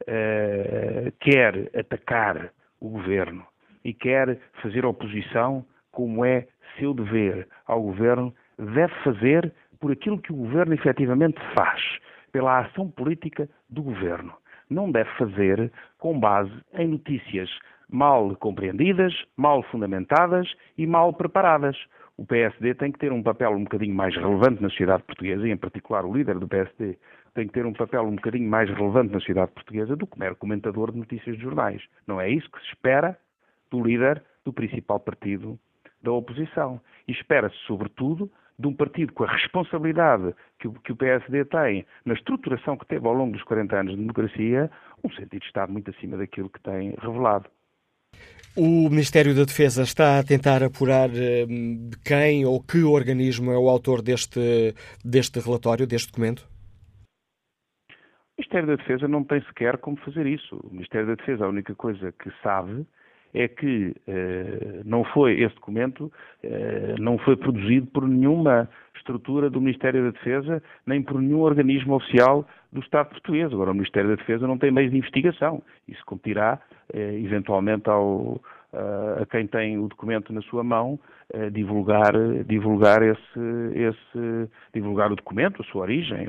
uh, 0.08 1.12
quer 1.20 1.70
atacar 1.78 2.50
o 2.80 2.88
governo 2.88 3.46
e 3.84 3.92
quer 3.92 4.38
fazer 4.62 4.84
oposição, 4.84 5.64
como 5.90 6.24
é 6.24 6.46
seu 6.78 6.94
dever 6.94 7.46
ao 7.66 7.82
governo, 7.82 8.34
deve 8.58 8.92
fazer 9.02 9.52
por 9.80 9.92
aquilo 9.92 10.18
que 10.18 10.32
o 10.32 10.36
governo 10.36 10.74
efetivamente 10.74 11.38
faz, 11.54 11.80
pela 12.32 12.60
ação 12.60 12.90
política 12.90 13.48
do 13.68 13.82
governo. 13.82 14.32
Não 14.68 14.90
deve 14.90 15.10
fazer 15.18 15.70
com 15.98 16.18
base 16.18 16.52
em 16.74 16.88
notícias 16.88 17.50
mal 17.88 18.34
compreendidas, 18.36 19.14
mal 19.36 19.62
fundamentadas 19.64 20.52
e 20.76 20.86
mal 20.86 21.12
preparadas. 21.12 21.76
O 22.16 22.24
PSD 22.24 22.74
tem 22.74 22.90
que 22.90 22.98
ter 22.98 23.12
um 23.12 23.22
papel 23.22 23.50
um 23.52 23.64
bocadinho 23.64 23.94
mais 23.94 24.14
relevante 24.16 24.62
na 24.62 24.68
sociedade 24.70 25.02
portuguesa, 25.02 25.46
e 25.46 25.50
em 25.50 25.56
particular 25.56 26.04
o 26.04 26.14
líder 26.14 26.38
do 26.38 26.48
PSD 26.48 26.96
tem 27.34 27.46
que 27.46 27.52
ter 27.52 27.66
um 27.66 27.72
papel 27.72 28.02
um 28.04 28.14
bocadinho 28.14 28.48
mais 28.48 28.70
relevante 28.70 29.12
na 29.12 29.18
sociedade 29.18 29.52
portuguesa 29.52 29.96
do 29.96 30.06
que 30.06 30.18
mero 30.18 30.36
comentador 30.36 30.92
de 30.92 30.98
notícias 30.98 31.36
de 31.36 31.42
jornais. 31.42 31.82
Não 32.06 32.20
é 32.20 32.30
isso 32.30 32.48
que 32.50 32.60
se 32.60 32.68
espera 32.68 33.18
do 33.70 33.82
líder 33.82 34.22
do 34.44 34.52
principal 34.52 35.00
partido 35.00 35.58
da 36.02 36.12
oposição. 36.12 36.80
E 37.08 37.12
espera-se, 37.12 37.56
sobretudo, 37.66 38.30
de 38.58 38.68
um 38.68 38.74
partido 38.74 39.12
com 39.12 39.24
a 39.24 39.32
responsabilidade 39.32 40.32
que 40.60 40.68
o, 40.68 40.72
que 40.74 40.92
o 40.92 40.96
PSD 40.96 41.44
tem 41.46 41.84
na 42.04 42.14
estruturação 42.14 42.76
que 42.76 42.86
teve 42.86 43.06
ao 43.06 43.14
longo 43.14 43.32
dos 43.32 43.42
40 43.42 43.76
anos 43.76 43.92
de 43.94 44.00
democracia, 44.00 44.70
um 45.02 45.10
sentido 45.10 45.40
de 45.40 45.46
Estado 45.46 45.72
muito 45.72 45.90
acima 45.90 46.16
daquilo 46.16 46.48
que 46.48 46.60
tem 46.60 46.94
revelado. 47.00 47.48
O 48.56 48.88
Ministério 48.88 49.34
da 49.34 49.44
Defesa 49.44 49.82
está 49.82 50.20
a 50.20 50.22
tentar 50.22 50.62
apurar 50.62 51.10
hum, 51.10 51.90
quem 52.04 52.46
ou 52.46 52.62
que 52.62 52.84
organismo 52.84 53.50
é 53.50 53.58
o 53.58 53.68
autor 53.68 54.00
deste, 54.00 54.72
deste 55.04 55.40
relatório, 55.40 55.88
deste 55.88 56.12
documento? 56.12 56.53
O 58.36 58.40
Ministério 58.40 58.66
da 58.66 58.76
Defesa 58.76 59.06
não 59.06 59.22
tem 59.22 59.40
sequer 59.42 59.78
como 59.78 59.96
fazer 59.98 60.26
isso. 60.26 60.56
O 60.56 60.70
Ministério 60.72 61.06
da 61.06 61.14
Defesa, 61.14 61.44
a 61.44 61.48
única 61.48 61.74
coisa 61.74 62.12
que 62.12 62.30
sabe 62.42 62.84
é 63.32 63.48
que 63.48 63.94
eh, 64.06 64.82
não 64.84 65.04
foi 65.04 65.40
esse 65.40 65.54
documento 65.56 66.10
eh, 66.42 66.94
não 66.98 67.18
foi 67.18 67.36
produzido 67.36 67.86
por 67.88 68.08
nenhuma 68.08 68.68
estrutura 68.96 69.50
do 69.50 69.60
Ministério 69.60 70.04
da 70.04 70.10
Defesa 70.10 70.62
nem 70.86 71.02
por 71.02 71.20
nenhum 71.20 71.40
organismo 71.40 71.94
oficial 71.94 72.46
do 72.72 72.80
Estado 72.80 73.10
português. 73.10 73.52
Agora 73.52 73.72
o 73.72 73.74
Ministério 73.74 74.10
da 74.10 74.16
Defesa 74.16 74.46
não 74.46 74.56
tem 74.56 74.70
meios 74.70 74.92
de 74.92 74.98
investigação. 74.98 75.62
Isso 75.88 76.04
competirá 76.06 76.60
eh, 76.92 77.20
eventualmente 77.20 77.88
ao, 77.88 78.40
a 79.20 79.26
quem 79.26 79.46
tem 79.46 79.78
o 79.78 79.88
documento 79.88 80.32
na 80.32 80.42
sua 80.42 80.64
mão 80.64 80.98
divulgar, 81.52 82.12
divulgar, 82.46 83.02
esse, 83.02 83.40
esse, 83.74 84.50
divulgar 84.72 85.10
o 85.10 85.16
documento, 85.16 85.62
a 85.62 85.64
sua 85.64 85.82
origem, 85.82 86.26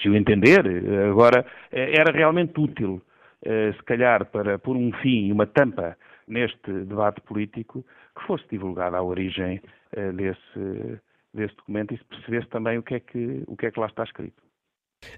se 0.00 0.08
o 0.08 0.16
entender. 0.16 0.64
Agora, 1.10 1.44
era 1.70 2.12
realmente 2.12 2.58
útil, 2.58 3.02
se 3.42 3.82
calhar, 3.84 4.24
para 4.26 4.58
pôr 4.58 4.76
um 4.76 4.92
fim 5.02 5.26
e 5.26 5.32
uma 5.32 5.46
tampa 5.46 5.96
neste 6.26 6.72
debate 6.72 7.20
político, 7.22 7.84
que 8.16 8.26
fosse 8.26 8.44
divulgada 8.50 8.96
a 8.96 9.02
origem 9.02 9.60
desse, 10.14 11.00
desse 11.34 11.54
documento 11.56 11.94
e 11.94 11.98
se 11.98 12.04
percebesse 12.04 12.48
também 12.48 12.78
o 12.78 12.82
que, 12.82 12.94
é 12.94 13.00
que, 13.00 13.42
o 13.46 13.56
que 13.56 13.66
é 13.66 13.70
que 13.70 13.80
lá 13.80 13.86
está 13.86 14.04
escrito. 14.04 14.49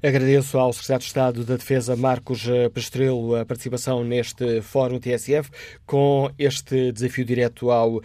Agradeço 0.01 0.59
ao 0.59 0.73
Secretário 0.73 1.01
de 1.01 1.07
Estado 1.07 1.45
da 1.45 1.57
Defesa, 1.57 1.97
Marcos 1.97 2.49
eh, 2.49 2.69
Pestrelo, 2.69 3.35
a 3.35 3.45
participação 3.45 4.05
neste 4.05 4.61
Fórum 4.63 5.01
TSF, 5.01 5.51
com 5.85 6.31
este 6.39 6.93
desafio 6.93 7.25
direto 7.25 7.71
ao 7.71 7.97
uh, 7.97 8.03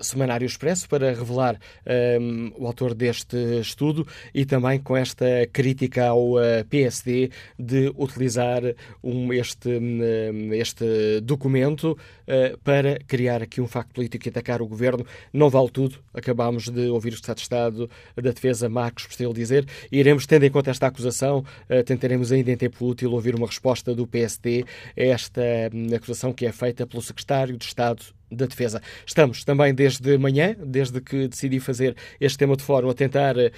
Semanário 0.00 0.46
Expresso 0.46 0.88
para 0.88 1.12
revelar 1.12 1.54
um, 1.54 1.58
eh, 1.86 2.52
o 2.56 2.66
autor 2.66 2.94
deste 2.94 3.36
estudo 3.60 4.06
e 4.32 4.44
também 4.44 4.78
com 4.78 4.96
esta 4.96 5.26
crítica 5.52 6.06
ao 6.06 6.34
uh, 6.34 6.64
PSD 6.70 7.30
de 7.58 7.92
utilizar 7.96 8.62
um, 9.02 9.32
este, 9.32 9.68
um, 9.68 10.52
este 10.54 11.20
documento 11.22 11.92
uh, 11.92 12.58
para 12.58 12.98
criar 13.06 13.42
aqui 13.42 13.60
um 13.60 13.66
facto 13.66 13.92
político 13.92 14.26
e 14.26 14.30
atacar 14.30 14.62
o 14.62 14.66
governo. 14.66 15.04
Não 15.32 15.50
vale 15.50 15.70
tudo. 15.70 15.98
Acabámos 16.14 16.68
de 16.68 16.88
ouvir 16.88 17.12
o 17.12 17.16
Secretário 17.16 17.36
de 17.36 17.42
Estado 17.42 17.90
da 18.16 18.30
Defesa, 18.30 18.68
Marcos 18.68 19.06
Pestrelo, 19.06 19.34
dizer 19.34 19.66
iremos, 19.90 20.26
tendo 20.26 20.44
em 20.44 20.50
conta 20.50 20.70
esta 20.70 20.86
acusação, 20.86 21.07
acusação. 21.08 21.44
Eh, 21.68 21.82
tentaremos 21.82 22.30
ainda 22.30 22.52
em 22.52 22.56
tempo 22.56 22.86
útil 22.86 23.12
ouvir 23.12 23.34
uma 23.34 23.46
resposta 23.46 23.94
do 23.94 24.06
PSD 24.06 24.64
a 24.96 25.02
esta 25.02 25.42
hum, 25.72 25.94
acusação 25.94 26.32
que 26.32 26.46
é 26.46 26.52
feita 26.52 26.86
pelo 26.86 27.02
Secretário 27.02 27.56
de 27.56 27.64
Estado 27.64 28.02
da 28.30 28.44
Defesa. 28.44 28.82
Estamos 29.06 29.42
também 29.42 29.74
desde 29.74 30.18
manhã, 30.18 30.54
desde 30.62 31.00
que 31.00 31.28
decidi 31.28 31.58
fazer 31.60 31.96
este 32.20 32.36
tema 32.36 32.56
de 32.56 32.62
fórum, 32.62 32.90
a 32.90 32.94
tentar 32.94 33.34
uh, 33.38 33.50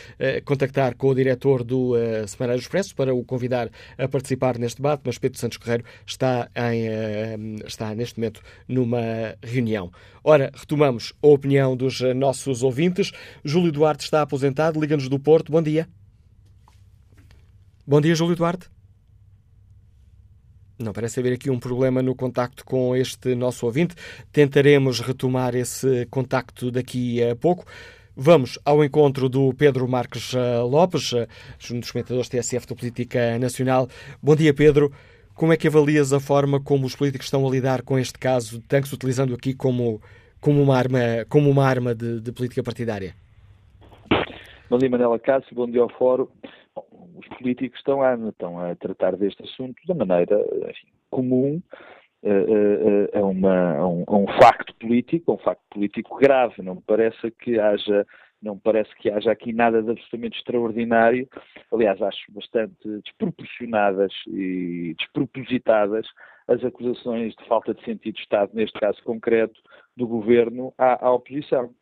contactar 0.44 0.94
com 0.94 1.08
o 1.08 1.14
diretor 1.14 1.64
do 1.64 1.96
uh, 1.96 2.28
Semanário 2.28 2.60
Expresso 2.60 2.94
para 2.94 3.12
o 3.12 3.24
convidar 3.24 3.68
a 3.98 4.06
participar 4.06 4.58
neste 4.58 4.76
debate, 4.76 5.02
mas 5.04 5.18
Pedro 5.18 5.40
Santos 5.40 5.58
Correiro 5.58 5.82
está, 6.06 6.48
em, 6.54 6.88
uh, 6.88 7.66
está 7.66 7.92
neste 7.96 8.20
momento 8.20 8.40
numa 8.68 9.34
reunião. 9.42 9.90
Ora, 10.22 10.52
retomamos 10.54 11.12
a 11.20 11.26
opinião 11.26 11.76
dos 11.76 12.00
nossos 12.14 12.62
ouvintes. 12.62 13.10
Júlio 13.44 13.72
Duarte 13.72 14.04
está 14.04 14.22
aposentado, 14.22 14.80
liga-nos 14.80 15.08
do 15.08 15.18
Porto. 15.18 15.50
Bom 15.50 15.62
dia. 15.62 15.88
Bom 17.90 18.00
dia, 18.00 18.14
Júlio 18.14 18.36
Duarte. 18.36 18.68
Não 20.78 20.92
parece 20.92 21.18
haver 21.18 21.32
aqui 21.32 21.50
um 21.50 21.58
problema 21.58 22.00
no 22.00 22.14
contacto 22.14 22.64
com 22.64 22.94
este 22.94 23.34
nosso 23.34 23.66
ouvinte. 23.66 23.96
Tentaremos 24.30 25.00
retomar 25.00 25.56
esse 25.56 26.06
contacto 26.06 26.70
daqui 26.70 27.20
a 27.20 27.34
pouco. 27.34 27.64
Vamos 28.14 28.60
ao 28.64 28.84
encontro 28.84 29.28
do 29.28 29.52
Pedro 29.54 29.88
Marques 29.88 30.32
eh, 30.34 30.58
Lopes, 30.60 31.12
eh, 31.14 31.26
um 31.72 31.80
dos 31.80 31.90
comentadores 31.90 32.28
TSF 32.28 32.64
da 32.64 32.76
Política 32.76 33.36
Nacional. 33.40 33.88
Bom 34.22 34.36
dia, 34.36 34.54
Pedro. 34.54 34.92
Como 35.34 35.52
é 35.52 35.56
que 35.56 35.66
avalias 35.66 36.12
a 36.12 36.20
forma 36.20 36.60
como 36.60 36.86
os 36.86 36.94
políticos 36.94 37.26
estão 37.26 37.44
a 37.44 37.50
lidar 37.50 37.82
com 37.82 37.98
este 37.98 38.20
caso 38.20 38.60
de 38.60 38.66
tanques, 38.68 38.92
utilizando 38.92 39.34
aqui 39.34 39.52
como, 39.52 40.00
como 40.40 40.62
uma 40.62 40.76
arma, 40.76 41.00
como 41.28 41.50
uma 41.50 41.66
arma 41.66 41.92
de, 41.92 42.20
de 42.20 42.30
política 42.30 42.62
partidária? 42.62 43.16
Bom 44.70 44.78
dia, 44.78 44.88
Manela 44.88 45.18
Cássio. 45.18 45.56
Bom 45.56 45.68
dia 45.68 45.82
ao 45.82 45.90
Fórum 45.98 46.28
os 46.90 47.28
políticos 47.38 47.78
estão 47.78 48.02
a, 48.02 48.14
estão 48.14 48.58
a 48.58 48.74
tratar 48.76 49.16
deste 49.16 49.42
assunto 49.42 49.76
da 49.86 49.94
maneira 49.94 50.38
enfim, 50.68 50.88
comum 51.10 51.62
a, 52.24 53.18
a, 53.18 53.24
um, 53.24 53.46
a, 53.46 54.16
um, 54.16 54.26
facto 54.40 54.74
político, 54.76 55.32
um 55.32 55.38
facto 55.38 55.62
político 55.70 56.16
grave. 56.18 56.62
Não 56.62 56.76
me 56.76 56.82
parece 56.86 57.30
que 57.30 57.58
haja 57.58 58.06
não 58.42 58.58
parece 58.58 58.94
que 58.96 59.10
haja 59.10 59.30
aqui 59.30 59.52
nada 59.52 59.82
de 59.82 59.90
absolutamente 59.90 60.38
extraordinário. 60.38 61.28
Aliás, 61.70 62.00
acho 62.00 62.32
bastante 62.32 62.88
desproporcionadas 63.04 64.12
e 64.26 64.94
despropositadas 64.98 66.06
as 66.48 66.64
acusações 66.64 67.34
de 67.36 67.44
falta 67.46 67.74
de 67.74 67.84
sentido 67.84 68.14
de 68.14 68.22
Estado, 68.22 68.50
neste 68.54 68.78
caso 68.80 69.02
concreto, 69.04 69.60
do 69.96 70.06
governo 70.06 70.72
à, 70.78 71.06
à 71.06 71.12
oposição. 71.12 71.74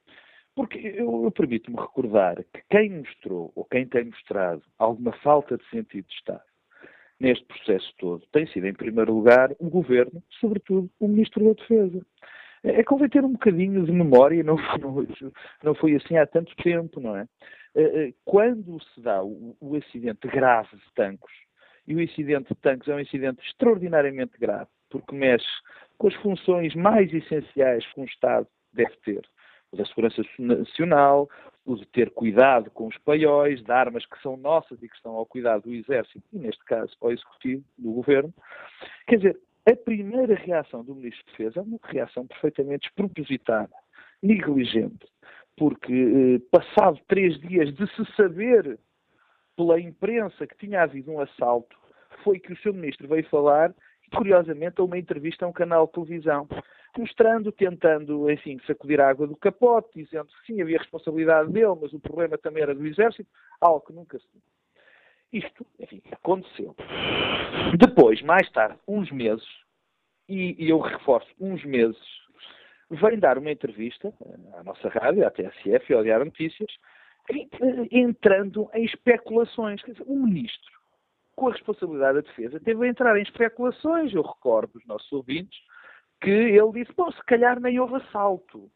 Porque 0.58 0.78
eu, 0.78 1.22
eu 1.22 1.30
permito-me 1.30 1.76
recordar 1.76 2.34
que 2.52 2.60
quem 2.68 2.90
mostrou, 2.90 3.52
ou 3.54 3.64
quem 3.64 3.86
tem 3.86 4.06
mostrado, 4.06 4.60
alguma 4.76 5.12
falta 5.18 5.56
de 5.56 5.64
sentido 5.70 6.04
de 6.08 6.14
Estado 6.14 6.42
neste 7.20 7.44
processo 7.44 7.94
todo 7.98 8.26
tem 8.32 8.44
sido, 8.48 8.66
em 8.66 8.72
primeiro 8.72 9.14
lugar, 9.14 9.52
o 9.60 9.70
Governo, 9.70 10.20
sobretudo 10.40 10.90
o 10.98 11.06
Ministro 11.06 11.44
da 11.44 11.52
Defesa. 11.52 12.04
É, 12.64 12.80
é 12.80 12.82
convém 12.82 13.08
ter 13.08 13.24
um 13.24 13.34
bocadinho 13.34 13.86
de 13.86 13.92
memória, 13.92 14.42
não, 14.42 14.56
não, 14.82 15.06
não 15.62 15.74
foi 15.76 15.94
assim 15.94 16.16
há 16.16 16.26
tanto 16.26 16.56
tempo, 16.56 16.98
não 16.98 17.16
é? 17.16 17.24
é, 17.76 18.08
é 18.08 18.12
quando 18.24 18.82
se 18.82 19.00
dá 19.00 19.22
o, 19.22 19.56
o 19.60 19.76
acidente 19.76 20.26
grave 20.26 20.76
de 20.76 20.92
tanques, 20.96 21.36
e 21.86 21.94
o 21.94 22.00
incidente 22.00 22.48
de 22.48 22.60
tanques 22.60 22.88
é 22.88 22.96
um 22.96 23.00
incidente 23.00 23.46
extraordinariamente 23.46 24.36
grave, 24.40 24.68
porque 24.90 25.14
mexe 25.14 25.46
com 25.96 26.08
as 26.08 26.14
funções 26.16 26.74
mais 26.74 27.14
essenciais 27.14 27.86
que 27.86 28.00
um 28.00 28.04
Estado 28.04 28.48
deve 28.72 28.96
ter, 29.04 29.22
o 29.72 29.76
da 29.76 29.84
segurança 29.84 30.22
nacional, 30.38 31.28
o 31.64 31.76
de 31.76 31.86
ter 31.86 32.10
cuidado 32.10 32.70
com 32.70 32.86
os 32.86 32.96
paióis, 32.98 33.62
de 33.62 33.70
armas 33.70 34.06
que 34.06 34.20
são 34.22 34.36
nossas 34.36 34.82
e 34.82 34.88
que 34.88 34.96
estão 34.96 35.14
ao 35.14 35.26
cuidado 35.26 35.64
do 35.64 35.74
Exército, 35.74 36.22
e 36.32 36.38
neste 36.38 36.64
caso 36.64 36.96
ao 37.00 37.12
Executivo, 37.12 37.62
do 37.76 37.92
Governo. 37.92 38.32
Quer 39.06 39.16
dizer, 39.16 39.40
a 39.70 39.76
primeira 39.76 40.34
reação 40.34 40.82
do 40.82 40.94
Ministro 40.94 41.24
de 41.26 41.30
Defesa 41.32 41.60
é 41.60 41.62
uma 41.62 41.78
reação 41.82 42.26
perfeitamente 42.26 42.88
despropositada, 42.88 43.74
negligente, 44.22 45.06
porque 45.56 45.92
eh, 45.92 46.38
passado 46.50 46.98
três 47.06 47.38
dias 47.40 47.74
de 47.74 47.86
se 47.94 48.16
saber 48.16 48.78
pela 49.54 49.78
imprensa 49.78 50.46
que 50.46 50.56
tinha 50.56 50.82
havido 50.82 51.10
um 51.10 51.20
assalto, 51.20 51.76
foi 52.24 52.38
que 52.38 52.52
o 52.52 52.56
seu 52.58 52.72
Ministro 52.72 53.08
veio 53.08 53.28
falar, 53.28 53.74
curiosamente, 54.14 54.80
a 54.80 54.84
uma 54.84 54.96
entrevista 54.96 55.44
a 55.44 55.48
um 55.48 55.52
canal 55.52 55.86
de 55.86 55.92
televisão 55.92 56.48
mostrando, 56.96 57.52
tentando, 57.52 58.30
enfim, 58.30 58.58
sacudir 58.66 59.00
a 59.00 59.08
água 59.08 59.26
do 59.26 59.36
capote, 59.36 59.88
dizendo 59.94 60.26
que 60.26 60.46
sim, 60.46 60.62
havia 60.62 60.78
responsabilidade 60.78 61.52
dele, 61.52 61.76
mas 61.80 61.92
o 61.92 62.00
problema 62.00 62.38
também 62.38 62.62
era 62.62 62.74
do 62.74 62.86
Exército, 62.86 63.28
algo 63.60 63.80
que 63.80 63.92
nunca 63.92 64.18
se 64.18 64.26
Isto, 65.32 65.66
enfim, 65.78 66.02
aconteceu. 66.12 66.74
Depois, 67.76 68.22
mais 68.22 68.50
tarde, 68.50 68.78
uns 68.86 69.10
meses, 69.10 69.46
e, 70.28 70.56
e 70.58 70.68
eu 70.70 70.78
reforço, 70.78 71.28
uns 71.40 71.64
meses, 71.64 71.98
vem 72.90 73.18
dar 73.18 73.38
uma 73.38 73.50
entrevista 73.50 74.12
à 74.54 74.62
nossa 74.62 74.88
rádio, 74.88 75.26
à 75.26 75.30
TSF 75.30 75.92
ao 75.92 76.02
Diário 76.02 76.24
Notícias, 76.26 76.70
entrando 77.90 78.70
em 78.74 78.84
especulações. 78.84 79.82
Quer 79.82 79.92
dizer, 79.92 80.04
o 80.06 80.16
ministro, 80.16 80.72
com 81.36 81.48
a 81.48 81.52
responsabilidade 81.52 82.14
da 82.14 82.20
defesa, 82.28 82.60
teve 82.60 82.86
a 82.86 82.88
entrar 82.88 83.18
em 83.18 83.22
especulações. 83.22 84.12
Eu 84.12 84.22
recordo 84.22 84.76
os 84.76 84.86
nossos 84.86 85.10
ouvintes 85.12 85.58
que 86.20 86.30
ele 86.30 86.72
disse, 86.72 86.92
bom, 86.96 87.10
se 87.10 87.22
calhar 87.24 87.60
nem 87.60 87.78
houve 87.78 87.96
assalto. 87.96 88.70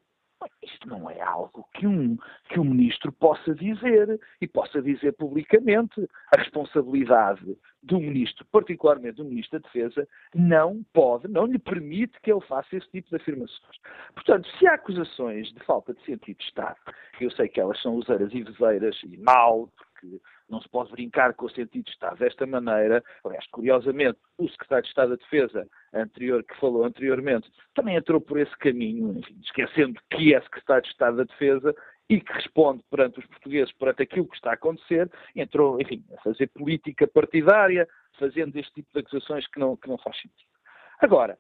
Isto 0.60 0.88
não 0.88 1.08
é 1.08 1.20
algo 1.20 1.68
que 1.74 1.86
um, 1.86 2.16
que 2.48 2.58
um 2.58 2.64
ministro 2.64 3.12
possa 3.12 3.54
dizer 3.54 4.20
e 4.40 4.48
possa 4.48 4.82
dizer 4.82 5.12
publicamente. 5.12 6.08
A 6.34 6.40
responsabilidade 6.40 7.56
do 7.82 7.98
ministro, 7.98 8.44
particularmente 8.50 9.16
do 9.16 9.24
ministro 9.24 9.60
da 9.60 9.66
Defesa, 9.66 10.08
não 10.34 10.84
pode, 10.92 11.28
não 11.28 11.46
lhe 11.46 11.58
permite 11.58 12.20
que 12.20 12.32
ele 12.32 12.40
faça 12.42 12.76
esse 12.76 12.88
tipo 12.90 13.08
de 13.10 13.16
afirmações. 13.16 13.76
Portanto, 14.14 14.48
se 14.58 14.66
há 14.66 14.74
acusações 14.74 15.52
de 15.52 15.60
falta 15.64 15.94
de 15.94 16.04
sentido 16.04 16.38
de 16.38 16.44
Estado, 16.44 16.76
eu 17.20 17.30
sei 17.30 17.48
que 17.48 17.60
elas 17.60 17.80
são 17.80 17.94
useiras 17.94 18.32
e 18.32 18.42
vezeiras 18.42 18.98
e 19.04 19.16
mal, 19.18 19.68
porque 19.76 20.20
não 20.52 20.60
se 20.60 20.68
pode 20.68 20.92
brincar 20.92 21.32
com 21.34 21.46
o 21.46 21.50
sentido 21.50 21.84
de 21.84 21.90
Estado 21.90 22.18
desta 22.18 22.46
maneira. 22.46 23.02
Aliás, 23.24 23.46
curiosamente, 23.48 24.18
o 24.38 24.48
secretário 24.48 24.82
de 24.84 24.88
Estado 24.90 25.10
da 25.10 25.16
Defesa, 25.16 25.66
anterior, 25.94 26.44
que 26.44 26.60
falou 26.60 26.84
anteriormente, 26.84 27.50
também 27.74 27.96
entrou 27.96 28.20
por 28.20 28.38
esse 28.38 28.54
caminho, 28.58 29.18
enfim, 29.18 29.38
esquecendo 29.42 29.98
que 30.10 30.34
é 30.34 30.40
secretário 30.42 30.82
de 30.82 30.90
Estado 30.90 31.16
da 31.16 31.24
Defesa 31.24 31.74
e 32.08 32.20
que 32.20 32.32
responde 32.32 32.84
perante 32.90 33.18
os 33.18 33.26
portugueses, 33.26 33.72
perante 33.72 34.02
aquilo 34.02 34.28
que 34.28 34.36
está 34.36 34.50
a 34.50 34.54
acontecer, 34.54 35.10
entrou, 35.34 35.80
enfim, 35.80 36.04
a 36.16 36.20
fazer 36.22 36.48
política 36.48 37.06
partidária, 37.06 37.88
fazendo 38.18 38.54
este 38.56 38.72
tipo 38.74 38.90
de 38.92 39.00
acusações 39.00 39.46
que 39.48 39.58
não, 39.58 39.76
que 39.76 39.88
não 39.88 39.96
faz 39.96 40.16
sentido. 40.16 40.52
Agora, 41.00 41.38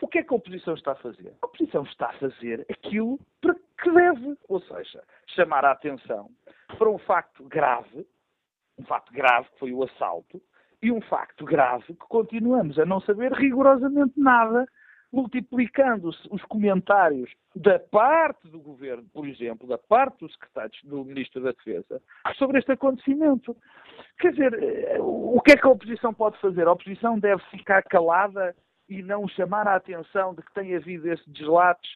o 0.00 0.08
que 0.08 0.18
é 0.18 0.22
que 0.22 0.32
a 0.32 0.36
oposição 0.36 0.74
está 0.74 0.92
a 0.92 0.96
fazer? 0.96 1.34
A 1.42 1.46
oposição 1.46 1.82
está 1.84 2.08
a 2.08 2.12
fazer 2.14 2.66
aquilo 2.70 3.18
para 3.40 3.54
que 3.54 3.90
deve, 3.90 4.36
ou 4.48 4.60
seja, 4.60 5.02
chamar 5.26 5.64
a 5.64 5.72
atenção 5.72 6.30
para 6.78 6.90
um 6.90 6.98
facto 6.98 7.44
grave, 7.44 8.06
um 8.78 8.84
facto 8.84 9.12
grave 9.12 9.48
que 9.50 9.58
foi 9.58 9.72
o 9.72 9.82
assalto, 9.82 10.40
e 10.82 10.92
um 10.92 11.00
facto 11.00 11.44
grave 11.44 11.84
que 11.86 12.06
continuamos 12.08 12.78
a 12.78 12.84
não 12.84 13.00
saber 13.00 13.32
rigorosamente 13.32 14.18
nada, 14.18 14.66
multiplicando 15.12 16.10
os 16.30 16.42
comentários 16.44 17.32
da 17.54 17.78
parte 17.78 18.48
do 18.48 18.60
governo, 18.60 19.08
por 19.12 19.26
exemplo, 19.26 19.66
da 19.66 19.78
parte 19.78 20.20
dos 20.20 20.32
secretários 20.32 20.78
do 20.84 21.04
Ministro 21.04 21.42
da 21.42 21.52
Defesa, 21.52 22.02
sobre 22.36 22.58
este 22.58 22.72
acontecimento. 22.72 23.56
Quer 24.18 24.32
dizer, 24.32 24.62
eh, 24.62 24.98
o 25.00 25.40
que 25.40 25.52
é 25.52 25.56
que 25.56 25.66
a 25.66 25.70
oposição 25.70 26.12
pode 26.12 26.38
fazer? 26.38 26.66
A 26.66 26.72
oposição 26.72 27.18
deve 27.18 27.42
ficar 27.50 27.82
calada 27.84 28.54
e 28.88 29.02
não 29.02 29.26
chamar 29.28 29.66
a 29.66 29.76
atenção 29.76 30.34
de 30.34 30.42
que 30.42 30.52
tem 30.52 30.76
havido 30.76 31.10
esses 31.10 31.26
deslates 31.28 31.90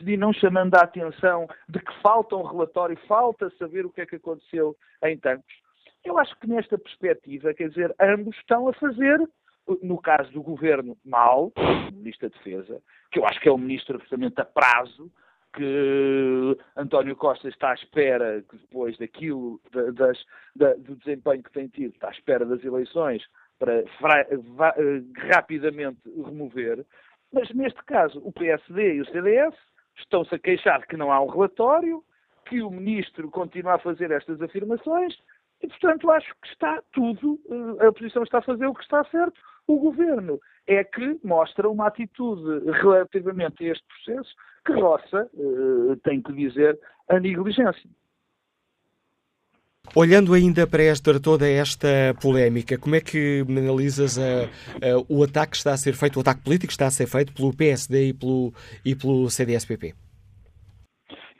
e 0.00 0.16
não 0.16 0.32
chamando 0.32 0.74
a 0.74 0.82
atenção 0.82 1.48
de 1.68 1.78
que 1.80 2.00
falta 2.00 2.36
um 2.36 2.42
relatório, 2.42 2.96
falta 3.06 3.50
saber 3.58 3.86
o 3.86 3.90
que 3.90 4.00
é 4.00 4.06
que 4.06 4.16
aconteceu 4.16 4.76
em 5.02 5.18
tantos. 5.18 5.63
Eu 6.04 6.18
acho 6.18 6.38
que 6.38 6.46
nesta 6.46 6.76
perspectiva, 6.76 7.54
quer 7.54 7.70
dizer, 7.70 7.94
ambos 7.98 8.36
estão 8.36 8.68
a 8.68 8.74
fazer, 8.74 9.18
no 9.82 9.98
caso 9.98 10.30
do 10.32 10.42
governo, 10.42 10.96
mal, 11.04 11.50
o 11.56 11.92
Ministro 11.92 12.28
da 12.28 12.36
Defesa, 12.36 12.82
que 13.10 13.18
eu 13.18 13.26
acho 13.26 13.40
que 13.40 13.48
é 13.48 13.52
um 13.52 13.58
ministro 13.58 13.96
absolutamente 13.96 14.40
a 14.40 14.44
prazo, 14.44 15.10
que 15.54 16.58
António 16.76 17.16
Costa 17.16 17.48
está 17.48 17.70
à 17.70 17.74
espera, 17.74 18.44
que 18.48 18.56
depois 18.56 18.98
daquilo, 18.98 19.60
das, 19.94 20.18
da, 20.54 20.74
do 20.74 20.96
desempenho 20.96 21.42
que 21.42 21.52
tem 21.52 21.68
tido, 21.68 21.94
está 21.94 22.08
à 22.08 22.12
espera 22.12 22.44
das 22.44 22.62
eleições 22.62 23.24
para 23.58 23.84
rapidamente 25.32 26.00
remover. 26.04 26.84
Mas 27.32 27.48
neste 27.54 27.82
caso, 27.84 28.20
o 28.24 28.32
PSD 28.32 28.96
e 28.96 29.00
o 29.00 29.06
CDS 29.06 29.54
estão-se 29.96 30.34
a 30.34 30.38
queixar 30.38 30.86
que 30.86 30.96
não 30.96 31.10
há 31.10 31.20
um 31.22 31.28
relatório, 31.28 32.04
que 32.46 32.60
o 32.60 32.70
ministro 32.70 33.30
continua 33.30 33.74
a 33.74 33.78
fazer 33.78 34.10
estas 34.10 34.42
afirmações 34.42 35.16
e, 35.64 35.68
portanto, 35.68 36.10
acho 36.10 36.34
que 36.42 36.48
está 36.48 36.82
tudo, 36.92 37.40
eh, 37.48 37.86
a 37.86 37.88
oposição 37.88 38.22
está 38.22 38.38
a 38.38 38.42
fazer 38.42 38.66
o 38.66 38.74
que 38.74 38.82
está 38.82 39.02
certo. 39.04 39.40
O 39.66 39.78
governo 39.78 40.38
é 40.66 40.84
que 40.84 41.18
mostra 41.24 41.68
uma 41.68 41.86
atitude 41.86 42.70
relativamente 42.70 43.64
a 43.64 43.72
este 43.72 43.84
processo 43.86 44.34
que 44.66 44.72
roça, 44.74 45.30
eh, 45.34 45.96
tenho 46.04 46.22
que 46.22 46.32
dizer, 46.34 46.78
a 47.08 47.18
negligência. 47.18 47.88
Olhando 49.96 50.34
ainda 50.34 50.66
para 50.66 50.82
esta, 50.82 51.18
toda 51.20 51.48
esta 51.48 51.88
polémica, 52.20 52.76
como 52.76 52.94
é 52.96 53.00
que 53.00 53.44
analisas 53.48 54.18
a, 54.18 54.44
a, 54.44 55.04
o 55.08 55.22
ataque 55.22 55.52
que 55.52 55.56
está 55.58 55.72
a 55.72 55.76
ser 55.76 55.94
feito, 55.94 56.16
o 56.16 56.20
ataque 56.20 56.42
político 56.42 56.68
que 56.68 56.72
está 56.74 56.86
a 56.86 56.90
ser 56.90 57.06
feito 57.06 57.32
pelo 57.32 57.56
PSD 57.56 58.08
e 58.08 58.12
pelo, 58.12 58.52
e 58.84 58.94
pelo 58.94 59.30
CDSPP? 59.30 59.94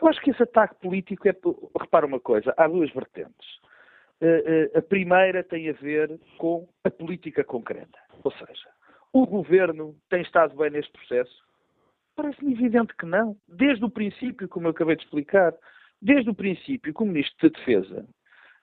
Eu 0.01 0.09
acho 0.09 0.21
que 0.21 0.31
esse 0.31 0.43
ataque 0.43 0.75
político 0.81 1.27
é. 1.29 1.35
Repara 1.81 2.07
uma 2.07 2.21
coisa, 2.21 2.55
há 2.57 2.69
duas 2.69 2.93
vertentes. 2.93 3.64
Eh, 4.21 4.71
eh, 4.75 4.79
a 4.79 4.83
primeira 4.83 5.43
tem 5.43 5.69
a 5.69 5.73
ver 5.73 6.19
com 6.39 6.69
a 6.85 6.91
política 6.91 7.45
concreta. 7.45 7.99
Ou 8.23 8.33
seja, 8.33 8.69
o 9.13 9.27
governo 9.27 9.95
tem 10.09 10.23
estado 10.23 10.57
bem 10.57 10.71
neste 10.71 10.93
processo? 10.93 11.45
Parece-me 12.17 12.53
evidente 12.53 12.95
que 12.97 13.07
não. 13.07 13.37
Desde 13.49 13.85
o 13.85 13.91
princípio, 13.91 14.49
como 14.49 14.67
eu 14.67 14.71
acabei 14.71 14.97
de 14.97 15.03
explicar, 15.03 15.53
desde 16.01 16.31
o 16.31 16.35
princípio 16.35 16.95
que 16.95 17.03
o 17.03 17.07
Ministro 17.07 17.51
da 17.51 17.59
Defesa, 17.59 18.07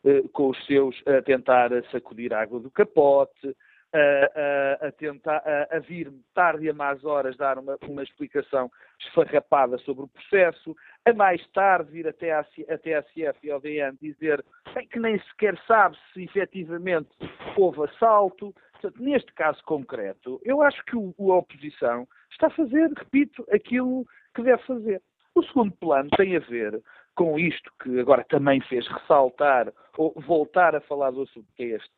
eh, 0.06 0.24
com 0.32 0.50
os 0.50 0.66
seus 0.66 0.96
a 1.06 1.22
tentar 1.22 1.70
sacudir 1.92 2.34
a 2.34 2.42
água 2.42 2.60
do 2.60 2.72
capote, 2.72 3.56
a, 3.94 4.84
a, 4.84 4.88
a 4.88 4.92
tentar 4.94 5.44
a, 5.70 5.80
vir 5.80 6.12
tarde 6.34 6.70
a 6.70 6.74
más 6.74 7.04
horas 7.04 7.36
dar 7.36 7.60
uma, 7.60 7.78
uma 7.88 8.04
explicação 8.04 8.72
esfarrapada 9.00 9.78
sobre 9.80 10.06
o 10.06 10.08
processo, 10.08 10.76
a 11.06 11.14
mais 11.14 11.46
tarde 11.48 11.92
vir 11.92 12.08
até 12.08 12.32
a, 12.32 12.44
CF 12.44 13.40
e 13.44 13.52
ao 13.52 13.60
DN 13.60 13.98
dizer 14.02 14.44
que 14.92 15.00
nem 15.00 15.20
sequer 15.20 15.58
sabe 15.66 15.98
se 16.14 16.24
efetivamente 16.24 17.10
houve 17.58 17.84
assalto. 17.84 18.54
Portanto, 18.74 19.02
neste 19.02 19.32
caso 19.34 19.64
concreto, 19.64 20.40
eu 20.44 20.62
acho 20.62 20.84
que 20.86 20.96
o, 20.96 21.14
a 21.20 21.38
oposição 21.38 22.08
está 22.32 22.48
a 22.48 22.52
fazer, 22.52 22.92
repito, 22.96 23.46
aquilo 23.52 24.06
que 24.36 24.44
deve 24.44 24.62
fazer. 24.64 25.02
O 25.36 25.44
segundo 25.44 25.72
plano 25.74 26.10
tem 26.18 26.36
a 26.36 26.40
ver 26.40 26.82
com 27.16 27.38
isto 27.38 27.72
que 27.82 28.00
agora 28.00 28.24
também 28.30 28.62
fez 28.62 28.88
ressaltar 28.88 29.72
ou 29.98 30.14
voltar 30.26 30.76
a 30.76 30.82
falar 30.82 31.12
do 31.12 31.24
assunto, 31.24 31.48
que 31.56 31.64
é 31.64 31.68
este 31.76 31.92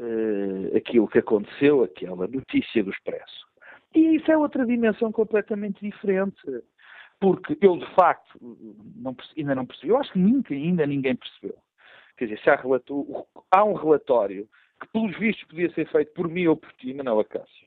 uh, 0.00 0.76
aquilo 0.76 1.08
que 1.08 1.18
aconteceu, 1.18 1.82
aquela 1.82 2.26
notícia 2.26 2.82
do 2.82 2.90
Expresso. 2.90 3.46
E 3.94 4.16
isso 4.16 4.30
é 4.30 4.36
outra 4.36 4.66
dimensão 4.66 5.10
completamente 5.10 5.80
diferente. 5.80 6.40
Porque 7.18 7.56
eu, 7.60 7.76
de 7.76 7.86
facto, 7.94 8.38
não, 8.96 9.16
ainda 9.36 9.54
não 9.54 9.66
percebi. 9.66 9.88
Eu 9.88 9.98
acho 9.98 10.12
que 10.12 10.18
nunca, 10.18 10.54
ainda 10.54 10.86
ninguém 10.86 11.16
percebeu. 11.16 11.56
Quer 12.16 12.26
dizer, 12.26 12.40
se 12.40 12.50
há, 12.50 12.56
relato, 12.56 13.26
há 13.50 13.64
um 13.64 13.74
relatório 13.74 14.48
que, 14.80 14.88
pelos 14.88 15.16
vistos, 15.18 15.46
podia 15.48 15.72
ser 15.72 15.90
feito 15.90 16.12
por 16.12 16.28
mim 16.28 16.46
ou 16.46 16.56
por 16.56 16.72
ti, 16.74 16.92
Manuel 16.92 17.20
Acácio, 17.20 17.66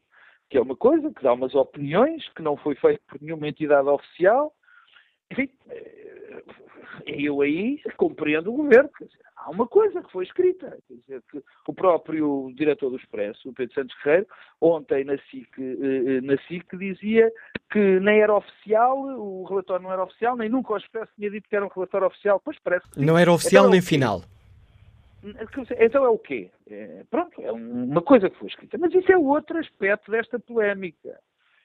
que 0.49 0.57
é 0.57 0.61
uma 0.61 0.75
coisa, 0.75 1.11
que 1.11 1.23
dá 1.23 1.33
umas 1.33 1.55
opiniões, 1.55 2.27
que 2.29 2.41
não 2.41 2.57
foi 2.57 2.75
feito 2.75 3.01
por 3.07 3.21
nenhuma 3.21 3.47
entidade 3.47 3.87
oficial. 3.87 4.53
Enfim, 5.31 5.49
eh, 5.69 6.43
eu 7.05 7.41
aí 7.41 7.81
compreendo 7.97 8.51
o 8.51 8.57
governo. 8.57 8.89
Dizer, 8.99 9.19
há 9.35 9.49
uma 9.49 9.67
coisa 9.67 10.01
que 10.01 10.11
foi 10.11 10.23
escrita. 10.23 10.77
Quer 10.87 10.95
dizer, 10.95 11.23
que 11.31 11.43
o 11.67 11.73
próprio 11.73 12.51
diretor 12.55 12.89
do 12.89 12.97
Expresso, 12.97 13.49
o 13.49 13.53
Pedro 13.53 13.73
Santos 13.73 13.95
Guerreiro, 14.03 14.27
ontem 14.59 15.03
na 15.03 15.17
SIC, 15.17 15.49
eh, 15.57 16.17
eh, 16.17 16.21
na 16.21 16.37
SIC 16.47 16.77
dizia 16.77 17.31
que 17.71 17.99
nem 17.99 18.21
era 18.21 18.35
oficial, 18.35 18.97
o 18.97 19.43
relatório 19.43 19.83
não 19.83 19.91
era 19.91 20.03
oficial, 20.03 20.35
nem 20.35 20.49
nunca 20.49 20.73
o 20.73 20.77
Expresso 20.77 21.11
tinha 21.15 21.29
dito 21.29 21.47
que 21.47 21.55
era 21.55 21.65
um 21.65 21.69
relatório 21.69 22.07
oficial. 22.07 22.41
Pois 22.43 22.57
parece 22.59 22.89
que 22.89 22.99
Não 22.99 23.17
era 23.17 23.31
oficial 23.31 23.63
então, 23.63 23.71
nem 23.71 23.81
final. 23.81 24.21
Então 25.79 26.05
é 26.05 26.09
o 26.09 26.17
quê? 26.17 26.49
É, 26.69 27.03
pronto, 27.09 27.41
é 27.41 27.51
uma 27.51 28.01
coisa 28.01 28.29
que 28.29 28.39
foi 28.39 28.47
escrita. 28.47 28.77
Mas 28.77 28.93
isso 28.93 29.11
é 29.11 29.17
outro 29.17 29.57
aspecto 29.57 30.09
desta 30.09 30.39
polémica. 30.39 31.19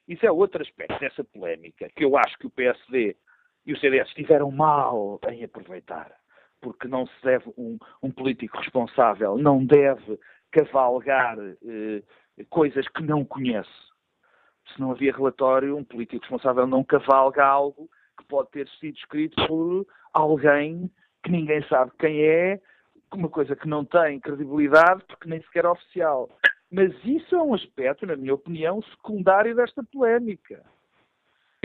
Isso 0.09 0.26
é 0.26 0.30
outro 0.30 0.61
aspecto 0.61 0.99
dessa 1.01 1.24
polémica 1.24 1.89
que 1.95 2.05
eu 2.05 2.16
acho 2.16 2.37
que 2.39 2.47
o 2.47 2.51
PSD 2.51 3.16
e 3.66 3.72
o 3.72 3.78
CDS 3.78 4.08
estiveram 4.08 4.50
mal 4.50 5.18
em 5.28 5.44
aproveitar 5.44 6.12
porque 6.64 6.88
não 6.88 7.06
se 7.06 7.22
deve, 7.22 7.52
um, 7.58 7.78
um 8.02 8.10
político 8.10 8.56
responsável 8.56 9.36
não 9.36 9.62
deve 9.62 10.18
cavalgar 10.50 11.36
eh, 11.38 12.02
coisas 12.48 12.88
que 12.88 13.02
não 13.02 13.22
conhece. 13.22 13.68
Se 14.72 14.80
não 14.80 14.92
havia 14.92 15.12
relatório, 15.12 15.76
um 15.76 15.84
político 15.84 16.22
responsável 16.22 16.66
não 16.66 16.82
cavalga 16.82 17.44
algo 17.44 17.90
que 18.16 18.24
pode 18.24 18.50
ter 18.50 18.66
sido 18.80 18.96
escrito 18.96 19.46
por 19.46 19.86
alguém 20.14 20.90
que 21.22 21.30
ninguém 21.30 21.62
sabe 21.68 21.92
quem 21.98 22.22
é, 22.24 22.60
uma 23.12 23.28
coisa 23.28 23.54
que 23.54 23.68
não 23.68 23.84
tem 23.84 24.18
credibilidade 24.18 25.04
porque 25.06 25.28
nem 25.28 25.42
sequer 25.42 25.66
é 25.66 25.68
oficial. 25.68 26.30
Mas 26.70 26.92
isso 27.04 27.34
é 27.36 27.42
um 27.42 27.54
aspecto, 27.54 28.06
na 28.06 28.16
minha 28.16 28.34
opinião, 28.34 28.82
secundário 28.82 29.54
desta 29.54 29.82
polémica. 29.84 30.64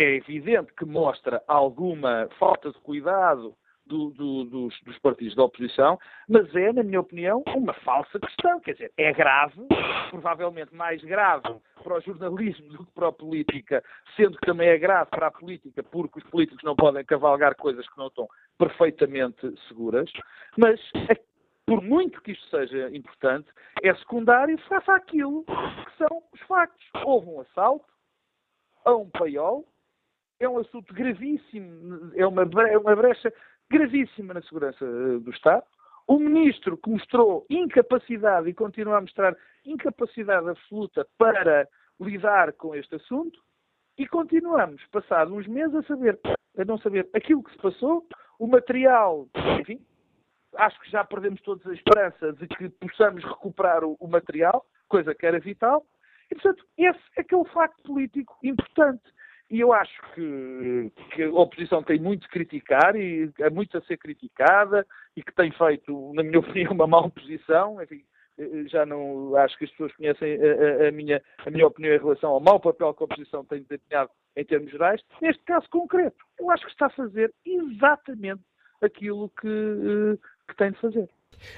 É 0.02 0.16
evidente 0.16 0.72
que 0.76 0.86
mostra 0.86 1.44
alguma 1.46 2.30
falta 2.40 2.72
de 2.72 2.80
cuidado 2.80 3.54
do, 3.86 4.12
do, 4.12 4.46
dos, 4.46 4.82
dos, 4.84 4.98
partidos 5.00 5.36
da 5.36 5.44
oposição, 5.44 6.00
mas 6.30 6.56
é, 6.56 6.72
na 6.72 6.84
minha 6.84 7.02
opinião, 7.02 7.44
uma 7.54 7.74
falsa 7.74 8.18
questão. 8.18 8.62
Quer 8.62 8.74
dizer, 8.74 8.94
é 8.96 9.12
grave, 9.12 9.62
provavelmente 10.10 10.74
mais 10.74 11.04
grave 11.04 11.54
para 11.84 11.98
o 11.98 12.00
jornalismo 12.00 12.70
do 12.70 12.86
que 12.86 12.92
para 12.94 13.10
a 13.10 13.12
política, 13.12 13.84
sendo 14.16 14.38
que 14.38 14.46
também 14.46 14.70
é 14.70 14.78
grave 14.78 15.10
para 15.10 15.28
a 15.28 15.32
política, 15.32 15.84
porque 15.84 16.20
os 16.20 16.26
políticos 16.30 16.64
não 16.64 16.78
podem 16.78 17.04
cavalgar 17.04 17.54
coisas 17.58 17.86
que 17.90 17.98
não 17.98 18.08
estão 18.08 18.26
perfeitamente 18.58 19.54
seguras, 19.68 20.10
mas 20.58 20.80
por 21.66 21.82
muito 21.82 22.22
que 22.22 22.32
isto 22.32 22.48
seja 22.50 22.90
importante, 22.96 23.50
é 23.84 23.94
secundário 23.96 24.58
face 24.60 24.90
àquilo 24.92 25.44
que 25.44 25.98
são 25.98 26.24
os 26.34 26.40
factos. 26.48 26.88
Houve 27.04 27.28
um 27.28 27.42
assalto 27.42 27.86
a 28.86 28.96
um 28.96 29.10
paiol, 29.10 29.66
é 30.40 30.48
um 30.48 30.58
assunto 30.58 30.94
gravíssimo, 30.94 32.12
é 32.16 32.26
uma, 32.26 32.44
é 32.70 32.78
uma 32.78 32.96
brecha 32.96 33.34
gravíssima 33.70 34.34
na 34.34 34.42
segurança 34.42 34.84
eh, 34.86 35.20
do 35.20 35.32
Estado. 35.32 35.64
O 36.08 36.18
ministro 36.18 36.78
que 36.78 36.90
mostrou 36.90 37.46
incapacidade 37.50 38.50
e 38.50 38.54
continua 38.54 38.98
a 38.98 39.02
mostrar 39.02 39.36
incapacidade 39.66 40.50
absoluta 40.50 41.06
para 41.18 41.68
lidar 42.00 42.54
com 42.54 42.74
este 42.74 42.96
assunto. 42.96 43.40
E 43.98 44.08
continuamos, 44.08 44.82
passados 44.88 45.34
uns 45.34 45.46
meses, 45.46 45.76
a 45.76 45.84
saber, 45.84 46.18
a 46.58 46.66
não 46.66 46.78
saber 46.80 47.08
aquilo 47.14 47.44
que 47.44 47.52
se 47.52 47.58
passou, 47.58 48.08
o 48.40 48.48
material, 48.48 49.28
enfim, 49.60 49.86
acho 50.56 50.80
que 50.80 50.90
já 50.90 51.04
perdemos 51.04 51.42
todos 51.42 51.66
a 51.68 51.74
esperança 51.74 52.34
de 52.34 52.48
que 52.48 52.70
possamos 52.70 53.24
recuperar 53.24 53.84
o, 53.84 53.98
o 54.00 54.08
material, 54.08 54.66
coisa 54.88 55.14
que 55.14 55.26
era 55.26 55.40
vital. 55.40 55.86
E, 56.32 56.36
portanto, 56.36 56.66
esse 56.78 57.00
é 57.18 57.24
que 57.24 57.36
é 57.36 57.38
o 57.38 57.46
facto 57.46 57.84
político 57.84 58.38
importante. 58.42 59.04
E 59.50 59.60
eu 59.60 59.74
acho 59.74 60.00
que, 60.14 60.92
que, 61.16 61.24
a 61.24 61.32
oposição 61.32 61.82
tem 61.82 62.00
muito 62.00 62.26
a 62.26 62.30
criticar 62.30 62.96
e 62.96 63.32
é 63.40 63.50
muito 63.50 63.78
a 63.78 63.82
ser 63.82 63.98
criticada 63.98 64.86
e 65.16 65.24
que 65.24 65.34
tem 65.34 65.52
feito, 65.52 66.14
na 66.14 66.22
minha 66.22 66.38
opinião, 66.40 66.74
uma 66.74 66.86
má 66.86 67.00
oposição. 67.00 67.82
Enfim, 67.82 68.04
já 68.68 68.86
não 68.86 69.36
acho 69.36 69.58
que 69.58 69.66
as 69.66 69.72
pessoas 69.72 69.96
conhecem 69.96 70.38
a, 70.38 70.88
a, 70.88 70.92
minha, 70.92 71.22
a 71.46 71.50
minha 71.50 71.68
opinião 71.68 71.96
em 71.96 72.00
relação 72.00 72.32
ao 72.32 72.40
mau 72.40 72.60
papel 72.60 72.94
que 72.94 73.04
a 73.04 73.06
oposição 73.06 73.44
tem 73.44 73.64
desempenhado 73.64 74.12
em 74.36 74.46
termos 74.46 74.72
gerais. 74.72 75.02
Neste 75.22 75.44
caso 75.44 75.68
concreto, 75.70 76.24
eu 76.40 76.50
acho 76.52 76.66
que 76.66 76.72
está 76.72 76.86
a 76.86 76.92
fazer 76.92 77.34
exatamente 77.46 78.42
aquilo 78.82 79.30
que, 79.42 80.18
que 80.48 80.56
tem 80.56 80.72
de 80.72 80.80
fazer. 80.80 81.10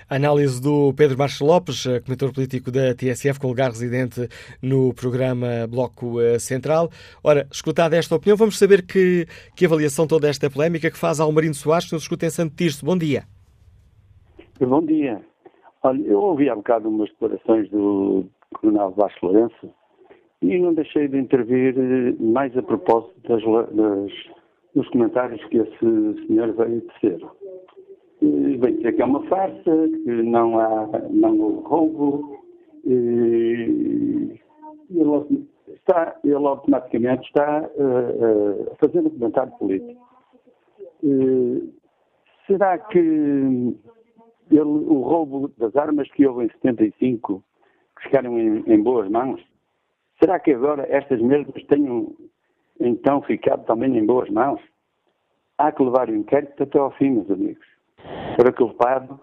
Análise 0.10 0.62
do 0.62 0.94
Pedro 0.94 1.18
Marcos 1.18 1.40
Lopes, 1.40 1.86
eh, 1.86 2.00
comentador 2.00 2.34
político 2.34 2.72
da 2.72 2.94
TSF, 2.94 3.40
com 3.40 3.48
lugar 3.48 3.70
residente 3.70 4.28
no 4.62 4.94
programa 4.94 5.68
Bloco 5.70 6.20
eh, 6.22 6.38
Central. 6.40 6.90
Ora, 7.24 7.48
escutada 7.52 7.96
esta 7.96 8.16
opinião, 8.16 8.38
vamos 8.38 8.58
saber 8.58 8.86
que, 8.86 9.26
que 9.56 9.66
avaliação 9.66 10.06
toda 10.06 10.28
esta 10.28 10.50
polémica 10.50 10.92
que 10.92 10.98
faz 10.98 11.20
Almarino 11.20 11.54
Soares, 11.54 11.88
que 11.88 11.94
nos 11.94 12.04
escuta 12.04 12.26
em 12.26 12.30
Santo 12.30 12.56
Tirso. 12.56 12.86
Bom 12.86 12.98
dia. 12.98 13.24
Bom 14.60 14.86
dia. 14.86 15.22
Olha, 15.84 16.02
eu 16.04 16.20
ouvi 16.20 16.50
há 16.50 16.56
bocado 16.56 16.90
umas 16.90 17.10
declarações 17.10 17.70
do 17.70 18.26
Coronel 18.54 18.92
Vasco 18.92 19.26
Lourenço 19.26 19.74
e 20.42 20.60
não 20.60 20.74
deixei 20.74 21.08
de 21.08 21.18
intervir 21.18 21.76
eh, 21.78 22.16
mais 22.20 22.56
a 22.58 22.62
propósito 22.62 23.16
das, 23.28 23.42
das, 23.44 24.12
dos 24.76 24.88
comentários 24.90 25.44
que 25.46 25.58
esse 25.58 26.28
senhor 26.28 26.54
veio 26.54 26.82
tecer. 26.82 27.20
Bem 28.22 28.76
dizer 28.76 28.96
que 28.96 29.02
é 29.02 29.06
uma 29.06 29.24
farsa, 29.24 29.90
que 30.04 30.12
não 30.24 30.60
há 30.60 30.88
não 31.10 31.40
houve 31.40 31.68
roubo. 31.68 32.42
E, 32.86 34.40
está, 35.92 36.16
ele 36.24 36.36
automaticamente 36.36 37.24
está 37.28 37.62
uh, 37.76 38.72
uh, 38.72 38.76
fazendo 38.80 39.08
um 39.08 39.12
comentário 39.12 39.52
político. 39.54 40.02
Uh, 41.04 41.74
será 42.46 42.78
que 42.78 43.00
ele, 43.00 44.62
o 44.62 45.02
roubo 45.02 45.52
das 45.58 45.76
armas 45.76 46.10
que 46.12 46.26
houve 46.26 46.46
em 46.46 46.50
75 46.50 47.44
que 47.98 48.04
ficaram 48.04 48.38
em, 48.38 48.64
em 48.68 48.82
boas 48.82 49.10
mãos, 49.10 49.42
será 50.20 50.40
que 50.40 50.52
agora 50.52 50.86
estas 50.90 51.22
mesmas 51.22 51.64
tenham 51.66 52.14
então 52.80 53.22
ficado 53.22 53.66
também 53.66 53.98
em 53.98 54.06
boas 54.06 54.30
mãos? 54.30 54.62
Há 55.58 55.72
que 55.72 55.84
levar 55.84 56.10
o 56.10 56.16
inquérito 56.16 56.64
até 56.64 56.80
ao 56.80 56.92
fim, 56.92 57.12
meus 57.12 57.30
amigos, 57.30 57.66
para 58.38 58.52
que 58.52 58.64
o 58.64 58.68
culpado, 58.68 59.20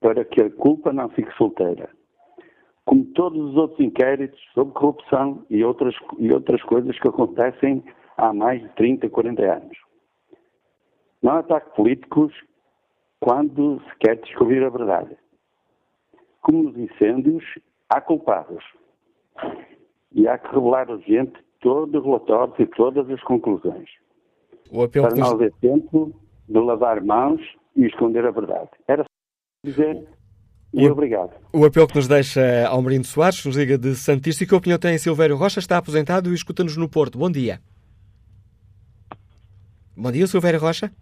para 0.00 0.24
que 0.24 0.42
a 0.42 0.50
culpa 0.50 0.92
não 0.92 1.08
fique 1.10 1.32
solteira 1.36 1.88
como 2.86 3.04
todos 3.06 3.50
os 3.50 3.56
outros 3.56 3.80
inquéritos 3.80 4.40
sobre 4.54 4.72
corrupção 4.72 5.44
e 5.50 5.62
outras, 5.62 5.94
e 6.18 6.32
outras 6.32 6.62
coisas 6.62 6.98
que 6.98 7.08
acontecem 7.08 7.84
há 8.16 8.32
mais 8.32 8.62
de 8.62 8.68
30, 8.70 9.10
40 9.10 9.42
anos. 9.42 9.76
Não 11.20 11.32
ataque 11.32 11.74
políticos 11.74 12.32
quando 13.18 13.80
se 13.80 13.96
quer 13.98 14.16
descobrir 14.20 14.62
a 14.62 14.70
verdade. 14.70 15.16
Como 16.40 16.62
nos 16.62 16.78
incêndios, 16.78 17.44
há 17.90 18.00
culpados. 18.00 18.64
E 20.12 20.28
há 20.28 20.38
que 20.38 20.54
revelar 20.54 20.88
urgente 20.88 21.34
todos 21.60 21.92
os 21.92 22.04
relatórios 22.04 22.58
e 22.60 22.66
todas 22.66 23.10
as 23.10 23.20
conclusões. 23.24 23.90
para 24.92 25.16
não 25.16 25.32
haver 25.32 25.52
tempo 25.60 26.12
de 26.48 26.58
lavar 26.60 27.02
mãos 27.02 27.42
e 27.76 27.86
esconder 27.86 28.24
a 28.24 28.30
verdade. 28.30 28.70
Era 28.88 29.02
só 29.04 29.08
dizer 29.64 30.06
e 30.72 30.88
obrigado. 30.88 31.30
O 31.52 31.64
apelo 31.64 31.86
que 31.86 31.96
nos 31.96 32.08
deixa 32.08 32.66
Almerino 32.68 33.04
Soares, 33.04 33.44
nos 33.44 33.56
liga 33.56 33.78
de 33.78 33.94
Santíssimo. 33.94 34.44
E 34.44 34.46
que 34.48 34.54
opinião 34.54 34.78
tem 34.78 34.98
Silvério 34.98 35.36
Rocha? 35.36 35.58
Está 35.58 35.78
aposentado 35.78 36.30
e 36.30 36.34
escuta-nos 36.34 36.76
no 36.76 36.88
Porto. 36.88 37.18
Bom 37.18 37.30
dia. 37.30 37.60
Bom 39.96 40.12
dia, 40.12 40.26
Silvério 40.26 40.60
Rocha. 40.60 40.92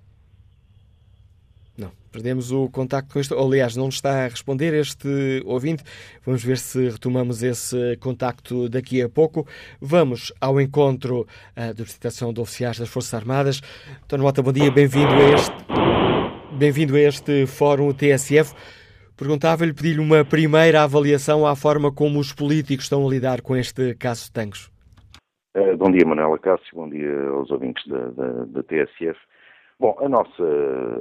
Não, 1.76 1.90
perdemos 2.12 2.52
o 2.52 2.68
contacto 2.68 3.14
com 3.14 3.18
este. 3.18 3.34
Aliás, 3.34 3.74
não 3.74 3.88
está 3.88 4.24
a 4.24 4.28
responder 4.28 4.72
este 4.74 5.42
ouvinte. 5.44 5.82
Vamos 6.24 6.44
ver 6.44 6.58
se 6.58 6.88
retomamos 6.90 7.42
esse 7.42 7.96
contacto 7.96 8.68
daqui 8.68 9.02
a 9.02 9.08
pouco. 9.08 9.44
Vamos 9.80 10.32
ao 10.40 10.60
encontro 10.60 11.26
uh, 11.56 11.74
de 11.74 11.82
visitação 11.82 12.32
de 12.32 12.40
oficiais 12.40 12.78
das 12.78 12.88
Forças 12.88 13.14
Armadas. 13.14 13.60
António 14.04 14.24
Mota, 14.24 14.40
bom 14.40 14.52
dia, 14.52 14.70
bem-vindo 14.70 15.12
a 15.12 15.30
este. 15.34 15.83
Bem-vindo 16.56 16.94
a 16.94 17.00
este 17.00 17.46
fórum 17.48 17.92
TSF. 17.92 18.54
Perguntava-lhe, 19.16 19.74
pedir-lhe 19.74 19.98
uma 19.98 20.24
primeira 20.24 20.84
avaliação 20.84 21.44
à 21.44 21.56
forma 21.56 21.92
como 21.92 22.20
os 22.20 22.32
políticos 22.32 22.84
estão 22.84 23.04
a 23.04 23.10
lidar 23.10 23.42
com 23.42 23.56
este 23.56 23.94
caso 23.96 24.26
de 24.26 24.32
Tancos. 24.32 24.70
Uh, 25.56 25.76
bom 25.76 25.90
dia, 25.90 26.06
Manuela 26.06 26.38
Cássio, 26.38 26.76
bom 26.76 26.88
dia 26.88 27.28
aos 27.28 27.50
ouvintes 27.50 27.84
da, 27.88 28.08
da, 28.10 28.44
da 28.44 28.62
TSF. 28.62 29.18
Bom, 29.80 29.96
a 30.00 30.08
nossa, 30.08 30.44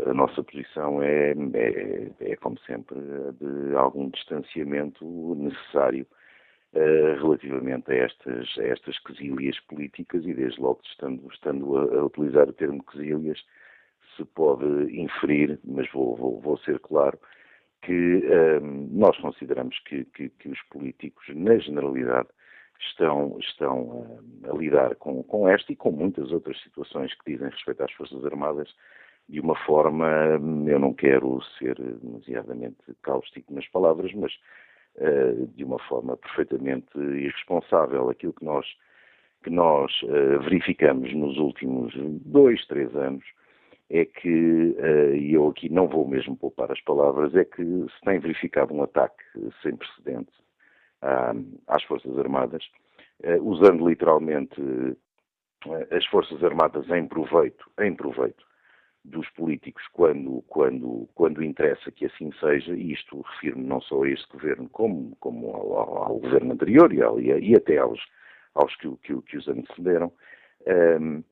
a 0.07 0.13
nossa 0.15 0.43
posição 0.43 1.03
é, 1.03 1.33
é, 1.53 2.07
é, 2.19 2.35
como 2.37 2.57
sempre, 2.65 2.97
de 3.39 3.75
algum 3.75 4.09
distanciamento 4.09 5.35
necessário 5.35 6.07
uh, 6.73 7.21
relativamente 7.21 7.91
a 7.91 7.95
estas, 7.95 8.57
a 8.57 8.63
estas 8.63 8.97
quesílias 9.03 9.59
políticas 9.69 10.25
e, 10.25 10.33
desde 10.33 10.59
logo, 10.59 10.81
estando, 10.83 11.27
estando 11.31 11.77
a, 11.77 11.99
a 11.99 12.05
utilizar 12.05 12.49
o 12.49 12.53
termo 12.53 12.83
quesílias, 12.83 13.39
se 14.16 14.26
pode 14.26 14.66
inferir, 14.99 15.59
mas 15.64 15.89
vou, 15.91 16.16
vou, 16.16 16.39
vou 16.39 16.57
ser 16.59 16.80
claro, 16.80 17.18
que 17.82 18.24
um, 18.61 18.88
nós 18.91 19.18
consideramos 19.18 19.78
que, 19.80 20.05
que, 20.05 20.30
que, 20.30 20.49
os 20.49 20.61
políticos, 20.64 21.26
na 21.36 21.57
generalidade, 21.57 22.30
estão, 22.80 23.38
estão 23.39 23.82
um, 23.82 24.49
a 24.49 24.53
lidar 24.57 24.95
com, 24.95 25.22
com 25.24 25.47
esta 25.47 25.72
e 25.72 25.76
com 25.76 25.91
muitas 25.91 26.32
outras 26.32 26.61
situações 26.64 27.14
que 27.14 27.32
dizem 27.34 27.49
respeito 27.49 27.84
às 27.84 27.91
Forças 27.91 28.26
Armadas 28.26 28.74
de 29.30 29.39
uma 29.39 29.55
forma, 29.66 30.38
hum, 30.39 30.68
eu 30.68 30.80
não 30.80 30.93
quero 30.93 31.41
ser 31.57 31.76
demasiadamente 31.76 32.78
cáustico 33.01 33.53
nas 33.53 33.68
palavras, 33.68 34.14
mas 34.14 34.34
uh, 34.97 35.47
de 35.55 35.64
uma 35.64 35.80
forma 35.80 36.18
perfeitamente 36.18 36.97
irresponsável. 36.97 38.09
Aquilo 38.09 38.34
que 38.34 38.43
nós, 38.43 38.66
que 39.43 39.49
nós 39.49 39.91
uh, 40.03 40.41
verificamos 40.41 41.14
nos 41.14 41.38
últimos 41.38 41.93
dois, 41.95 42.66
três 42.68 42.93
anos 42.95 43.24
é 43.89 44.05
que, 44.05 44.75
uh, 44.79 45.15
e 45.15 45.34
eu 45.34 45.47
aqui 45.47 45.69
não 45.69 45.88
vou 45.88 46.07
mesmo 46.07 46.36
poupar 46.36 46.71
as 46.71 46.81
palavras, 46.81 47.36
é 47.36 47.45
que 47.45 47.63
se 47.63 48.01
tem 48.03 48.19
verificado 48.19 48.73
um 48.73 48.84
ataque 48.84 49.23
sem 49.61 49.75
precedentes 49.75 50.34
às 51.67 51.84
Forças 51.84 52.17
Armadas, 52.17 52.63
uh, 53.23 53.41
usando 53.43 53.88
literalmente 53.88 54.59
uh, 54.61 54.97
as 55.91 56.05
Forças 56.07 56.43
Armadas 56.43 56.89
em 56.89 57.07
proveito, 57.07 57.69
em 57.79 57.93
proveito 57.93 58.43
dos 59.05 59.29
políticos 59.31 59.84
quando, 59.91 60.41
quando, 60.47 61.09
quando 61.13 61.43
interessa 61.43 61.91
que 61.91 62.05
assim 62.05 62.31
seja, 62.39 62.73
e 62.73 62.93
isto 62.93 63.21
refiro-me 63.21 63.65
não 63.65 63.81
só 63.81 64.03
a 64.03 64.09
este 64.09 64.27
governo, 64.31 64.69
como, 64.69 65.15
como 65.19 65.49
ao, 65.49 65.73
ao, 65.77 66.03
ao 66.03 66.19
governo 66.19 66.53
anterior 66.53 66.93
e, 66.93 67.01
ao, 67.01 67.19
e, 67.19 67.55
até 67.55 67.77
aos, 67.77 67.99
aos 68.55 68.73
que, 68.77 68.89
que, 69.03 69.21
que 69.23 69.38
os 69.38 69.47
antecederam. 69.47 70.11
Um, 70.65 71.23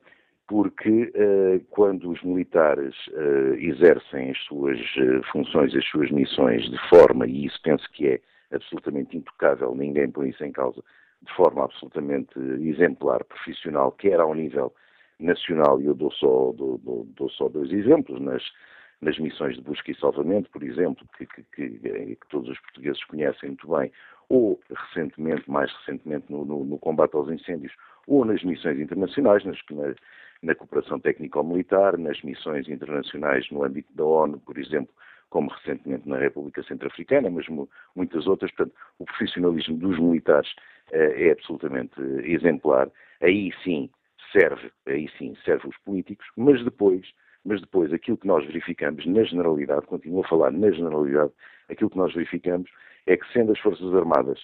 porque 0.48 1.12
uh, 1.14 1.64
quando 1.70 2.10
os 2.10 2.22
militares 2.22 2.94
uh, 3.08 3.54
exercem 3.54 4.30
as 4.30 4.38
suas 4.44 4.78
uh, 4.96 5.22
funções, 5.30 5.74
as 5.74 5.84
suas 5.86 6.10
missões 6.10 6.68
de 6.68 6.78
forma, 6.88 7.26
e 7.26 7.46
isso 7.46 7.60
penso 7.62 7.88
que 7.92 8.08
é 8.08 8.20
absolutamente 8.52 9.16
intocável, 9.16 9.74
ninguém 9.74 10.10
põe 10.10 10.30
isso 10.30 10.44
em 10.44 10.52
causa, 10.52 10.82
de 11.22 11.32
forma 11.34 11.64
absolutamente 11.64 12.38
exemplar, 12.38 13.24
profissional, 13.24 13.92
quer 13.92 14.20
ao 14.20 14.34
nível 14.34 14.72
nacional, 15.18 15.80
e 15.80 15.86
eu 15.86 15.94
dou 15.94 16.10
só, 16.12 16.52
dou, 16.52 16.78
dou, 16.78 17.06
dou 17.16 17.30
só 17.30 17.48
dois 17.48 17.72
exemplos, 17.72 18.20
nas, 18.20 18.42
nas 19.00 19.18
missões 19.18 19.56
de 19.56 19.62
busca 19.62 19.90
e 19.90 19.94
salvamento, 19.94 20.50
por 20.50 20.62
exemplo, 20.62 21.06
que, 21.16 21.26
que, 21.26 21.42
que, 21.54 21.68
que 22.16 22.28
todos 22.28 22.48
os 22.48 22.58
portugueses 22.60 23.02
conhecem 23.04 23.50
muito 23.50 23.68
bem, 23.68 23.90
ou 24.28 24.60
recentemente, 24.70 25.48
mais 25.50 25.72
recentemente, 25.78 26.26
no, 26.30 26.44
no, 26.44 26.64
no 26.64 26.78
combate 26.78 27.14
aos 27.14 27.30
incêndios, 27.30 27.72
ou 28.06 28.24
nas 28.24 28.42
missões 28.42 28.78
internacionais, 28.78 29.44
nas, 29.44 29.58
na, 29.70 29.94
na 30.42 30.54
cooperação 30.54 30.98
técnico-militar, 30.98 31.96
nas 31.96 32.20
missões 32.22 32.68
internacionais 32.68 33.48
no 33.50 33.64
âmbito 33.64 33.92
da 33.94 34.04
ONU, 34.04 34.40
por 34.40 34.58
exemplo, 34.58 34.92
como 35.30 35.50
recentemente 35.50 36.08
na 36.08 36.18
República 36.18 36.62
Centro-Africana, 36.64 37.30
mas 37.30 37.46
muitas 37.96 38.26
outras. 38.26 38.50
Portanto, 38.52 38.76
o 38.98 39.04
profissionalismo 39.04 39.78
dos 39.78 39.98
militares 39.98 40.50
eh, 40.90 41.28
é 41.28 41.32
absolutamente 41.32 41.98
exemplar. 42.24 42.90
Aí 43.20 43.50
sim 43.64 43.88
serve, 44.32 44.70
aí 44.86 45.08
sim 45.16 45.34
serve 45.44 45.68
os 45.68 45.76
políticos, 45.78 46.26
mas 46.36 46.62
depois, 46.64 47.06
mas 47.44 47.60
depois 47.60 47.92
aquilo 47.92 48.18
que 48.18 48.26
nós 48.26 48.44
verificamos 48.44 49.06
na 49.06 49.22
generalidade, 49.22 49.86
continuo 49.86 50.24
a 50.24 50.28
falar 50.28 50.50
na 50.50 50.70
generalidade, 50.70 51.32
aquilo 51.68 51.90
que 51.90 51.98
nós 51.98 52.12
verificamos 52.12 52.70
é 53.06 53.16
que 53.16 53.32
sendo 53.32 53.52
as 53.52 53.58
Forças 53.58 53.94
Armadas, 53.94 54.40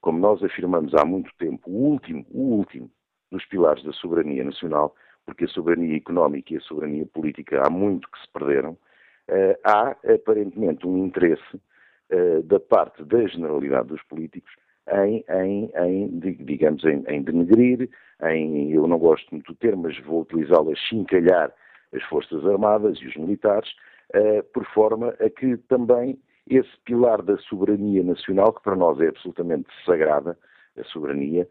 como 0.00 0.18
nós 0.18 0.42
afirmamos 0.42 0.94
há 0.94 1.04
muito 1.04 1.30
tempo, 1.38 1.70
o 1.70 1.90
último, 1.90 2.26
o 2.30 2.56
último 2.56 2.90
dos 3.30 3.44
pilares 3.46 3.82
da 3.84 3.92
soberania 3.92 4.44
nacional, 4.44 4.94
porque 5.26 5.44
a 5.44 5.48
soberania 5.48 5.96
económica 5.96 6.52
e 6.52 6.56
a 6.56 6.60
soberania 6.60 7.06
política 7.06 7.62
há 7.64 7.70
muito 7.70 8.10
que 8.10 8.20
se 8.20 8.28
perderam, 8.32 8.72
uh, 8.72 9.58
há 9.64 9.96
aparentemente 10.14 10.86
um 10.86 11.04
interesse 11.04 11.56
uh, 11.56 12.42
da 12.44 12.60
parte 12.60 13.04
da 13.04 13.26
generalidade 13.26 13.88
dos 13.88 14.02
políticos 14.04 14.52
em, 14.90 15.24
em, 15.28 15.70
em 15.76 16.18
digamos, 16.44 16.84
em, 16.84 17.04
em, 17.08 17.22
denegrir, 17.22 17.88
em, 18.22 18.72
eu 18.72 18.86
não 18.86 18.98
gosto 18.98 19.30
muito 19.30 19.52
do 19.52 19.58
termo, 19.58 19.84
mas 19.84 19.98
vou 20.00 20.22
utilizá-lo, 20.22 20.72
a 20.72 20.74
chincalhar 20.74 21.52
as 21.94 22.02
Forças 22.04 22.44
Armadas 22.46 22.98
e 23.00 23.06
os 23.06 23.16
militares, 23.16 23.70
uh, 24.14 24.42
por 24.52 24.64
forma 24.66 25.14
a 25.20 25.30
que 25.30 25.56
também 25.68 26.18
esse 26.48 26.70
pilar 26.84 27.22
da 27.22 27.36
soberania 27.38 28.02
nacional, 28.02 28.52
que 28.52 28.62
para 28.62 28.74
nós 28.74 29.00
é 29.00 29.08
absolutamente 29.08 29.68
sagrada, 29.86 30.36
a 30.76 30.84
soberania, 30.84 31.42
eh, 31.42 31.48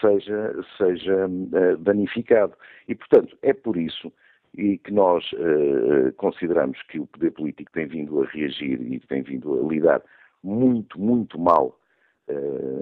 seja, 0.00 0.54
seja 0.76 1.28
eh, 1.54 1.76
danificado. 1.78 2.54
E, 2.88 2.94
portanto, 2.94 3.36
é 3.42 3.52
por 3.52 3.76
isso 3.76 4.12
e 4.52 4.78
que 4.78 4.92
nós 4.92 5.24
uh, 5.34 6.12
consideramos 6.16 6.82
que 6.88 6.98
o 6.98 7.06
poder 7.06 7.30
político 7.30 7.70
tem 7.70 7.86
vindo 7.86 8.20
a 8.20 8.26
reagir 8.26 8.80
e 8.80 8.98
tem 8.98 9.22
vindo 9.22 9.54
a 9.54 9.68
lidar 9.68 10.02
muito, 10.42 11.00
muito 11.00 11.38
mal 11.38 11.78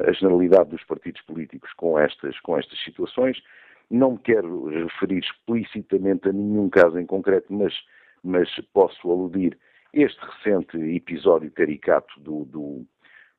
a 0.07 0.13
generalidade 0.13 0.71
dos 0.71 0.85
partidos 0.85 1.21
políticos 1.23 1.73
com 1.75 1.99
estas, 1.99 2.39
com 2.41 2.59
estas 2.59 2.79
situações. 2.83 3.43
Não 3.91 4.13
me 4.13 4.19
quero 4.19 4.67
referir 4.67 5.21
explicitamente 5.21 6.29
a 6.29 6.33
nenhum 6.33 6.69
caso 6.69 6.99
em 6.99 7.07
concreto, 7.07 7.53
mas, 7.53 7.75
mas 8.23 8.49
posso 8.73 9.11
aludir 9.11 9.59
este 9.93 10.21
recente 10.21 10.77
episódio 10.95 11.51
caricato 11.51 12.21
do, 12.21 12.45
do, 12.45 12.87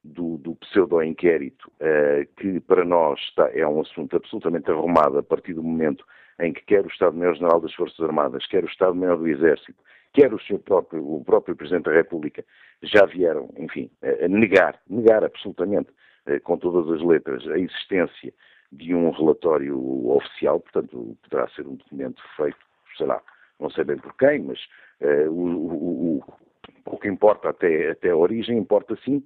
do, 0.04 0.38
do 0.38 0.56
pseudo-inquérito, 0.56 1.72
uh, 1.82 2.26
que 2.38 2.60
para 2.62 2.86
nós 2.86 3.20
está, 3.20 3.50
é 3.54 3.66
um 3.68 3.82
assunto 3.82 4.16
absolutamente 4.16 4.70
arrumado 4.72 5.18
a 5.18 5.24
partir 5.24 5.54
do 5.54 5.64
momento 5.64 6.06
em 6.40 6.54
que 6.54 6.62
quer 6.64 6.86
o 6.86 6.90
Estado-Maior-General 6.90 7.60
das 7.60 7.74
Forças 7.74 8.00
Armadas, 8.00 8.48
quer 8.48 8.64
o 8.64 8.68
Estado-Maior 8.68 9.18
do 9.18 9.28
Exército, 9.28 9.76
quer 10.14 10.34
o, 10.34 10.40
seu 10.40 10.58
próprio, 10.58 11.04
o 11.04 11.24
próprio 11.24 11.56
Presidente 11.56 11.86
da 11.86 11.92
República, 11.92 12.46
já 12.82 13.06
vieram, 13.06 13.50
enfim, 13.58 13.92
negar, 14.30 14.80
negar 14.90 15.24
absolutamente 15.24 15.90
com 16.44 16.58
todas 16.58 16.90
as 16.94 17.06
letras 17.06 17.46
a 17.48 17.60
existência 17.60 18.34
de 18.72 18.94
um 18.94 19.10
relatório 19.12 20.10
oficial, 20.10 20.60
portanto, 20.60 21.18
poderá 21.24 21.48
ser 21.50 21.68
um 21.68 21.76
documento 21.76 22.22
feito, 22.38 22.58
sei 22.98 23.08
lá, 23.08 23.22
não 23.60 23.70
sei 23.70 23.84
bem 23.84 23.98
por 23.98 24.16
quem, 24.16 24.40
mas 24.40 24.60
uh, 25.02 25.30
o, 25.30 26.18
o, 26.18 26.24
o, 26.86 26.98
que 26.98 27.08
importa 27.08 27.50
até, 27.50 27.92
até 27.92 28.12
a 28.12 28.16
origem, 28.16 28.58
importa 28.58 28.98
sim 29.04 29.24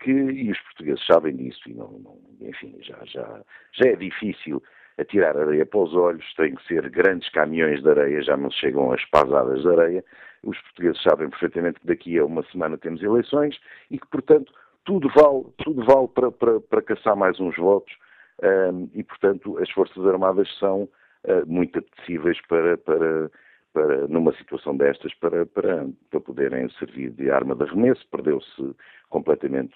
que, 0.00 0.10
e 0.10 0.50
os 0.50 0.60
portugueses 0.60 1.04
sabem 1.06 1.36
disso, 1.36 1.60
e 1.66 1.74
não, 1.74 1.88
não, 1.98 2.18
enfim, 2.40 2.76
já, 2.80 2.98
já, 3.04 3.42
já 3.72 3.88
é 3.88 3.96
difícil 3.96 4.62
atirar 4.98 5.36
areia 5.36 5.64
para 5.64 5.80
os 5.80 5.94
olhos, 5.94 6.24
tem 6.34 6.54
que 6.54 6.66
ser 6.66 6.88
grandes 6.90 7.28
caminhões 7.30 7.82
de 7.82 7.88
areia, 7.88 8.22
já 8.22 8.36
não 8.36 8.50
chegam 8.50 8.92
as 8.92 9.04
pasadas 9.06 9.62
de 9.62 9.68
areia. 9.68 10.04
Os 10.42 10.58
portugueses 10.60 11.02
sabem 11.02 11.30
perfeitamente 11.30 11.80
que 11.80 11.86
daqui 11.86 12.18
a 12.18 12.24
uma 12.24 12.42
semana 12.44 12.76
temos 12.76 13.02
eleições 13.02 13.58
e 13.90 13.98
que, 13.98 14.06
portanto, 14.08 14.52
tudo 14.84 15.08
vale, 15.14 15.44
tudo 15.58 15.84
vale 15.84 16.08
para, 16.08 16.30
para, 16.32 16.60
para 16.60 16.82
caçar 16.82 17.16
mais 17.16 17.38
uns 17.38 17.56
votos 17.56 17.94
um, 18.42 18.88
e, 18.94 19.04
portanto, 19.04 19.56
as 19.58 19.70
Forças 19.70 20.04
Armadas 20.04 20.48
são 20.58 20.82
uh, 20.82 21.46
muito 21.46 21.78
apetecíveis 21.78 22.40
para, 22.48 22.76
para, 22.78 23.30
para, 23.72 24.08
numa 24.08 24.32
situação 24.34 24.76
destas, 24.76 25.14
para, 25.14 25.46
para, 25.46 25.86
para 26.10 26.20
poderem 26.20 26.68
servir 26.70 27.10
de 27.10 27.30
arma 27.30 27.54
de 27.54 27.62
arremesso. 27.62 28.04
Perdeu-se 28.10 28.74
completamente, 29.12 29.74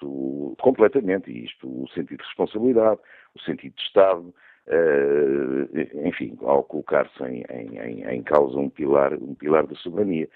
completamente 0.62 1.30
isto, 1.30 1.68
o 1.68 1.86
sentido 1.90 2.16
de 2.16 2.24
responsabilidade, 2.24 2.98
o 3.34 3.40
sentido 3.42 3.74
de 3.74 3.82
Estado, 3.82 4.34
uh, 4.66 6.08
enfim, 6.08 6.38
ao 6.40 6.64
colocar-se 6.64 7.22
em, 7.22 7.44
em, 7.50 8.02
em, 8.02 8.22
causa 8.22 8.56
um 8.56 8.70
pilar, 8.70 9.12
um 9.12 9.34
pilar 9.34 9.66
da 9.66 9.76
soberania. 9.76 10.26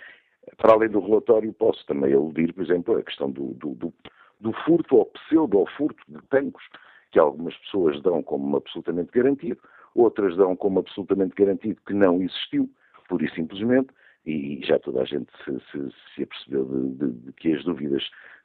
Para 0.59 0.75
além 0.75 0.91
do 0.91 1.01
relatório, 1.01 1.51
posso 1.55 1.85
também 1.87 2.13
aludir, 2.13 2.53
por 2.53 2.63
exemplo, 2.63 2.99
a 2.99 3.03
questão 3.03 3.31
do, 3.31 3.55
do, 3.55 3.75
do, 3.75 3.95
do 4.39 4.53
furto 4.65 4.97
ou 4.97 5.07
pseudo-furto 5.07 6.03
de 6.07 6.21
tanques 6.29 6.63
que 7.11 7.19
algumas 7.19 7.57
pessoas 7.57 8.01
dão 8.03 8.23
como 8.23 8.55
absolutamente 8.55 9.11
garantido, 9.13 9.59
outras 9.95 10.37
dão 10.37 10.55
como 10.55 10.79
absolutamente 10.79 11.35
garantido 11.35 11.81
que 11.87 11.95
não 11.95 12.21
existiu, 12.21 12.69
pura 13.09 13.25
e 13.25 13.35
simplesmente, 13.35 13.89
e 14.27 14.61
já 14.63 14.79
toda 14.79 15.01
a 15.01 15.05
gente 15.05 15.31
se, 15.45 15.59
se, 15.71 15.95
se 16.15 16.23
apercebeu 16.23 16.65
de, 16.67 16.89
de, 16.99 17.13
de, 17.13 17.33
que 17.33 17.55
as 17.55 17.65
dúvidas 17.65 18.03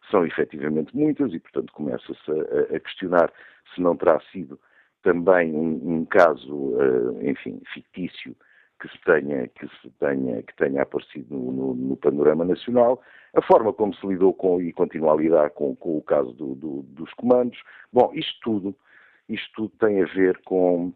são 0.10 0.26
efetivamente 0.26 0.96
muitas 0.96 1.34
e, 1.34 1.40
portanto, 1.40 1.74
começa-se 1.74 2.32
a, 2.32 2.76
a, 2.76 2.80
questionar 2.80 3.32
se 3.74 3.82
não 3.82 3.96
terá 3.96 4.20
sido 4.32 4.60
também 5.04 5.54
um, 5.54 5.98
um 6.00 6.06
caso, 6.06 6.54
uh, 6.54 7.30
enfim, 7.30 7.62
fictício 7.74 8.36
que 8.80 8.90
se 8.90 8.98
tenha, 9.04 9.48
que 9.48 9.68
se 9.68 9.90
tenha, 10.00 10.44
que 10.44 10.56
tenha 10.56 10.82
aparecido 10.82 11.34
no, 11.34 11.52
no, 11.52 11.74
no, 11.76 11.98
panorama 11.98 12.44
nacional, 12.44 13.02
a 13.34 13.42
forma 13.42 13.72
como 13.72 13.94
se 13.96 14.06
lidou 14.06 14.34
com 14.34 14.62
e 14.62 14.74
continua 14.74 15.14
a 15.14 15.18
lidar 15.18 15.50
com, 15.52 15.76
com 15.76 15.98
o 15.98 16.02
caso 16.02 16.34
do, 16.34 16.56
do, 16.56 16.82
dos 16.84 17.14
comandos. 17.14 17.58
Bom, 17.94 18.12
isto 18.14 18.34
tudo, 18.42 18.76
isto 19.30 19.50
tudo 19.56 19.72
tem 19.80 20.02
a 20.02 20.06
ver 20.06 20.40
com, 20.44 20.92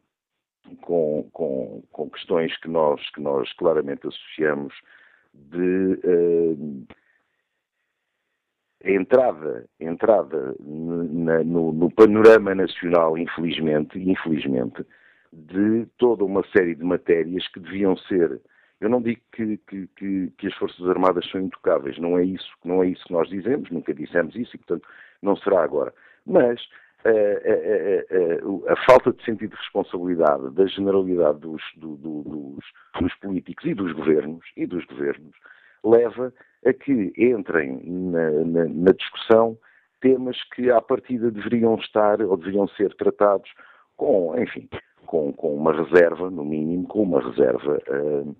com, 0.81 1.29
com, 1.31 1.83
com 1.91 2.09
questões 2.09 2.55
que 2.57 2.67
nós, 2.67 3.09
que 3.11 3.21
nós 3.21 3.51
claramente 3.53 4.07
associamos 4.07 4.73
de 5.33 5.99
uh, 6.03 6.87
entrada, 8.83 9.65
entrada 9.79 10.55
na, 10.59 11.43
no, 11.43 11.73
no 11.73 11.91
panorama 11.91 12.55
nacional, 12.55 13.17
infelizmente, 13.17 13.99
infelizmente, 13.99 14.85
de 15.31 15.85
toda 15.97 16.23
uma 16.23 16.43
série 16.55 16.75
de 16.75 16.83
matérias 16.83 17.47
que 17.49 17.59
deviam 17.59 17.95
ser. 17.97 18.39
Eu 18.79 18.89
não 18.89 19.01
digo 19.01 19.21
que, 19.33 19.57
que, 19.67 19.87
que, 19.95 20.31
que, 20.37 20.47
as 20.47 20.53
Forças 20.55 20.87
Armadas 20.87 21.29
são 21.29 21.41
intocáveis, 21.41 21.97
não 21.99 22.17
é 22.17 22.23
isso, 22.23 22.49
não 22.63 22.81
é 22.81 22.87
isso 22.87 23.03
que 23.05 23.13
nós 23.13 23.27
dizemos, 23.27 23.69
nunca 23.69 23.93
dissemos 23.93 24.35
isso 24.35 24.55
e, 24.55 24.59
portanto, 24.59 24.87
não 25.21 25.35
será 25.35 25.63
agora. 25.63 25.93
Mas 26.25 26.61
a, 27.03 27.09
a, 27.09 28.71
a, 28.71 28.73
a 28.73 28.85
falta 28.85 29.11
de 29.11 29.23
sentido 29.23 29.51
de 29.51 29.57
responsabilidade 29.57 30.49
da 30.51 30.65
generalidade 30.65 31.39
dos, 31.39 31.61
do, 31.75 31.95
do, 31.97 32.23
dos, 32.23 32.65
dos, 33.01 33.15
políticos 33.15 33.65
e 33.65 33.73
dos 33.73 33.91
governos 33.91 34.45
e 34.55 34.65
dos 34.65 34.85
governos 34.85 35.35
leva 35.83 36.33
a 36.65 36.73
que 36.73 37.13
entrem 37.17 37.81
na, 37.85 38.31
na, 38.31 38.65
na 38.65 38.91
discussão 38.91 39.57
temas 40.01 40.37
que 40.55 40.69
à 40.69 40.81
partida 40.81 41.31
deveriam 41.31 41.75
estar 41.75 42.21
ou 42.21 42.37
deveriam 42.37 42.67
ser 42.69 42.93
tratados 42.95 43.49
com, 43.97 44.33
enfim, 44.41 44.67
com, 45.05 45.33
com 45.33 45.55
uma 45.55 45.73
reserva, 45.73 46.29
no 46.29 46.45
mínimo, 46.45 46.87
com 46.87 47.03
uma 47.03 47.21
reserva 47.21 47.81
uh, 47.89 48.35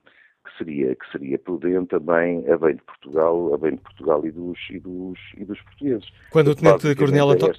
que, 0.46 0.58
seria, 0.58 0.96
que 0.96 1.12
seria 1.12 1.38
prudente 1.38 1.88
também 1.88 2.50
a 2.50 2.58
bem 2.58 2.76
de 2.76 2.84
Portugal, 2.84 3.54
a 3.54 3.58
bem 3.58 3.72
de 3.72 3.82
Portugal 3.82 4.26
e 4.26 4.32
dos, 4.32 4.60
e 4.70 4.80
dos, 4.80 5.20
e 5.38 5.46
dos 5.46 5.62
portugueses. 5.62 6.08
Quando 6.32 6.52
o 6.52 6.56
Tenente 6.56 6.96
Coronel 6.96 7.32
António... 7.32 7.56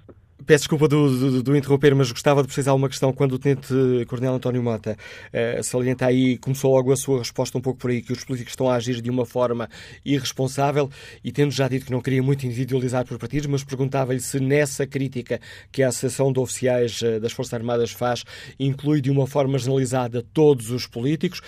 Peço 0.46 0.62
desculpa 0.62 0.88
do, 0.88 1.18
do, 1.18 1.42
do, 1.42 1.56
interromper, 1.56 1.94
mas 1.94 2.10
gostava 2.10 2.40
de 2.40 2.46
precisar 2.46 2.72
uma 2.72 2.88
questão. 2.88 3.12
Quando 3.12 3.32
o 3.32 3.38
Tenente 3.38 3.74
Coronel 4.06 4.34
António 4.34 4.62
Mota 4.62 4.96
uh, 5.32 5.62
salienta 5.62 6.06
aí, 6.06 6.38
começou 6.38 6.74
logo 6.74 6.92
a 6.92 6.96
sua 6.96 7.18
resposta 7.18 7.58
um 7.58 7.60
pouco 7.60 7.78
por 7.78 7.90
aí, 7.90 8.00
que 8.00 8.12
os 8.12 8.24
políticos 8.24 8.52
estão 8.52 8.68
a 8.68 8.76
agir 8.76 9.02
de 9.02 9.10
uma 9.10 9.26
forma 9.26 9.68
irresponsável 10.04 10.88
e 11.22 11.30
tendo 11.30 11.50
já 11.50 11.68
dito 11.68 11.84
que 11.86 11.92
não 11.92 12.00
queria 12.00 12.22
muito 12.22 12.46
individualizar 12.46 13.04
por 13.04 13.18
partidos, 13.18 13.48
mas 13.48 13.62
perguntava-lhe 13.64 14.20
se 14.20 14.40
nessa 14.40 14.86
crítica 14.86 15.40
que 15.70 15.82
a 15.82 15.88
Associação 15.88 16.32
de 16.32 16.40
Oficiais 16.40 17.02
uh, 17.02 17.20
das 17.20 17.32
Forças 17.32 17.54
Armadas 17.54 17.90
faz 17.90 18.24
inclui 18.58 19.00
de 19.00 19.10
uma 19.10 19.26
forma 19.26 19.58
generalizada 19.58 20.24
todos 20.32 20.70
os 20.70 20.86
políticos, 20.86 21.42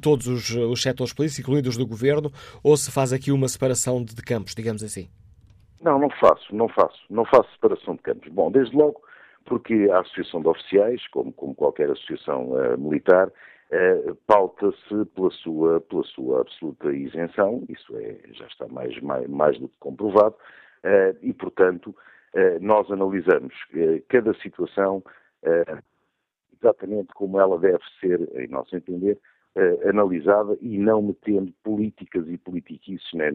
todos 0.00 0.26
os, 0.26 0.50
os 0.50 0.82
setores 0.82 1.12
políticos, 1.12 1.38
incluídos 1.38 1.76
do 1.76 1.86
governo, 1.86 2.32
ou 2.62 2.76
se 2.76 2.90
faz 2.90 3.12
aqui 3.12 3.32
uma 3.32 3.48
separação 3.48 4.04
de, 4.04 4.14
de 4.14 4.22
campos, 4.22 4.54
digamos 4.54 4.82
assim. 4.82 5.08
Não, 5.84 5.98
não 5.98 6.08
faço, 6.08 6.54
não 6.54 6.68
faço. 6.68 7.04
Não 7.10 7.24
faço 7.26 7.52
separação 7.52 7.94
de 7.94 8.02
campos. 8.02 8.32
Bom, 8.32 8.50
desde 8.50 8.74
logo 8.74 9.00
porque 9.44 9.88
a 9.92 10.00
Associação 10.00 10.40
de 10.40 10.48
Oficiais, 10.48 11.06
como, 11.08 11.30
como 11.32 11.54
qualquer 11.54 11.90
associação 11.90 12.52
uh, 12.52 12.78
militar, 12.78 13.28
uh, 13.28 14.14
pauta-se 14.26 15.04
pela 15.14 15.30
sua, 15.30 15.82
pela 15.82 16.02
sua 16.04 16.40
absoluta 16.40 16.90
isenção, 16.90 17.62
isso 17.68 17.94
é, 17.98 18.16
já 18.32 18.46
está 18.46 18.66
mais, 18.68 18.98
mais, 19.02 19.28
mais 19.28 19.58
do 19.58 19.68
que 19.68 19.76
comprovado, 19.78 20.34
uh, 20.34 21.16
e, 21.20 21.32
portanto, 21.32 21.94
nós 22.60 22.90
analisamos 22.90 23.54
cada 24.08 24.34
situação 24.40 25.04
exatamente 26.52 27.14
como 27.14 27.38
ela 27.38 27.56
deve 27.60 27.78
ser, 28.00 28.28
em 28.36 28.48
nosso 28.48 28.74
entender, 28.74 29.16
analisada 29.88 30.58
e 30.60 30.76
não 30.76 31.00
metendo 31.00 31.52
políticas 31.62 32.26
e 32.26 32.36
politiquices 32.36 33.08
né, 33.12 33.30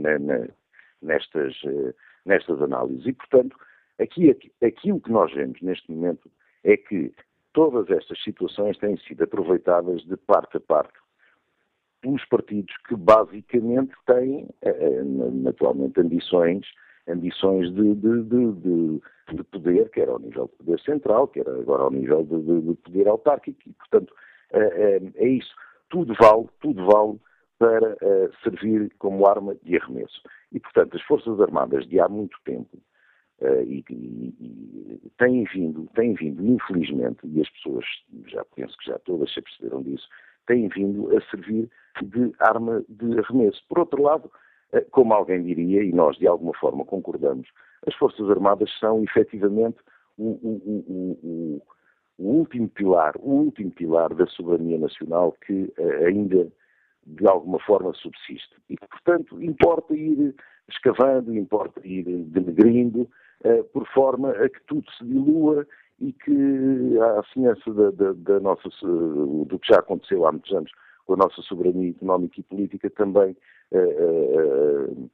nestas 1.01 1.55
nestas 2.25 2.61
análises. 2.61 3.05
E, 3.05 3.13
portanto, 3.13 3.55
aqui, 3.99 4.29
aqui, 4.29 4.51
aquilo 4.63 4.99
que 4.99 5.11
nós 5.11 5.33
vemos 5.33 5.61
neste 5.61 5.91
momento 5.91 6.29
é 6.63 6.77
que 6.77 7.13
todas 7.53 7.89
estas 7.89 8.21
situações 8.23 8.77
têm 8.77 8.97
sido 8.97 9.23
aproveitadas 9.23 10.03
de 10.03 10.17
parte 10.17 10.57
a 10.57 10.59
parte 10.59 10.93
pelos 12.01 12.23
partidos 12.25 12.73
que 12.87 12.95
basicamente 12.95 13.93
têm 14.05 14.47
eh, 14.61 14.69
eh, 14.69 15.03
naturalmente 15.03 15.99
ambições, 15.99 16.65
ambições 17.07 17.73
de, 17.73 17.95
de, 17.95 18.23
de, 18.23 19.01
de, 19.33 19.43
poder, 19.43 19.89
quer 19.89 20.07
ao 20.07 20.19
nível 20.19 20.45
de 20.45 20.63
poder 20.63 20.79
central, 20.79 21.27
quer 21.27 21.47
agora 21.49 21.83
ao 21.83 21.91
nível 21.91 22.23
de, 22.23 22.75
poder 22.77 23.07
autárquico, 23.07 23.59
e 23.67 23.73
portanto 23.73 24.13
é, 24.51 25.01
é 25.15 25.27
isso. 25.27 25.53
Tudo 25.89 26.13
vale, 26.19 26.47
tudo 26.61 26.85
vale 26.85 27.19
para 27.59 27.91
uh, 27.91 28.31
servir 28.41 28.89
como 28.97 29.27
arma 29.27 29.53
de 29.61 29.77
arremesso. 29.77 30.21
E, 30.51 30.59
portanto, 30.59 30.95
as 30.95 31.03
Forças 31.03 31.39
Armadas 31.41 31.85
de 31.87 31.99
há 31.99 32.07
muito 32.07 32.37
tempo 32.45 32.77
uh, 33.41 33.61
e, 33.61 33.83
e, 33.89 34.33
e, 34.39 35.11
têm 35.17 35.43
vindo, 35.43 35.85
têm 35.93 36.13
vindo, 36.13 36.43
infelizmente, 36.43 37.19
e 37.25 37.41
as 37.41 37.49
pessoas, 37.49 37.85
já 38.27 38.43
penso 38.55 38.75
que 38.77 38.85
já 38.85 38.97
todas 38.99 39.31
se 39.33 39.41
perceberam 39.41 39.83
disso, 39.83 40.07
têm 40.47 40.69
vindo 40.69 41.15
a 41.15 41.21
servir 41.29 41.69
de 42.01 42.33
arma 42.39 42.83
de 42.87 43.19
arremesso. 43.19 43.61
Por 43.67 43.79
outro 43.79 44.01
lado, 44.01 44.31
uh, 44.73 44.89
como 44.91 45.13
alguém 45.13 45.43
diria, 45.43 45.83
e 45.83 45.91
nós 45.91 46.17
de 46.17 46.27
alguma 46.27 46.53
forma 46.53 46.85
concordamos, 46.85 47.49
as 47.85 47.93
Forças 47.95 48.29
Armadas 48.29 48.71
são 48.79 49.03
efetivamente 49.03 49.79
o, 50.17 50.29
o, 50.31 51.19
o, 51.23 51.61
o 52.17 52.23
último 52.23 52.69
pilar, 52.69 53.15
o 53.17 53.31
último 53.31 53.71
pilar 53.71 54.13
da 54.13 54.25
soberania 54.27 54.77
nacional 54.77 55.33
que 55.45 55.73
ainda 56.05 56.51
de 57.15 57.27
alguma 57.27 57.59
forma 57.59 57.93
subsiste. 57.93 58.55
E, 58.69 58.77
portanto, 58.77 59.41
importa 59.41 59.95
ir 59.95 60.35
escavando, 60.69 61.33
importa 61.33 61.85
ir 61.85 62.05
denegrindo, 62.05 63.09
uh, 63.43 63.63
por 63.73 63.87
forma 63.87 64.31
a 64.31 64.49
que 64.49 64.61
tudo 64.67 64.85
se 64.91 65.03
dilua 65.03 65.65
e 65.99 66.13
que, 66.13 66.97
à 66.99 67.23
semelhança 67.33 67.73
da, 67.73 67.91
da, 67.91 68.13
da, 68.13 68.39
nossa, 68.39 68.69
do 68.79 69.59
que 69.59 69.73
já 69.73 69.79
aconteceu 69.79 70.25
há 70.25 70.31
muitos 70.31 70.51
anos 70.53 70.71
com 71.05 71.13
a 71.13 71.17
nossa 71.17 71.41
soberania 71.41 71.89
económica 71.89 72.39
e 72.39 72.43
política, 72.43 72.89
também 72.91 73.35
uh, 73.71 74.93
uh, 74.93 75.09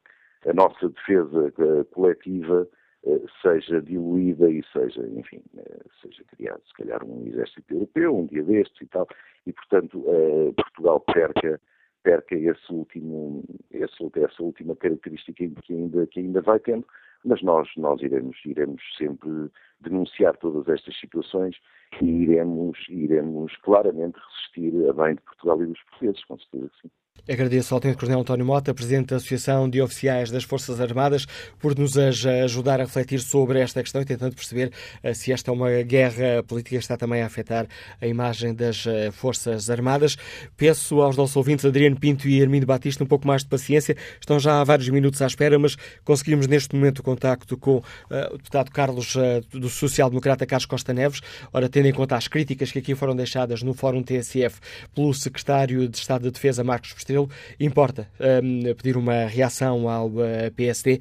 a 0.48 0.54
nossa 0.54 0.90
defesa 0.90 1.52
coletiva 1.92 2.68
seja 3.42 3.82
diluída 3.82 4.50
e 4.50 4.64
seja, 4.74 5.02
enfim, 5.16 5.40
seja 6.02 6.24
criado, 6.24 6.62
se 6.66 6.74
calhar, 6.74 7.04
um 7.04 7.24
exército 7.26 7.72
europeu, 7.72 8.16
um 8.16 8.26
dia 8.26 8.44
destes 8.44 8.82
e 8.82 8.86
tal, 8.88 9.08
e, 9.46 9.54
portanto, 9.54 10.04
Portugal 10.56 11.00
perca 11.00 11.62
perca 12.06 12.36
esse 12.36 12.72
último, 12.72 13.44
esse, 13.72 13.98
essa 14.24 14.44
última 14.44 14.76
característica 14.76 15.34
que 15.34 15.74
ainda, 15.74 16.06
que 16.06 16.20
ainda 16.20 16.40
vai 16.42 16.60
tendo, 16.60 16.86
mas 17.26 17.42
nós, 17.42 17.68
nós 17.76 18.00
iremos, 18.04 18.38
iremos 18.46 18.82
sempre 18.96 19.50
denunciar 19.82 20.38
todas 20.38 20.68
estas 20.68 20.98
situações 21.00 21.56
e 22.02 22.06
iremos, 22.06 22.78
iremos 22.90 23.56
claramente 23.58 24.18
resistir 24.18 24.90
a 24.90 24.94
bem 24.94 25.16
de 25.16 25.22
Portugal 25.22 25.62
e 25.62 25.68
dos 25.68 25.82
portugueses, 25.84 26.26
com 26.26 26.38
certeza 26.38 26.70
que 26.70 26.82
sim. 26.88 26.92
Agradeço 27.28 27.74
ao 27.74 27.80
Tenente 27.80 27.98
Coronel 27.98 28.20
António 28.20 28.46
Mota, 28.46 28.72
Presidente 28.72 29.08
da 29.08 29.16
Associação 29.16 29.68
de 29.68 29.82
Oficiais 29.82 30.30
das 30.30 30.44
Forças 30.44 30.80
Armadas, 30.80 31.26
por 31.58 31.76
nos 31.76 31.98
ajudar 31.98 32.80
a 32.80 32.84
refletir 32.84 33.20
sobre 33.20 33.60
esta 33.60 33.82
questão 33.82 34.00
e 34.00 34.06
tentando 34.06 34.36
perceber 34.36 34.72
uh, 35.04 35.16
se 35.16 35.32
esta 35.32 35.50
é 35.50 35.54
uma 35.54 35.82
guerra 35.82 36.44
política 36.44 36.76
que 36.76 36.84
está 36.84 36.96
também 36.96 37.24
a 37.24 37.26
afetar 37.26 37.66
a 38.00 38.06
imagem 38.06 38.54
das 38.54 38.86
uh, 38.86 39.12
Forças 39.12 39.72
Armadas. 39.72 40.18
Peço 40.56 41.02
aos 41.02 41.18
nossos 41.18 41.36
ouvintes, 41.36 41.66
Adriano 41.66 42.00
Pinto 42.00 42.28
e 42.28 42.40
Hermínio 42.40 42.68
Batista, 42.68 43.04
um 43.04 43.08
pouco 43.08 43.26
mais 43.28 43.42
de 43.42 43.50
paciência. 43.50 43.98
Estão 44.20 44.40
já 44.40 44.62
há 44.62 44.64
vários 44.64 44.90
minutos 44.90 45.20
à 45.20 45.26
espera, 45.26 45.58
mas 45.58 45.76
conseguimos 46.04 46.46
neste 46.46 46.76
momento 46.76 47.00
o 47.00 47.04
contacto 47.04 47.58
com 47.58 47.78
uh, 47.78 47.84
o 48.34 48.38
deputado 48.38 48.70
Carlos, 48.70 49.16
do 49.50 49.70
Social-Democrata 49.76 50.46
Carlos 50.46 50.66
Costa 50.66 50.94
Neves. 50.94 51.22
Ora, 51.54 51.70
tendo 51.70 51.88
em 51.88 51.94
conta 51.94 52.16
as 52.16 52.28
críticas 52.28 52.72
que 52.72 52.80
aqui 52.80 52.96
foram 52.96 53.16
deixadas 53.16 53.62
no 53.62 53.74
Fórum 53.74 54.02
TSF 54.02 54.60
pelo 54.94 55.14
Secretário 55.14 55.88
de 55.88 55.98
Estado 55.98 56.24
de 56.24 56.32
Defesa, 56.32 56.64
Marcos 56.64 56.94
Estrelo, 56.98 57.30
importa 57.60 58.08
um, 58.20 58.74
pedir 58.76 58.98
uma 58.98 59.26
reação 59.26 59.88
ao 59.88 60.08
uh, 60.08 60.52
PSD. 60.56 61.00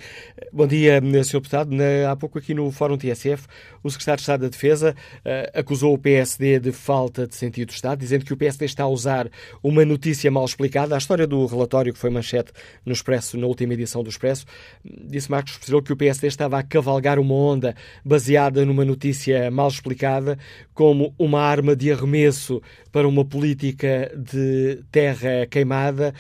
Bom 0.53 0.67
dia, 0.67 1.01
Sr. 1.25 1.35
Deputado. 1.35 1.71
Há 2.11 2.17
pouco 2.17 2.39
aqui 2.39 2.55
no 2.55 2.71
Fórum 2.71 2.97
TSF, 2.97 3.47
o 3.83 3.91
Secretário 3.91 4.17
de 4.19 4.23
Estado 4.23 4.41
da 4.43 4.49
Defesa 4.49 4.95
uh, 4.95 5.59
acusou 5.59 5.95
o 5.95 5.99
PSD 5.99 6.59
de 6.59 6.73
falta 6.73 7.27
de 7.27 7.35
sentido 7.35 7.69
de 7.69 7.75
Estado, 7.75 7.99
dizendo 7.99 8.25
que 8.25 8.33
o 8.33 8.37
PSD 8.37 8.65
está 8.65 8.85
a 8.85 8.89
usar 8.89 9.29
uma 9.63 9.85
notícia 9.85 10.31
mal 10.31 10.45
explicada. 10.45 10.95
A 10.95 10.99
história 10.99 11.27
do 11.27 11.47
relatório 11.47 11.93
que 11.93 11.99
foi 11.99 12.11
manchete 12.11 12.53
no 12.85 12.93
Expresso, 12.93 13.39
na 13.39 13.47
última 13.47 13.75
edição 13.75 14.03
do 14.03 14.11
Expresso, 14.11 14.47
disse 14.85 15.31
Marcos 15.31 15.53
Estrelo 15.53 15.83
que 15.83 15.93
o 15.93 15.97
PSD 15.97 16.27
estava 16.27 16.59
a 16.59 16.63
cavalgar 16.63 17.19
uma 17.19 17.35
onda 17.35 17.75
baseada 18.05 18.54
numa 18.63 18.85
notícia 18.85 19.51
mal 19.51 19.69
explicada 19.69 20.37
como 20.75 21.15
uma 21.19 21.41
arma 21.41 21.75
de 21.75 21.91
arremesso 21.91 22.61
para 22.93 23.09
uma 23.09 23.25
política 23.25 24.13
de 24.15 24.85
terra 24.93 25.47
queimada 25.51 26.13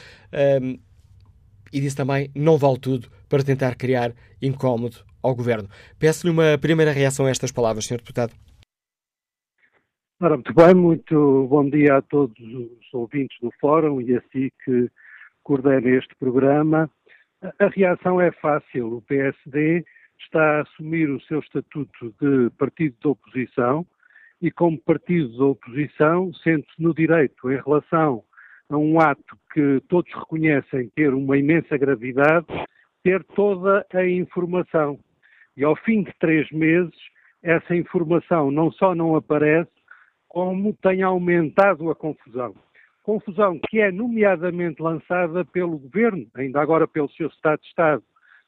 um, 0.62 0.78
e 1.70 1.80
disse 1.80 1.96
também 1.96 2.30
não 2.34 2.56
vale 2.56 2.78
tudo 2.78 3.10
para 3.28 3.42
tentar 3.42 3.74
criar 3.74 4.12
incómodo 4.40 5.04
ao 5.22 5.34
governo. 5.34 5.68
Peço-lhe 5.98 6.32
uma 6.32 6.56
primeira 6.58 6.92
reação 6.92 7.26
a 7.26 7.30
estas 7.30 7.52
palavras, 7.52 7.86
Sr. 7.86 7.98
Deputado. 7.98 8.32
Ora, 10.20 10.36
muito 10.36 10.54
bem, 10.54 10.74
muito 10.74 11.46
bom 11.50 11.68
dia 11.68 11.96
a 11.96 12.02
todos 12.02 12.38
os 12.38 12.94
ouvintes 12.94 13.36
do 13.42 13.50
Fórum 13.60 14.00
e 14.00 14.16
a 14.16 14.22
si 14.32 14.52
que 14.64 14.88
coordena 15.42 15.90
este 15.90 16.14
programa. 16.16 16.88
A 17.58 17.66
reação 17.66 18.20
é 18.20 18.30
fácil. 18.30 18.96
O 18.96 19.02
PSD 19.02 19.84
está 20.22 20.58
a 20.58 20.62
assumir 20.62 21.10
o 21.10 21.20
seu 21.22 21.40
estatuto 21.40 22.14
de 22.20 22.50
partido 22.58 22.96
de 23.00 23.08
oposição 23.08 23.86
e, 24.40 24.50
como 24.50 24.78
partido 24.80 25.28
de 25.28 25.42
oposição, 25.42 26.32
sente-se 26.34 26.82
no 26.82 26.94
direito 26.94 27.50
em 27.50 27.56
relação 27.56 28.22
a 28.68 28.76
um 28.76 29.00
ato 29.00 29.38
que 29.52 29.80
todos 29.88 30.12
reconhecem 30.12 30.88
ter 30.94 31.12
uma 31.14 31.36
imensa 31.36 31.76
gravidade, 31.76 32.46
ter 33.02 33.22
toda 33.34 33.86
a 33.92 34.06
informação. 34.06 34.98
E 35.56 35.64
ao 35.64 35.76
fim 35.76 36.02
de 36.02 36.12
três 36.18 36.50
meses, 36.50 36.94
essa 37.42 37.76
informação 37.76 38.50
não 38.50 38.72
só 38.72 38.94
não 38.94 39.14
aparece, 39.14 39.70
como 40.28 40.72
tem 40.74 41.02
aumentado 41.02 41.90
a 41.90 41.94
confusão. 41.94 42.54
Confusão 43.02 43.60
que 43.68 43.80
é 43.80 43.92
nomeadamente 43.92 44.82
lançada 44.82 45.44
pelo 45.44 45.78
governo, 45.78 46.26
ainda 46.34 46.60
agora 46.60 46.88
pelo 46.88 47.10
seu 47.10 47.28
Estado 47.28 47.60
de 47.60 47.68
Estado, 47.68 48.02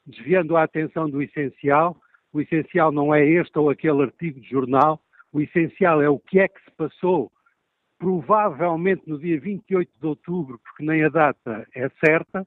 desviando 0.07 0.55
a 0.55 0.63
atenção 0.63 1.09
do 1.09 1.21
essencial. 1.21 1.97
O 2.31 2.41
essencial 2.41 2.91
não 2.91 3.13
é 3.13 3.23
este 3.25 3.57
ou 3.59 3.69
aquele 3.69 4.03
artigo 4.03 4.39
de 4.39 4.49
jornal, 4.49 5.01
o 5.31 5.41
essencial 5.41 6.01
é 6.01 6.09
o 6.09 6.19
que 6.19 6.39
é 6.39 6.47
que 6.47 6.63
se 6.63 6.71
passou 6.71 7.31
provavelmente 7.99 9.03
no 9.07 9.19
dia 9.19 9.39
28 9.39 9.91
de 9.99 10.07
outubro, 10.07 10.59
porque 10.59 10.83
nem 10.83 11.03
a 11.03 11.09
data 11.09 11.67
é 11.75 11.89
certa, 12.03 12.45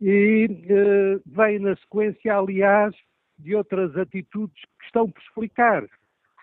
e 0.00 0.46
uh, 0.46 1.22
vem 1.26 1.58
na 1.58 1.76
sequência, 1.76 2.36
aliás, 2.36 2.94
de 3.38 3.54
outras 3.54 3.96
atitudes 3.96 4.60
que 4.78 4.86
estão 4.86 5.10
por 5.10 5.20
explicar. 5.20 5.86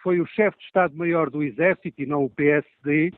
Foi 0.03 0.21
o 0.21 0.27
chefe 0.27 0.57
de 0.59 0.65
Estado-Maior 0.65 1.29
do 1.29 1.41
Exército, 1.41 2.01
e 2.01 2.05
não 2.05 2.25
o 2.25 2.29
PSD, 2.29 3.11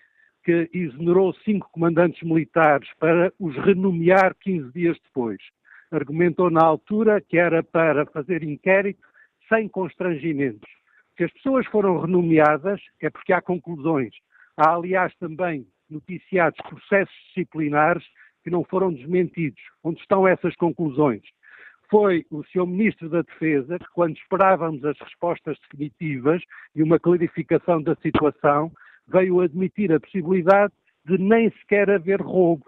que 0.44 0.70
exonerou 0.74 1.34
cinco 1.44 1.70
comandantes 1.72 2.22
militares 2.24 2.90
para 3.00 3.34
os 3.38 3.56
renomear 3.58 4.34
15 4.40 4.72
dias 4.72 4.98
depois. 5.04 5.42
Argumentou 5.92 6.50
na 6.50 6.64
altura 6.64 7.22
que 7.22 7.38
era 7.38 7.64
para 7.64 8.06
fazer 8.08 8.44
inquérito 8.44 9.02
sem 9.48 9.68
constrangimentos. 9.70 10.70
Se 11.16 11.24
as 11.24 11.32
pessoas 11.32 11.66
foram 11.68 12.00
renomeadas 12.00 12.82
é 13.02 13.10
porque 13.10 13.34
há 13.34 13.42
conclusões. 13.42 14.14
Há, 14.56 14.74
aliás, 14.74 15.16
também 15.18 15.66
noticiados 15.90 16.60
processos 16.68 17.16
disciplinares 17.28 18.04
que 18.44 18.50
não 18.50 18.64
foram 18.64 18.94
desmentidos. 18.94 19.62
Onde 19.84 20.00
estão 20.00 20.28
essas 20.28 20.56
conclusões? 20.56 21.22
Foi 21.90 22.26
o 22.30 22.44
Sr. 22.44 22.68
Ministro 22.68 23.10
da 23.10 23.22
Defesa 23.22 23.80
que, 23.80 23.88
quando 23.94 24.18
esperávamos 24.18 24.84
as 24.84 24.98
respostas 25.00 25.58
definitivas 25.60 26.42
e 26.76 26.84
uma 26.84 27.00
clarificação 27.00 27.82
da 27.82 27.96
situação, 27.96 28.72
veio 29.08 29.40
admitir 29.42 29.92
a 29.94 30.00
possibilidade 30.00 30.74
de 31.06 31.18
nem 31.18 31.50
sequer 31.52 31.90
haver 31.90 32.22
roubo. 32.22 32.66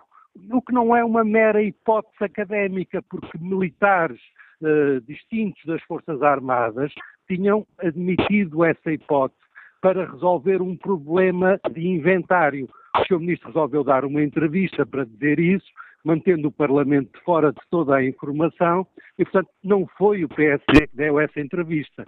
O 0.51 0.61
que 0.61 0.73
não 0.73 0.95
é 0.95 1.03
uma 1.03 1.23
mera 1.23 1.61
hipótese 1.61 2.23
académica, 2.23 3.01
porque 3.09 3.37
militares 3.39 4.19
uh, 4.61 5.01
distintos 5.01 5.63
das 5.65 5.81
Forças 5.83 6.21
Armadas 6.21 6.93
tinham 7.27 7.65
admitido 7.79 8.63
essa 8.63 8.91
hipótese 8.91 9.39
para 9.81 10.11
resolver 10.11 10.61
um 10.61 10.75
problema 10.75 11.59
de 11.71 11.87
inventário. 11.87 12.69
O 12.97 13.05
Sr. 13.05 13.19
Ministro 13.19 13.47
resolveu 13.47 13.83
dar 13.83 14.03
uma 14.03 14.21
entrevista 14.21 14.85
para 14.85 15.05
dizer 15.05 15.39
isso, 15.39 15.67
mantendo 16.03 16.47
o 16.47 16.51
Parlamento 16.51 17.19
fora 17.23 17.51
de 17.51 17.59
toda 17.69 17.95
a 17.95 18.05
informação, 18.05 18.85
e, 19.17 19.23
portanto, 19.23 19.49
não 19.63 19.87
foi 19.97 20.23
o 20.23 20.29
PSD 20.29 20.87
que 20.87 20.95
deu 20.95 21.19
essa 21.19 21.39
entrevista. 21.39 22.05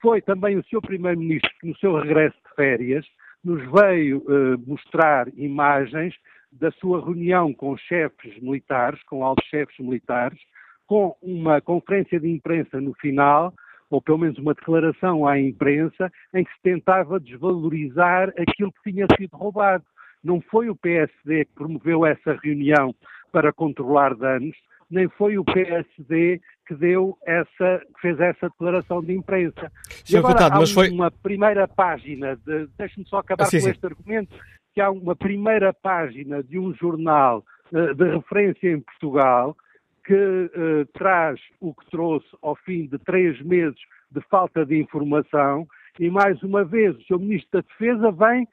Foi 0.00 0.20
também 0.20 0.56
o 0.56 0.64
Sr. 0.64 0.80
Primeiro-Ministro 0.82 1.50
que, 1.60 1.68
no 1.68 1.76
seu 1.76 1.96
regresso 1.96 2.36
de 2.36 2.54
férias, 2.54 3.06
nos 3.44 3.62
veio 3.70 4.18
uh, 4.18 4.58
mostrar 4.66 5.28
imagens 5.36 6.14
da 6.58 6.70
sua 6.72 7.04
reunião 7.04 7.52
com 7.52 7.76
chefes 7.76 8.40
militares, 8.40 9.02
com 9.04 9.24
altos 9.24 9.46
chefes 9.48 9.78
militares, 9.78 10.38
com 10.86 11.16
uma 11.20 11.60
conferência 11.60 12.18
de 12.20 12.28
imprensa 12.28 12.80
no 12.80 12.94
final, 12.94 13.52
ou 13.90 14.00
pelo 14.00 14.18
menos 14.18 14.38
uma 14.38 14.54
declaração 14.54 15.26
à 15.26 15.38
imprensa, 15.38 16.10
em 16.34 16.44
que 16.44 16.52
se 16.52 16.62
tentava 16.62 17.20
desvalorizar 17.20 18.30
aquilo 18.30 18.72
que 18.72 18.90
tinha 18.90 19.06
sido 19.16 19.36
roubado. 19.36 19.84
Não 20.22 20.40
foi 20.40 20.68
o 20.68 20.76
PSD 20.76 21.44
que 21.44 21.52
promoveu 21.54 22.04
essa 22.04 22.38
reunião 22.42 22.94
para 23.30 23.52
controlar 23.52 24.14
danos, 24.14 24.56
nem 24.90 25.08
foi 25.08 25.36
o 25.38 25.44
PSD 25.44 26.40
que 26.66 26.74
deu 26.74 27.16
essa, 27.24 27.82
que 27.94 28.00
fez 28.00 28.18
essa 28.20 28.48
declaração 28.48 29.02
de 29.02 29.12
imprensa. 29.12 29.70
Senhor 30.04 30.20
agora, 30.20 30.34
deputado, 30.34 30.56
há 30.56 30.60
mas 30.60 30.72
foi... 30.72 30.90
uma 30.90 31.10
primeira 31.10 31.68
página, 31.68 32.36
de, 32.36 32.66
deixe-me 32.78 33.06
só 33.06 33.18
acabar 33.18 33.44
Ah, 33.44 33.46
sim, 33.46 33.58
com 33.58 33.64
sim. 33.64 33.70
este 33.70 33.86
argumento, 33.86 34.36
que 34.76 34.80
há 34.82 34.90
uma 34.90 35.16
primeira 35.16 35.72
página 35.72 36.42
de 36.42 36.58
um 36.58 36.74
jornal 36.74 37.42
eh, 37.72 37.94
de 37.94 38.10
referência 38.10 38.70
em 38.70 38.78
Portugal 38.78 39.56
que 40.04 40.12
eh, 40.12 40.84
traz 40.92 41.40
o 41.62 41.72
que 41.72 41.90
trouxe 41.90 42.28
ao 42.42 42.54
fim 42.56 42.86
de 42.86 42.98
três 42.98 43.40
meses 43.40 43.80
de 44.10 44.20
falta 44.28 44.66
de 44.66 44.78
informação 44.78 45.66
e, 45.98 46.10
mais 46.10 46.42
uma 46.42 46.62
vez, 46.62 46.94
o 46.94 47.02
Sr. 47.04 47.18
Ministro 47.18 47.50
da 47.52 47.66
Defesa 47.66 48.12
vem 48.12 48.46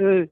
eh, 0.00 0.28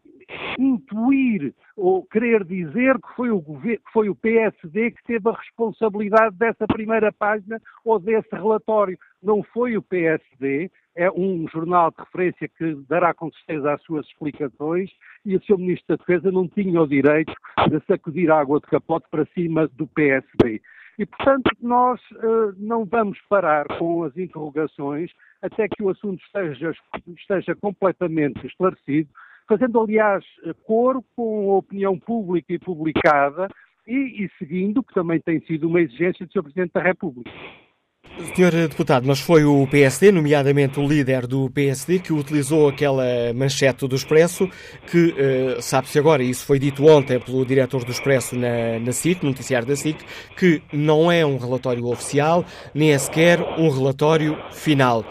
intuir 0.59 1.55
ou 1.77 2.05
querer 2.05 2.45
dizer 2.45 2.95
que 3.01 3.15
foi, 3.17 3.31
o 3.31 3.41
governo, 3.41 3.81
foi 3.93 4.09
o 4.09 4.15
PSD 4.15 4.93
que 4.93 5.03
teve 5.05 5.29
a 5.29 5.33
responsabilidade 5.33 6.37
dessa 6.37 6.67
primeira 6.67 7.13
página 7.13 7.61
ou 7.85 7.99
desse 7.99 8.33
relatório. 8.33 8.99
Não 9.23 9.43
foi 9.43 9.77
o 9.77 9.83
PSD, 9.83 10.71
é 10.97 11.11
um 11.11 11.47
jornal 11.49 11.91
de 11.91 11.97
referência 11.99 12.49
que 12.49 12.75
dará 12.89 13.13
com 13.13 13.31
certeza 13.33 13.73
as 13.73 13.83
suas 13.83 14.07
explicações 14.07 14.91
e 15.25 15.37
o 15.37 15.43
Sr. 15.43 15.59
Ministro 15.59 15.97
da 15.97 16.05
Defesa 16.05 16.31
não 16.31 16.49
tinha 16.49 16.81
o 16.81 16.87
direito 16.87 17.33
de 17.69 17.85
sacudir 17.87 18.31
água 18.31 18.61
de 18.61 18.67
capote 18.67 19.07
para 19.11 19.27
cima 19.35 19.67
do 19.69 19.87
PSD. 19.89 20.61
E, 20.99 21.05
portanto, 21.07 21.51
nós 21.61 22.01
eh, 22.13 22.55
não 22.57 22.85
vamos 22.85 23.19
parar 23.29 23.67
com 23.79 24.05
as 24.05 24.17
interrogações 24.17 25.11
até 25.43 25.69
que 25.69 25.83
o 25.83 25.91
assunto 25.91 26.23
esteja, 26.25 26.73
esteja 27.19 27.55
completamente 27.57 28.47
esclarecido, 28.47 29.11
fazendo, 29.49 29.81
aliás, 29.81 30.25
coro 30.65 31.05
com 31.17 31.53
a 31.53 31.59
opinião 31.59 31.99
pública 31.99 32.53
e 32.53 32.59
publicada 32.59 33.49
e, 33.87 34.25
e 34.25 34.31
seguindo, 34.39 34.83
que 34.83 34.95
também 34.95 35.21
tem 35.21 35.41
sido 35.47 35.69
uma 35.69 35.81
exigência 35.81 36.27
do 36.27 36.33
Sr. 36.33 36.43
Presidente 36.43 36.73
da 36.73 36.83
República. 36.83 37.31
Senhor 38.35 38.53
Deputado, 38.53 39.07
mas 39.09 39.19
foi 39.19 39.45
o 39.45 39.67
PSD, 39.67 40.13
nomeadamente 40.13 40.79
o 40.79 40.87
líder 40.87 41.27
do 41.27 41.51
PSD, 41.51 41.99
que 41.99 42.13
utilizou 42.13 42.69
aquela 42.69 43.05
manchete 43.35 43.89
do 43.89 43.97
Expresso, 43.97 44.49
que 44.87 45.09
uh, 45.09 45.61
sabe-se 45.61 45.99
agora, 45.99 46.23
isso 46.23 46.47
foi 46.47 46.61
dito 46.61 46.87
ontem 46.87 47.19
pelo 47.19 47.45
diretor 47.45 47.85
do 47.85 47.91
Expresso 47.91 48.37
na, 48.37 48.79
na 48.79 48.93
SIC, 48.93 49.23
no 49.23 49.31
noticiário 49.31 49.67
da 49.67 49.75
SIC, 49.75 49.99
que 50.37 50.63
não 50.73 51.11
é 51.11 51.27
um 51.27 51.39
relatório 51.39 51.85
oficial, 51.87 52.45
nem 52.73 52.93
é 52.93 52.99
sequer 52.99 53.41
um 53.59 53.69
relatório 53.69 54.37
final. 54.53 55.05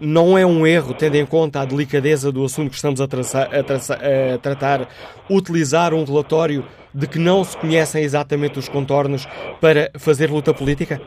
Não 0.00 0.38
é 0.38 0.46
um 0.46 0.64
erro, 0.66 0.94
tendo 0.94 1.16
em 1.16 1.26
conta 1.26 1.60
a 1.60 1.64
delicadeza 1.64 2.30
do 2.30 2.44
assunto 2.44 2.70
que 2.70 2.76
estamos 2.76 3.00
a, 3.00 3.08
traçar, 3.08 3.52
a, 3.52 3.62
traçar, 3.64 3.98
a 3.98 4.38
tratar, 4.38 4.88
utilizar 5.28 5.92
um 5.92 6.04
relatório 6.04 6.64
de 6.94 7.08
que 7.08 7.18
não 7.18 7.42
se 7.42 7.58
conhecem 7.58 8.04
exatamente 8.04 8.58
os 8.58 8.68
contornos 8.68 9.26
para 9.60 9.90
fazer 9.98 10.30
luta 10.30 10.54
política? 10.54 11.00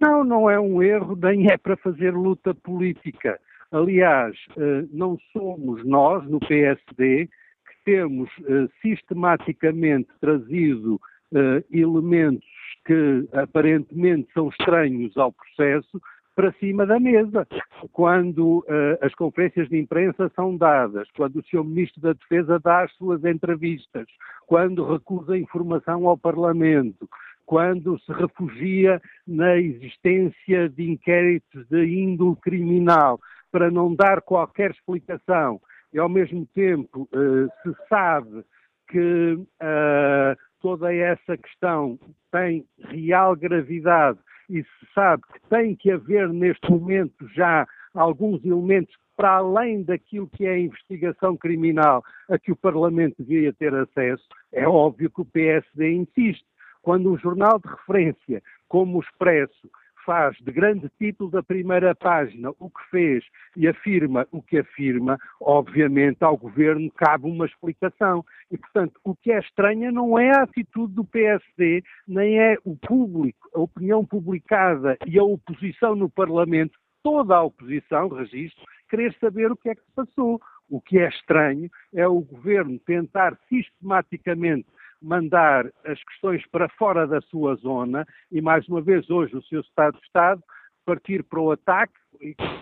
Não, 0.00 0.24
não 0.24 0.50
é 0.50 0.58
um 0.58 0.82
erro, 0.82 1.16
nem 1.22 1.50
é 1.50 1.56
para 1.56 1.76
fazer 1.76 2.12
luta 2.12 2.54
política. 2.54 3.38
Aliás, 3.70 4.34
eh, 4.56 4.84
não 4.90 5.16
somos 5.32 5.84
nós, 5.84 6.26
no 6.28 6.40
PSD, 6.40 7.26
que 7.26 7.84
temos 7.84 8.28
eh, 8.48 8.66
sistematicamente 8.82 10.08
trazido 10.20 11.00
eh, 11.32 11.62
elementos 11.70 12.48
que 12.84 13.28
aparentemente 13.34 14.28
são 14.32 14.48
estranhos 14.48 15.16
ao 15.16 15.32
processo 15.32 16.00
para 16.40 16.52
cima 16.52 16.86
da 16.86 16.98
mesa. 16.98 17.46
Quando 17.92 18.64
as 19.02 19.14
conferências 19.14 19.68
de 19.68 19.78
imprensa 19.78 20.30
são 20.34 20.56
dadas, 20.56 21.06
quando 21.14 21.36
o 21.36 21.44
Sr. 21.44 21.62
Ministro 21.62 22.00
da 22.00 22.14
Defesa 22.14 22.58
dá 22.58 22.84
as 22.84 22.92
suas 22.94 23.22
entrevistas, 23.26 24.06
quando 24.46 24.90
recusa 24.90 25.36
informação 25.36 26.08
ao 26.08 26.16
Parlamento, 26.16 27.06
quando 27.44 27.98
se 28.00 28.12
refugia 28.12 29.02
na 29.26 29.58
existência 29.58 30.66
de 30.70 30.90
inquéritos 30.90 31.66
de 31.68 31.84
índole 31.84 32.36
criminal 32.36 33.20
para 33.52 33.70
não 33.70 33.94
dar 33.94 34.22
qualquer 34.22 34.70
explicação 34.70 35.60
e, 35.92 35.98
ao 35.98 36.08
mesmo 36.08 36.46
tempo, 36.54 37.06
eh, 37.12 37.48
se 37.62 37.88
sabe 37.88 38.44
que 38.88 39.34
uh, 39.34 40.36
toda 40.60 40.94
essa 40.94 41.36
questão 41.36 41.98
tem 42.32 42.64
real 42.78 43.36
gravidade 43.36 44.18
e 44.50 44.62
se 44.64 44.92
sabe 44.94 45.22
que 45.32 45.40
tem 45.48 45.76
que 45.76 45.90
haver 45.90 46.28
neste 46.28 46.68
momento 46.70 47.28
já 47.34 47.66
alguns 47.94 48.44
elementos 48.44 48.94
para 49.16 49.36
além 49.36 49.82
daquilo 49.82 50.28
que 50.28 50.46
é 50.46 50.52
a 50.52 50.58
investigação 50.58 51.36
criminal 51.36 52.02
a 52.28 52.38
que 52.38 52.50
o 52.50 52.56
Parlamento 52.56 53.16
devia 53.18 53.52
ter 53.52 53.74
acesso, 53.74 54.24
é 54.52 54.66
óbvio 54.66 55.10
que 55.10 55.20
o 55.20 55.26
PSD 55.26 55.92
insiste. 55.92 56.44
Quando 56.82 57.12
um 57.12 57.18
jornal 57.18 57.58
de 57.58 57.68
referência, 57.68 58.42
como 58.66 58.96
o 58.96 59.00
Expresso, 59.02 59.70
faz 60.04 60.36
de 60.38 60.50
grande 60.52 60.90
título 60.98 61.30
da 61.30 61.42
primeira 61.42 61.94
página 61.94 62.50
o 62.58 62.70
que 62.70 62.90
fez 62.90 63.24
e 63.56 63.68
afirma 63.68 64.26
o 64.30 64.42
que 64.42 64.58
afirma, 64.58 65.18
obviamente 65.40 66.22
ao 66.22 66.36
governo 66.36 66.90
cabe 66.92 67.26
uma 67.26 67.46
explicação. 67.46 68.24
E, 68.50 68.58
portanto, 68.58 69.00
o 69.04 69.14
que 69.14 69.32
é 69.32 69.38
estranha 69.38 69.90
não 69.92 70.18
é 70.18 70.30
a 70.30 70.42
atitude 70.42 70.94
do 70.94 71.04
PSD, 71.04 71.82
nem 72.06 72.38
é 72.38 72.56
o 72.64 72.76
público, 72.76 73.48
a 73.54 73.60
opinião 73.60 74.04
publicada 74.04 74.96
e 75.06 75.18
a 75.18 75.24
oposição 75.24 75.94
no 75.94 76.08
Parlamento, 76.08 76.78
toda 77.02 77.36
a 77.36 77.42
oposição, 77.42 78.08
registro, 78.08 78.64
querer 78.88 79.14
saber 79.20 79.50
o 79.50 79.56
que 79.56 79.70
é 79.70 79.74
que 79.74 79.82
se 79.82 79.92
passou. 79.94 80.40
O 80.68 80.80
que 80.80 80.98
é 80.98 81.08
estranho 81.08 81.68
é 81.92 82.06
o 82.06 82.20
governo 82.20 82.78
tentar 82.78 83.36
sistematicamente 83.48 84.66
mandar 85.02 85.66
as 85.84 86.02
questões 86.04 86.46
para 86.48 86.68
fora 86.70 87.06
da 87.06 87.20
sua 87.22 87.54
zona 87.56 88.06
e, 88.30 88.40
mais 88.40 88.66
uma 88.68 88.80
vez, 88.80 89.08
hoje 89.10 89.36
o 89.36 89.42
seu 89.42 89.60
Estado 89.60 89.96
de 89.98 90.04
Estado 90.04 90.42
partir 90.84 91.22
para 91.22 91.40
o 91.40 91.52
ataque, 91.52 91.94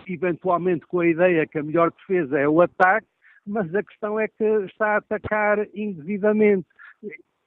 eventualmente 0.07 0.85
com 0.85 0.99
a 0.99 1.07
ideia 1.07 1.47
que 1.47 1.57
a 1.57 1.63
melhor 1.63 1.91
defesa 1.91 2.37
é 2.37 2.47
o 2.47 2.61
ataque, 2.61 3.07
mas 3.45 3.73
a 3.73 3.83
questão 3.83 4.19
é 4.19 4.27
que 4.27 4.43
está 4.65 4.93
a 4.93 4.97
atacar 4.97 5.65
indevidamente. 5.73 6.67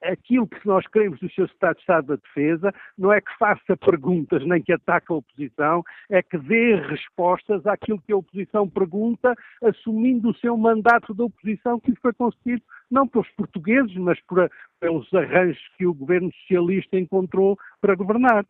Aquilo 0.03 0.45
que 0.45 0.67
nós 0.67 0.85
queremos 0.87 1.17
do 1.21 1.31
seu 1.31 1.45
Estado 1.45 1.75
de 1.75 1.81
Estado 1.81 2.07
da 2.07 2.15
Defesa 2.17 2.73
não 2.97 3.13
é 3.13 3.21
que 3.21 3.37
faça 3.39 3.77
perguntas 3.77 4.45
nem 4.45 4.61
que 4.61 4.73
ataque 4.73 5.13
a 5.13 5.15
oposição, 5.15 5.81
é 6.09 6.21
que 6.21 6.37
dê 6.37 6.75
respostas 6.75 7.65
àquilo 7.65 8.01
que 8.01 8.11
a 8.11 8.17
oposição 8.17 8.67
pergunta, 8.67 9.33
assumindo 9.63 10.31
o 10.31 10.35
seu 10.35 10.57
mandato 10.57 11.13
de 11.13 11.21
oposição 11.21 11.79
que 11.79 11.95
foi 12.01 12.11
concedido 12.11 12.61
não 12.93 13.07
pelos 13.07 13.29
portugueses, 13.31 13.95
mas 13.95 14.21
por, 14.21 14.49
pelos 14.79 15.11
arranjos 15.13 15.61
que 15.77 15.85
o 15.85 15.93
governo 15.93 16.31
socialista 16.41 16.97
encontrou 16.97 17.57
para 17.81 17.95
governar. 17.95 18.45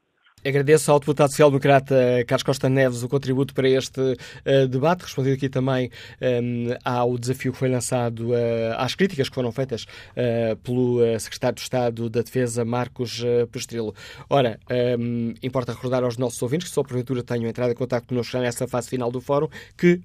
Agradeço 0.45 0.91
ao 0.91 0.99
deputado 0.99 1.29
social-democrata 1.29 1.95
Carlos 2.27 2.43
Costa 2.43 2.67
Neves 2.67 3.01
o 3.01 3.07
contributo 3.07 3.53
para 3.53 3.69
este 3.69 4.01
uh, 4.01 4.67
debate, 4.67 5.03
respondido 5.03 5.35
aqui 5.35 5.47
também 5.47 5.89
um, 6.21 6.71
ehm, 6.71 6.77
ao 6.83 7.17
desafio 7.17 7.53
que 7.53 7.57
foi 7.57 7.69
lançado, 7.69 8.31
uh, 8.31 8.75
às 8.75 8.93
críticas 8.93 9.29
que 9.29 9.35
foram 9.35 9.53
feitas 9.53 9.83
uh, 9.83 10.57
pelo 10.57 10.99
secretário 11.17 11.55
de 11.55 11.61
Estado 11.61 12.09
da 12.09 12.21
Defesa, 12.21 12.65
Marcos 12.65 13.23
Pestrelo. 13.53 13.95
Ora, 14.29 14.59
um, 14.69 14.73
ehm, 14.75 15.33
importa 15.41 15.71
recordar 15.71 16.03
aos 16.03 16.17
nossos 16.17 16.41
ouvintes 16.41 16.67
que 16.67 16.73
só 16.73 16.83
porventura 16.83 17.23
tenham 17.23 17.47
entrado 17.47 17.71
em 17.71 17.75
contato 17.75 18.05
connosco 18.05 18.37
nessa 18.37 18.67
fase 18.67 18.89
final 18.89 19.09
do 19.09 19.21
fórum, 19.21 19.47
que 19.77 20.01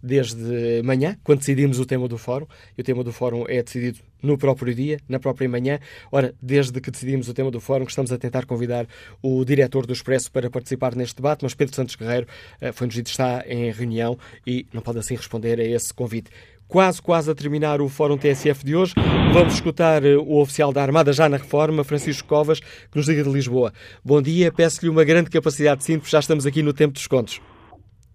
desde 0.00 0.82
manhã, 0.84 1.16
quando 1.24 1.40
decidimos 1.40 1.80
o 1.80 1.84
tema 1.84 2.06
do 2.06 2.16
fórum, 2.16 2.46
e 2.78 2.80
o 2.80 2.84
tema 2.84 3.02
do 3.02 3.12
fórum 3.12 3.44
é 3.48 3.60
decidido 3.62 3.98
no 4.24 4.38
próprio 4.38 4.74
dia, 4.74 4.98
na 5.08 5.20
própria 5.20 5.48
manhã. 5.48 5.78
Ora, 6.10 6.34
desde 6.42 6.80
que 6.80 6.90
decidimos 6.90 7.28
o 7.28 7.34
tema 7.34 7.50
do 7.50 7.60
fórum, 7.60 7.84
estamos 7.84 8.10
a 8.10 8.18
tentar 8.18 8.46
convidar 8.46 8.86
o 9.22 9.44
diretor 9.44 9.86
do 9.86 9.92
Expresso 9.92 10.32
para 10.32 10.50
participar 10.50 10.96
neste 10.96 11.16
debate, 11.16 11.44
mas 11.44 11.54
Pedro 11.54 11.76
Santos 11.76 11.94
Guerreiro 11.94 12.26
eh, 12.60 12.72
foi-nos 12.72 12.94
dito 12.94 13.10
está 13.10 13.44
em 13.46 13.70
reunião 13.70 14.18
e 14.46 14.66
não 14.72 14.80
pode 14.80 14.98
assim 14.98 15.14
responder 15.14 15.60
a 15.60 15.64
esse 15.64 15.92
convite. 15.92 16.30
Quase, 16.66 17.02
quase 17.02 17.30
a 17.30 17.34
terminar 17.34 17.82
o 17.82 17.88
Fórum 17.88 18.16
TSF 18.16 18.64
de 18.64 18.74
hoje. 18.74 18.94
Vamos 19.32 19.54
escutar 19.54 20.02
eh, 20.02 20.16
o 20.16 20.40
oficial 20.40 20.72
da 20.72 20.82
Armada 20.82 21.12
já 21.12 21.28
na 21.28 21.36
reforma, 21.36 21.84
Francisco 21.84 22.26
Covas, 22.26 22.60
que 22.60 22.96
nos 22.96 23.06
liga 23.06 23.22
de 23.22 23.30
Lisboa. 23.30 23.72
Bom 24.02 24.22
dia, 24.22 24.50
peço-lhe 24.50 24.88
uma 24.88 25.04
grande 25.04 25.30
capacidade 25.30 25.78
de 25.78 25.84
síntese, 25.84 26.10
já 26.10 26.20
estamos 26.20 26.46
aqui 26.46 26.62
no 26.62 26.72
tempo 26.72 26.94
dos 26.94 27.06
contos. 27.06 27.40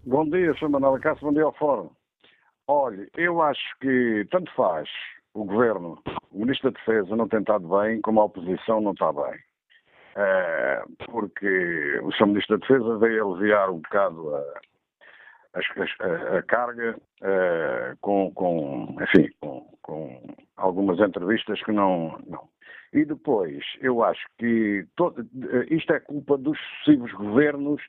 Bom 0.04 0.28
dia, 0.28 0.52
Sr. 0.58 0.68
Manuel 0.68 1.00
Cássio, 1.00 1.26
bom 1.26 1.32
dia 1.32 1.44
ao 1.44 1.52
Fórum. 1.52 1.90
Olhe, 2.66 3.08
eu 3.16 3.40
acho 3.42 3.60
que 3.80 4.26
tanto 4.30 4.50
faz 4.54 4.88
o 5.34 5.44
governo, 5.44 6.02
o 6.32 6.38
Ministro 6.38 6.70
da 6.70 6.78
Defesa 6.78 7.16
não 7.16 7.28
tem 7.28 7.40
estado 7.40 7.68
bem, 7.68 8.00
como 8.00 8.20
a 8.20 8.24
oposição 8.24 8.80
não 8.80 8.92
está 8.92 9.12
bem. 9.12 9.38
É, 10.16 10.82
porque 11.06 12.00
o 12.02 12.12
Sr. 12.12 12.26
Ministro 12.26 12.58
da 12.58 12.66
Defesa 12.66 12.98
veio 12.98 13.32
aliviar 13.32 13.70
um 13.70 13.78
bocado 13.78 14.34
a, 14.34 14.42
a, 15.54 16.38
a 16.38 16.42
carga 16.42 16.96
é, 17.22 17.94
com, 18.00 18.32
com, 18.32 18.96
enfim, 19.00 19.30
com, 19.40 19.78
com, 19.82 20.34
algumas 20.56 20.98
entrevistas 20.98 21.62
que 21.62 21.72
não, 21.72 22.18
não. 22.26 22.48
E 22.92 23.04
depois, 23.04 23.62
eu 23.80 24.02
acho 24.02 24.26
que 24.36 24.84
todo, 24.96 25.24
isto 25.70 25.92
é 25.92 26.00
culpa 26.00 26.36
dos 26.36 26.58
sucessivos 26.58 27.12
governos 27.12 27.80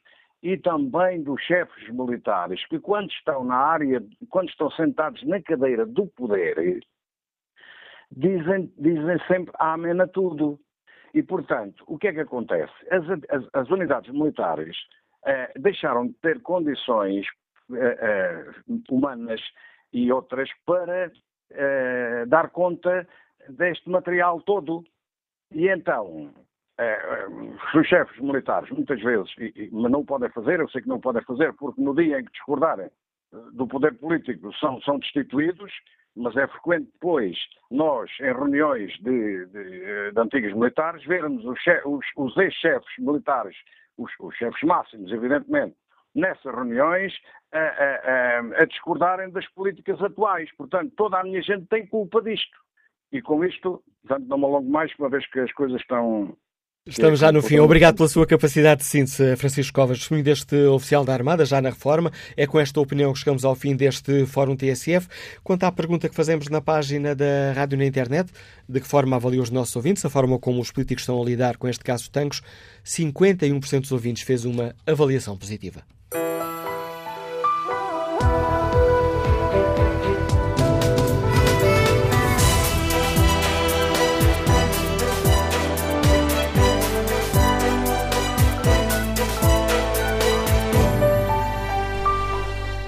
e 0.44 0.58
também 0.58 1.24
dos 1.24 1.42
chefes 1.42 1.90
militares, 1.90 2.64
que 2.68 2.80
quando 2.80 3.10
estão 3.10 3.44
na 3.44 3.56
área, 3.56 4.04
quando 4.30 4.50
estão 4.50 4.70
sentados 4.72 5.24
na 5.24 5.42
cadeira 5.42 5.86
do 5.88 6.06
poder, 6.08 6.84
dizem, 8.12 8.72
dizem 8.78 9.18
sempre 9.28 9.54
amém 9.60 10.00
a 10.00 10.08
tudo. 10.08 10.60
E, 11.14 11.22
portanto, 11.22 11.84
o 11.88 11.98
que 11.98 12.08
é 12.08 12.14
que 12.14 12.22
acontece? 12.22 12.74
As, 12.90 13.04
as, 13.30 13.48
as 13.54 13.70
unidades 13.70 14.12
militares 14.14 14.78
eh, 15.26 15.52
deixaram 15.58 16.08
de 16.08 16.14
ter 16.14 16.42
condições 16.42 17.26
eh, 17.74 17.98
eh, 18.00 18.46
humanas 18.90 19.42
e 19.92 20.12
outras 20.12 20.50
para 20.66 21.12
eh, 21.52 22.26
dar 22.28 22.50
conta 22.50 23.08
deste 23.50 23.90
material 23.90 24.42
todo. 24.42 24.84
E 25.52 25.68
então, 25.68 26.34
eh, 26.78 27.28
os 27.76 27.88
chefes 27.88 28.18
militares, 28.20 28.70
muitas 28.72 29.02
vezes, 29.02 29.32
e, 29.38 29.54
e, 29.56 29.70
mas 29.72 29.92
não 29.92 30.06
podem 30.06 30.30
fazer, 30.30 30.60
eu 30.60 30.70
sei 30.70 30.82
que 30.82 30.88
não 30.88 31.00
podem 31.00 31.22
fazer, 31.24 31.54
porque 31.54 31.82
no 31.82 31.94
dia 31.94 32.20
em 32.20 32.26
que 32.26 32.32
discordarem 32.32 32.88
eh, 32.88 33.38
do 33.54 33.68
poder 33.68 33.98
político 33.98 34.54
são, 34.56 34.82
são 34.82 34.98
destituídos, 34.98 35.72
mas 36.16 36.36
é 36.36 36.48
frequente 36.48 36.90
depois 36.94 37.38
nós, 37.70 38.10
em 38.20 38.34
reuniões 38.34 38.92
de, 39.00 39.46
de, 39.48 40.12
de 40.12 40.20
antigos 40.20 40.54
militares, 40.54 41.04
vermos 41.06 41.44
os, 41.46 41.60
os, 41.86 42.06
os 42.18 42.38
ex-chefes 42.38 42.98
militares, 43.00 43.56
os, 43.98 44.12
os, 44.20 44.36
chefes 44.36 44.62
máximos, 44.64 45.12
evidentemente, 45.12 45.76
nessas 46.14 46.54
reuniões, 46.54 47.14
a, 47.54 47.60
a, 47.60 47.62
a, 47.62 48.40
a, 48.62 48.66
discordarem 48.66 49.30
das 49.32 49.48
políticas 49.50 50.02
atuais. 50.02 50.50
Portanto, 50.58 50.92
toda 50.98 51.20
a 51.20 51.24
minha 51.24 51.42
gente 51.42 51.66
tem 51.68 51.88
culpa 51.88 52.22
disto. 52.22 52.58
E 53.12 53.22
com 53.22 53.44
isto, 53.44 53.84
portanto, 54.02 54.28
não 54.28 54.38
me 54.38 54.46
alongo 54.46 54.70
mais, 54.70 54.94
uma 54.98 55.10
vez 55.10 55.26
que 55.28 55.40
as 55.40 55.52
coisas 55.54 55.80
estão, 55.80 56.36
Estamos 56.88 57.20
já 57.20 57.32
no 57.32 57.44
fim. 57.44 57.60
Obrigado 57.60 57.98
pela 57.98 58.10
sua 58.10 58.26
capacidade 58.26 58.82
de 58.82 58.88
síntese, 58.88 59.36
Francisco 59.36 59.72
Covas, 59.72 60.00
testemunho 60.00 60.24
deste 60.24 60.56
oficial 60.66 61.06
da 61.06 61.14
Armada, 61.14 61.46
já 61.46 61.62
na 61.62 61.70
reforma. 61.70 62.12
É 62.36 62.48
com 62.48 62.60
esta 62.60 62.82
opinião 62.82 63.14
que 63.14 63.20
chegamos 63.20 63.46
ao 63.46 63.54
fim 63.54 63.76
deste 63.76 64.26
Fórum 64.26 64.56
TSF. 64.56 65.08
Quanto 65.44 65.64
à 65.64 65.72
pergunta 65.72 66.10
que 66.10 66.16
fazemos 66.16 66.48
na 66.48 66.60
página 66.60 67.14
da 67.14 67.54
rádio 67.54 67.78
na 67.78 67.86
internet, 67.86 68.32
de 68.68 68.82
que 68.82 68.88
forma 68.88 69.16
avaliam 69.16 69.44
os 69.44 69.52
nossos 69.52 69.76
ouvintes, 69.76 70.04
a 70.04 70.10
forma 70.10 70.40
como 70.40 70.60
os 70.60 70.72
políticos 70.72 71.04
estão 71.04 71.22
a 71.22 71.24
lidar 71.24 71.58
com 71.58 71.68
este 71.68 71.84
caso 71.84 72.06
de 72.06 72.10
Tancos, 72.10 72.42
51% 72.84 73.82
dos 73.82 73.92
ouvintes 73.92 74.24
fez 74.24 74.44
uma 74.44 74.74
avaliação 74.84 75.38
positiva. 75.38 75.84